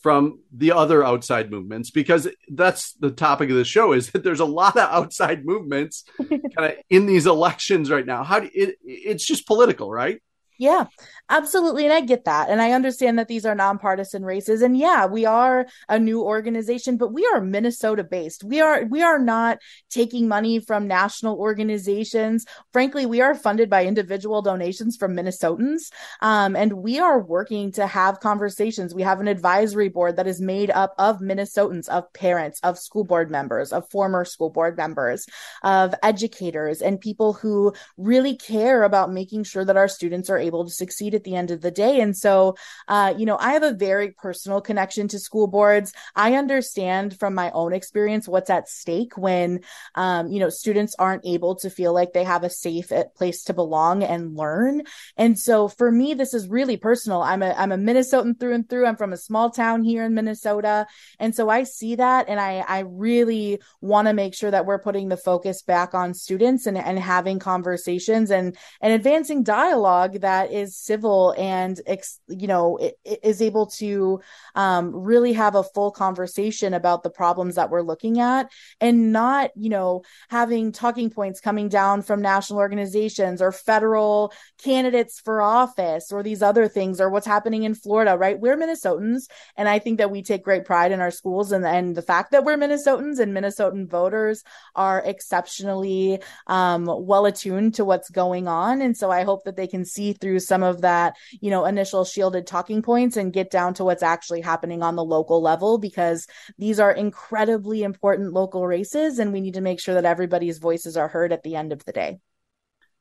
from 0.02 0.40
the 0.52 0.72
other 0.72 1.04
outside 1.04 1.52
movements 1.52 1.92
because 1.92 2.28
that's 2.50 2.94
the 2.94 3.12
topic 3.12 3.50
of 3.50 3.56
the 3.56 3.66
show 3.66 3.92
is 3.92 4.12
that 4.12 4.24
there's 4.24 4.40
a 4.40 4.46
lot 4.46 4.78
of 4.78 4.90
outside 4.90 5.46
movements 5.46 6.06
kind 6.30 6.42
of 6.58 6.74
in 6.90 7.06
these 7.06 7.26
elections 7.26 7.92
right 7.92 8.06
now. 8.06 8.24
How 8.24 8.40
do 8.40 8.50
it, 8.54 8.78
it's 8.84 9.26
just 9.26 9.46
political 9.46 9.92
right 9.92 10.22
yeah, 10.60 10.88
absolutely. 11.30 11.86
And 11.86 11.94
I 11.94 12.02
get 12.02 12.26
that. 12.26 12.50
And 12.50 12.62
I 12.62 12.74
understand 12.74 13.18
that 13.18 13.30
these 13.30 13.46
are 13.46 13.56
nonpartisan 13.56 14.26
races. 14.26 14.62
And 14.62 14.78
yeah, 14.78 15.06
we 15.06 15.26
are 15.26 15.68
a 15.88 15.98
new 15.98 16.22
organization, 16.22 16.98
but 16.98 17.14
we 17.14 17.26
are 17.34 17.40
Minnesota 17.40 18.04
based. 18.04 18.44
We 18.44 18.60
are, 18.60 18.84
we 18.84 19.02
are 19.02 19.20
not 19.20 19.60
taking 19.90 20.28
money 20.28 20.60
from 20.60 20.86
national 20.86 21.40
organizations. 21.40 22.46
Frankly, 22.74 23.06
we 23.06 23.22
are 23.22 23.36
funded 23.36 23.70
by 23.70 23.86
individual 23.86 24.42
donations 24.42 24.98
from 24.98 25.16
Minnesotans. 25.16 25.94
Um, 26.20 26.58
and 26.58 26.74
we 26.74 27.00
are 27.00 27.22
working 27.22 27.72
to 27.74 27.88
have 27.88 28.20
conversations. 28.20 28.94
We 28.94 29.04
have 29.04 29.22
an 29.22 29.30
advisory 29.30 29.88
board 29.88 30.18
that 30.18 30.28
is 30.28 30.42
made 30.42 30.72
up 30.72 30.94
of 30.98 31.20
Minnesotans, 31.20 31.88
of 31.88 32.12
parents, 32.12 32.60
of 32.64 32.78
school 32.78 33.06
board 33.06 33.32
members, 33.32 33.72
of 33.72 33.90
former 33.90 34.26
school 34.26 34.50
board 34.50 34.76
members, 34.76 35.26
of 35.64 35.96
educators 36.04 36.82
and 36.82 37.00
people 37.00 37.32
who 37.32 37.74
really 37.96 38.36
care 38.36 38.84
about 38.84 39.14
making 39.14 39.46
sure 39.46 39.64
that 39.64 39.78
our 39.78 39.88
students 39.88 40.30
are 40.30 40.49
able 40.50 40.66
to 40.66 40.72
succeed 40.84 41.14
at 41.16 41.24
the 41.24 41.36
end 41.36 41.52
of 41.52 41.62
the 41.62 41.72
day. 41.72 42.02
And 42.02 42.18
so, 42.18 42.56
uh, 42.88 43.14
you 43.18 43.26
know, 43.26 43.38
I 43.40 43.54
have 43.54 43.64
a 43.64 43.74
very 43.90 44.12
personal 44.12 44.62
connection 44.62 45.08
to 45.10 45.20
school 45.20 45.48
boards. 45.48 45.94
I 46.16 46.30
understand 46.36 47.18
from 47.20 47.34
my 47.36 47.52
own 47.52 47.72
experience 47.74 48.28
what's 48.28 48.50
at 48.50 48.68
stake 48.68 49.14
when, 49.18 49.62
um, 49.96 50.28
you 50.34 50.40
know, 50.40 50.50
students 50.50 50.96
aren't 50.98 51.26
able 51.26 51.56
to 51.62 51.70
feel 51.70 51.94
like 51.94 52.14
they 52.14 52.24
have 52.24 52.44
a 52.44 52.50
safe 52.50 52.92
uh, 52.92 53.06
place 53.16 53.44
to 53.46 53.54
belong 53.54 54.04
and 54.04 54.36
learn. 54.36 54.84
And 55.18 55.38
so 55.38 55.68
for 55.68 55.92
me, 55.92 56.14
this 56.14 56.34
is 56.34 56.48
really 56.48 56.78
personal. 56.78 57.22
I'm 57.22 57.44
a, 57.44 57.52
I'm 57.52 57.72
a 57.72 57.78
Minnesotan 57.78 58.40
through 58.40 58.56
and 58.56 58.70
through. 58.70 58.86
I'm 58.86 58.98
from 58.98 59.14
a 59.14 59.18
small 59.18 59.50
town 59.50 59.84
here 59.84 60.04
in 60.04 60.14
Minnesota. 60.14 60.88
And 61.20 61.36
so 61.36 61.50
I 61.50 61.64
see 61.64 61.96
that 61.96 62.28
and 62.28 62.40
I, 62.40 62.64
I 62.68 62.80
really 62.80 63.62
want 63.82 64.08
to 64.08 64.14
make 64.14 64.34
sure 64.34 64.52
that 64.52 64.66
we're 64.66 64.80
putting 64.80 65.10
the 65.10 65.18
focus 65.18 65.62
back 65.62 65.94
on 65.94 66.14
students 66.14 66.66
and, 66.66 66.78
and 66.78 66.98
having 66.98 67.40
conversations 67.40 68.32
and, 68.32 68.58
and 68.82 68.94
advancing 68.94 69.44
dialogue 69.44 70.22
that 70.22 70.39
that 70.40 70.54
is 70.54 70.76
civil 70.76 71.36
and 71.38 71.82
you 72.28 72.48
know 72.48 72.80
is 73.24 73.42
able 73.42 73.66
to 73.68 74.22
um, 74.56 74.96
really 74.96 75.34
have 75.34 75.56
a 75.56 75.64
full 75.64 75.92
conversation 75.92 76.74
about 76.74 77.04
the 77.04 77.10
problems 77.10 77.56
that 77.56 77.70
we're 77.70 77.82
looking 77.82 78.20
at 78.20 78.50
and 78.80 79.12
not 79.12 79.52
you 79.56 79.70
know 79.70 80.02
having 80.30 80.72
talking 80.72 81.10
points 81.10 81.42
coming 81.42 81.68
down 81.68 82.02
from 82.02 82.22
national 82.22 82.60
organizations 82.60 83.42
or 83.42 83.52
federal 83.52 84.32
candidates 84.64 85.20
for 85.20 85.42
office 85.42 86.12
or 86.12 86.24
these 86.24 86.42
other 86.42 86.68
things 86.68 87.02
or 87.02 87.10
what's 87.10 87.28
happening 87.28 87.64
in 87.64 87.74
Florida 87.74 88.18
right? 88.18 88.40
We're 88.40 88.58
Minnesotans 88.58 89.28
and 89.58 89.68
I 89.68 89.80
think 89.80 89.98
that 89.98 90.12
we 90.12 90.22
take 90.22 90.44
great 90.44 90.66
pride 90.66 90.92
in 90.92 91.02
our 91.02 91.12
schools 91.12 91.52
and 91.52 91.66
and 91.66 91.96
the 91.96 92.02
fact 92.02 92.32
that 92.32 92.46
we're 92.46 92.58
Minnesotans 92.58 93.20
and 93.20 93.36
Minnesotan 93.36 93.90
voters 93.90 94.44
are 94.76 95.02
exceptionally 95.06 96.22
um, 96.48 96.86
well 96.86 97.26
attuned 97.26 97.76
to 97.76 97.86
what's 97.86 98.10
going 98.10 98.48
on. 98.48 98.82
And 98.82 98.96
so 98.96 99.12
I 99.12 99.24
hope 99.24 99.44
that 99.44 99.56
they 99.56 99.68
can 99.68 99.86
see 99.86 100.14
through 100.14 100.29
through 100.30 100.40
some 100.40 100.62
of 100.62 100.82
that, 100.82 101.16
you 101.42 101.50
know, 101.50 101.66
initial 101.66 102.06
shielded 102.06 102.46
talking 102.46 102.84
points 102.84 103.18
and 103.18 103.34
get 103.34 103.50
down 103.50 103.74
to 103.74 103.84
what's 103.84 104.04
actually 104.04 104.42
happening 104.42 104.84
on 104.84 104.96
the 104.96 105.04
local 105.04 105.42
level 105.42 105.80
because 105.80 106.28
these 106.60 106.80
are 106.80 106.92
incredibly 106.92 107.82
important 107.82 108.32
local 108.32 108.68
races 108.68 109.18
and 109.18 109.34
we 109.34 109.42
need 109.42 109.56
to 109.56 109.62
make 109.62 109.80
sure 109.80 109.96
that 109.96 110.06
everybody's 110.06 110.60
voices 110.60 110.96
are 110.96 111.08
heard 111.08 111.34
at 111.34 111.42
the 111.42 111.56
end 111.56 111.74
of 111.74 111.84
the 111.84 111.92
day. 111.92 112.20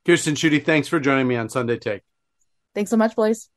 Kyrstin 0.07 0.35
Schuette, 0.35 0.65
thanks 0.65 0.87
for 0.87 0.99
joining 0.99 1.27
me 1.27 1.35
on 1.35 1.49
Sunday 1.49 1.77
Take. 1.77 2.01
Thanks 2.73 2.89
so 2.89 2.97
much, 2.97 3.15
Blois. 3.15 3.47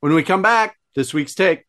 When 0.00 0.12
we 0.12 0.24
come 0.24 0.42
back, 0.42 0.76
this 0.96 1.14
week's 1.14 1.36
take. 1.36 1.66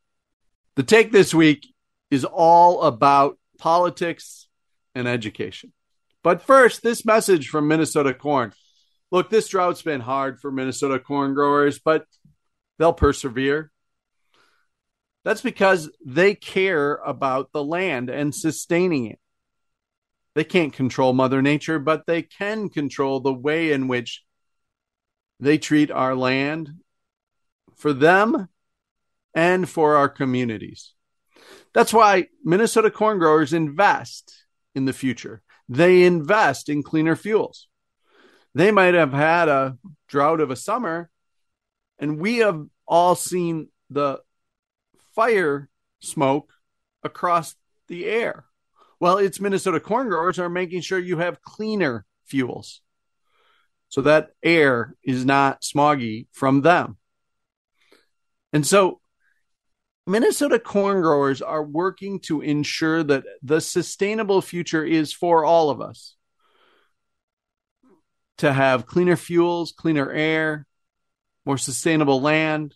The 0.76 0.84
take 0.84 1.12
this 1.12 1.32
week 1.32 1.74
is 2.10 2.26
all 2.26 2.82
about 2.82 3.38
politics 3.60 4.48
and 4.96 5.08
education. 5.08 5.74
But 6.24 6.42
first, 6.42 6.82
this 6.82 7.06
message 7.06 7.50
from 7.50 7.68
Minnesota 7.68 8.16
Corn. 8.16 8.52
Look, 9.16 9.30
this 9.30 9.48
drought's 9.48 9.82
been 9.82 10.02
hard 10.02 10.42
for 10.42 10.52
Minnesota 10.52 11.00
corn 11.00 11.36
growers, 11.36 11.80
but 11.80 12.06
they'll 12.78 12.92
persevere. 12.92 13.72
That's 15.24 15.40
because 15.40 15.90
they 16.06 16.36
care 16.36 16.96
about 16.96 17.54
the 17.54 17.64
land 17.64 18.10
and 18.10 18.36
sustaining 18.36 19.06
it. 19.06 19.20
They 20.34 20.44
can't 20.44 20.74
control 20.74 21.14
Mother 21.14 21.42
Nature, 21.42 21.80
but 21.80 22.06
they 22.06 22.24
can 22.24 22.68
control 22.68 23.22
the 23.22 23.32
way 23.32 23.72
in 23.72 23.88
which 23.88 24.22
they 25.40 25.60
treat 25.60 25.92
our 25.92 26.14
land 26.14 26.72
for 27.74 27.94
them 27.94 28.50
and 29.34 29.70
for 29.70 29.96
our 29.96 30.10
communities. 30.10 30.94
That's 31.74 31.94
why 31.94 32.28
Minnesota 32.44 32.92
corn 32.92 33.20
growers 33.20 33.54
invest 33.54 34.44
in 34.76 34.84
the 34.84 34.92
future. 34.92 35.42
They 35.70 36.04
invest 36.04 36.68
in 36.68 36.84
cleaner 36.84 37.16
fuels. 37.16 37.70
They 38.56 38.72
might 38.72 38.94
have 38.94 39.12
had 39.12 39.50
a 39.50 39.78
drought 40.08 40.40
of 40.40 40.50
a 40.50 40.56
summer, 40.56 41.10
and 42.00 42.20
we 42.20 42.38
have 42.38 42.66
all 42.88 43.14
seen 43.14 43.68
the 43.90 44.22
fire 45.14 45.70
smoke 46.00 46.54
across 47.04 47.56
the 47.90 48.06
air. 48.06 48.46
Well, 49.02 49.18
it's 49.18 49.42
Minnesota 49.42 49.82
corn 49.82 50.08
growers 50.08 50.40
are 50.40 50.50
making 50.50 50.82
sure 50.82 50.98
you 50.98 51.18
have 51.18 51.42
cleaner 51.42 52.06
fuels 52.26 52.82
so 53.90 54.02
that 54.02 54.30
air 54.42 54.96
is 55.04 55.26
not 55.26 55.62
smoggy 55.62 56.28
from 56.32 56.62
them. 56.62 56.98
And 58.54 58.66
so 58.66 59.02
Minnesota 60.08 60.60
corn 60.60 61.02
growers 61.02 61.42
are 61.42 61.64
working 61.64 62.22
to 62.22 62.40
ensure 62.40 63.04
that 63.04 63.26
the 63.44 63.60
sustainable 63.60 64.42
future 64.42 64.86
is 64.86 65.12
for 65.12 65.44
all 65.44 65.70
of 65.70 65.82
us 65.82 66.15
to 68.38 68.52
have 68.52 68.86
cleaner 68.86 69.16
fuels, 69.16 69.72
cleaner 69.72 70.12
air, 70.12 70.66
more 71.46 71.58
sustainable 71.58 72.22
land, 72.22 72.76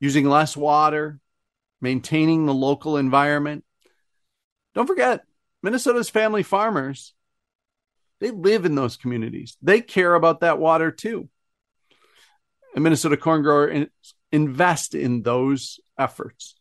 using 0.00 0.28
less 0.28 0.56
water, 0.56 1.20
maintaining 1.80 2.46
the 2.46 2.54
local 2.54 2.96
environment. 2.96 3.64
Don't 4.74 4.86
forget, 4.86 5.24
Minnesota's 5.62 6.10
family 6.10 6.42
farmers, 6.42 7.14
they 8.20 8.30
live 8.30 8.64
in 8.64 8.74
those 8.74 8.96
communities. 8.96 9.56
They 9.62 9.80
care 9.80 10.14
about 10.14 10.40
that 10.40 10.58
water 10.58 10.90
too. 10.90 11.28
And 12.74 12.84
Minnesota 12.84 13.16
corn 13.16 13.42
grower 13.42 13.86
invest 14.30 14.94
in 14.94 15.22
those 15.22 15.80
efforts. 15.98 16.56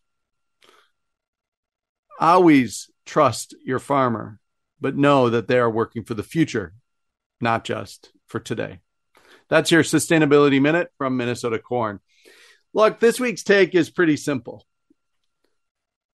Always 2.19 2.89
trust 3.05 3.55
your 3.65 3.79
farmer, 3.79 4.39
but 4.79 4.95
know 4.95 5.29
that 5.29 5.47
they 5.47 5.59
are 5.59 5.69
working 5.69 6.03
for 6.03 6.13
the 6.13 6.23
future, 6.23 6.73
not 7.41 7.63
just 7.63 8.11
for 8.27 8.39
today. 8.39 8.79
That's 9.49 9.71
your 9.71 9.83
sustainability 9.83 10.61
minute 10.61 10.89
from 10.97 11.17
Minnesota 11.17 11.59
Corn. 11.59 11.99
Look, 12.73 12.99
this 12.99 13.19
week's 13.19 13.43
take 13.43 13.75
is 13.75 13.89
pretty 13.89 14.17
simple. 14.17 14.65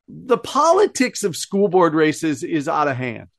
The 0.07 0.37
politics 0.37 1.23
of 1.23 1.37
school 1.37 1.69
board 1.69 1.93
races 1.93 2.43
is 2.43 2.67
out 2.67 2.87
of 2.87 2.97
hand. 2.97 3.29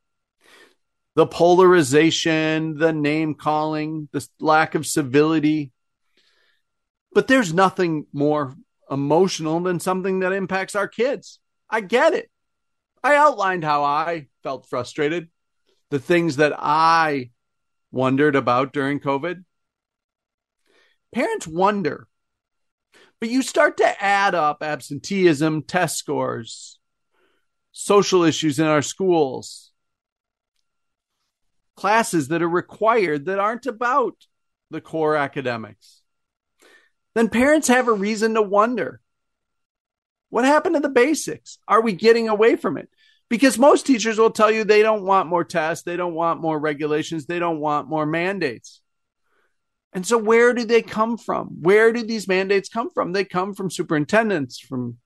The 1.15 1.27
polarization, 1.27 2.77
the 2.77 2.91
name 2.91 3.35
calling, 3.35 4.09
the 4.11 4.27
lack 4.39 4.73
of 4.73 4.87
civility. 4.87 5.71
But 7.13 7.27
there's 7.27 7.53
nothing 7.53 8.07
more 8.11 8.55
emotional 8.89 9.59
than 9.59 9.79
something 9.79 10.19
that 10.19 10.33
impacts 10.33 10.75
our 10.75 10.87
kids. 10.87 11.39
I 11.69 11.81
get 11.81 12.13
it. 12.13 12.29
I 13.03 13.15
outlined 13.15 13.63
how 13.63 13.83
I 13.83 14.27
felt 14.41 14.67
frustrated, 14.67 15.29
the 15.91 15.99
things 15.99 16.37
that 16.37 16.53
I 16.57 17.29
wondered 17.93 18.35
about 18.35 18.73
during 18.73 18.99
COVID. 18.99 19.45
Parents 21.13 21.47
wonder, 21.47 22.07
but 23.19 23.29
you 23.29 23.43
start 23.43 23.77
to 23.77 24.03
add 24.03 24.33
up 24.33 24.63
absenteeism, 24.63 25.61
test 25.61 25.97
scores, 25.97 26.79
social 27.71 28.23
issues 28.23 28.57
in 28.57 28.65
our 28.65 28.81
schools, 28.81 29.71
classes 31.77 32.29
that 32.29 32.41
are 32.41 32.49
required 32.49 33.25
that 33.25 33.39
aren't 33.39 33.67
about 33.67 34.25
the 34.71 34.81
core 34.81 35.15
academics. 35.15 36.01
Then 37.13 37.29
parents 37.29 37.67
have 37.67 37.87
a 37.87 37.93
reason 37.93 38.33
to 38.33 38.41
wonder 38.41 39.01
what 40.31 40.45
happened 40.45 40.73
to 40.73 40.79
the 40.79 40.89
basics? 40.89 41.59
Are 41.67 41.81
we 41.81 41.93
getting 41.93 42.27
away 42.27 42.55
from 42.55 42.77
it? 42.77 42.89
Because 43.33 43.57
most 43.57 43.87
teachers 43.87 44.19
will 44.19 44.29
tell 44.29 44.51
you 44.51 44.63
they 44.63 44.83
don't 44.83 45.05
want 45.05 45.27
more 45.27 45.43
tests, 45.43 45.83
they 45.83 45.97
don't 45.97 46.13
want 46.13 46.39
more 46.39 46.59
regulations, 46.59 47.25
they 47.25 47.39
don't 47.39 47.59
want 47.59 47.89
more 47.89 48.05
mandates. 48.05 48.79
And 49.91 50.05
so, 50.05 50.19
where 50.19 50.53
do 50.53 50.65
they 50.65 50.83
come 50.83 51.17
from? 51.17 51.47
Where 51.59 51.91
do 51.91 52.03
these 52.03 52.27
mandates 52.27 52.69
come 52.69 52.91
from? 52.91 53.11
They 53.11 53.25
come 53.25 53.55
from 53.55 53.71
superintendents, 53.71 54.59
from 54.59 54.97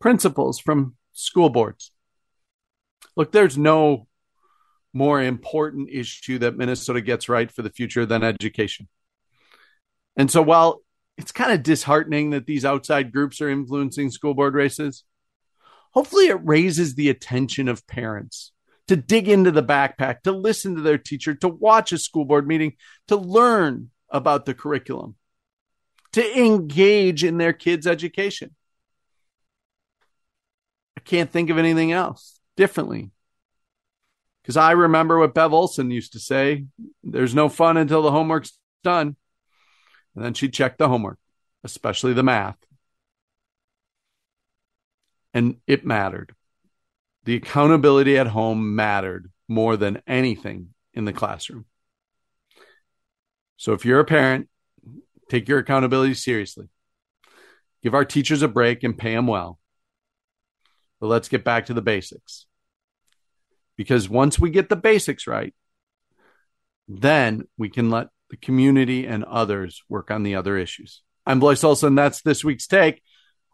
principals, 0.00 0.60
from 0.60 0.94
school 1.14 1.50
boards. 1.50 1.90
Look, 3.16 3.32
there's 3.32 3.58
no 3.58 4.06
more 4.92 5.20
important 5.20 5.88
issue 5.90 6.38
that 6.38 6.56
Minnesota 6.56 7.00
gets 7.00 7.28
right 7.28 7.50
for 7.50 7.62
the 7.62 7.70
future 7.70 8.06
than 8.06 8.22
education. 8.22 8.86
And 10.16 10.30
so, 10.30 10.42
while 10.42 10.78
it's 11.18 11.32
kind 11.32 11.50
of 11.50 11.64
disheartening 11.64 12.30
that 12.30 12.46
these 12.46 12.64
outside 12.64 13.10
groups 13.10 13.40
are 13.40 13.50
influencing 13.50 14.12
school 14.12 14.34
board 14.34 14.54
races, 14.54 15.02
hopefully 15.96 16.26
it 16.26 16.44
raises 16.44 16.94
the 16.94 17.08
attention 17.08 17.68
of 17.68 17.86
parents 17.86 18.52
to 18.86 18.96
dig 18.96 19.30
into 19.30 19.50
the 19.50 19.62
backpack, 19.62 20.20
to 20.20 20.30
listen 20.30 20.74
to 20.74 20.82
their 20.82 20.98
teacher, 20.98 21.34
to 21.34 21.48
watch 21.48 21.90
a 21.90 21.96
school 21.96 22.26
board 22.26 22.46
meeting, 22.46 22.74
to 23.08 23.16
learn 23.16 23.90
about 24.10 24.44
the 24.44 24.52
curriculum, 24.52 25.16
to 26.12 26.38
engage 26.38 27.24
in 27.24 27.38
their 27.38 27.54
kids' 27.54 27.86
education. 27.86 28.54
I 30.98 31.00
can't 31.00 31.30
think 31.30 31.48
of 31.48 31.56
anything 31.56 31.92
else 31.92 32.38
differently. 32.58 33.10
Because 34.42 34.58
I 34.58 34.72
remember 34.72 35.18
what 35.18 35.34
Bev 35.34 35.54
Olson 35.54 35.90
used 35.90 36.12
to 36.12 36.20
say 36.20 36.66
there's 37.02 37.34
no 37.34 37.48
fun 37.48 37.78
until 37.78 38.02
the 38.02 38.12
homework's 38.12 38.52
done. 38.84 39.16
And 40.14 40.24
then 40.24 40.34
she'd 40.34 40.52
check 40.52 40.76
the 40.76 40.88
homework, 40.88 41.18
especially 41.64 42.12
the 42.12 42.22
math. 42.22 42.56
And 45.36 45.56
it 45.66 45.84
mattered. 45.84 46.34
The 47.24 47.34
accountability 47.34 48.16
at 48.16 48.26
home 48.26 48.74
mattered 48.74 49.30
more 49.46 49.76
than 49.76 50.00
anything 50.06 50.70
in 50.94 51.04
the 51.04 51.12
classroom. 51.12 51.66
So 53.58 53.74
if 53.74 53.84
you're 53.84 54.00
a 54.00 54.04
parent, 54.06 54.48
take 55.28 55.46
your 55.46 55.58
accountability 55.58 56.14
seriously. 56.14 56.70
Give 57.82 57.92
our 57.92 58.06
teachers 58.06 58.40
a 58.40 58.48
break 58.48 58.82
and 58.82 58.96
pay 58.96 59.14
them 59.14 59.26
well. 59.26 59.58
But 61.00 61.08
let's 61.08 61.28
get 61.28 61.44
back 61.44 61.66
to 61.66 61.74
the 61.74 61.82
basics. 61.82 62.46
Because 63.76 64.08
once 64.08 64.38
we 64.38 64.48
get 64.48 64.70
the 64.70 64.74
basics 64.74 65.26
right, 65.26 65.52
then 66.88 67.46
we 67.58 67.68
can 67.68 67.90
let 67.90 68.08
the 68.30 68.38
community 68.38 69.06
and 69.06 69.22
others 69.22 69.82
work 69.86 70.10
on 70.10 70.22
the 70.22 70.36
other 70.36 70.56
issues. 70.56 71.02
I'm 71.26 71.40
Blois 71.40 71.62
Olson. 71.62 71.94
That's 71.94 72.22
this 72.22 72.42
week's 72.42 72.66
take. 72.66 73.02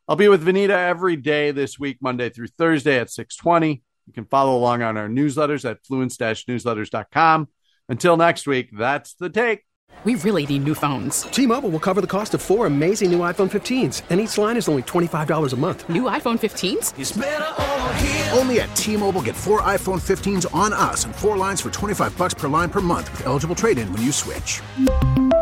I'll 0.09 0.17
be 0.17 0.29
with 0.29 0.45
Vineeta 0.45 0.71
every 0.71 1.17
day 1.17 1.53
this 1.53 1.79
week, 1.79 1.99
Monday 2.01 2.29
through 2.29 2.49
Thursday 2.49 2.99
at 2.99 3.11
620. 3.11 3.83
You 4.07 4.13
can 4.13 4.25
follow 4.25 4.57
along 4.57 4.83
on 4.83 4.97
our 4.97 5.09
newsletters 5.09 5.69
at 5.69 5.83
fluence-newsletters.com. 5.85 7.49
Until 7.89 8.17
next 8.17 8.47
week, 8.47 8.71
that's 8.73 9.15
the 9.15 9.31
take. 9.31 9.65
We 10.05 10.17
really 10.17 10.45
need 10.47 10.65
new 10.65 10.75
phones. 10.75 11.23
T-Mobile 11.23 11.71
will 11.71 11.79
cover 11.79 12.01
the 12.01 12.09
cost 12.09 12.35
of 12.35 12.43
four 12.43 12.67
amazing 12.67 13.13
new 13.13 13.21
iPhone 13.21 13.49
15s, 13.49 14.03
and 14.11 14.19
each 14.19 14.37
line 14.37 14.57
is 14.57 14.69
only 14.69 14.83
$25 14.83 15.53
a 15.53 15.57
month. 15.57 15.89
New 15.89 16.05
iPhone 16.05 16.41
15s? 16.41 18.37
Only 18.37 18.61
at 18.61 18.75
T-Mobile 18.75 19.23
get 19.23 19.37
four 19.37 19.61
iPhone 19.61 20.01
15s 20.01 20.53
on 20.53 20.73
us 20.73 21.05
and 21.05 21.15
four 21.15 21.37
lines 21.37 21.61
for 21.61 21.71
25 21.71 22.19
bucks 22.19 22.35
per 22.35 22.49
line 22.49 22.71
per 22.71 22.81
month 22.81 23.13
with 23.13 23.27
eligible 23.27 23.55
trade-in 23.55 23.93
when 23.93 24.03
you 24.03 24.11
switch. 24.11 24.61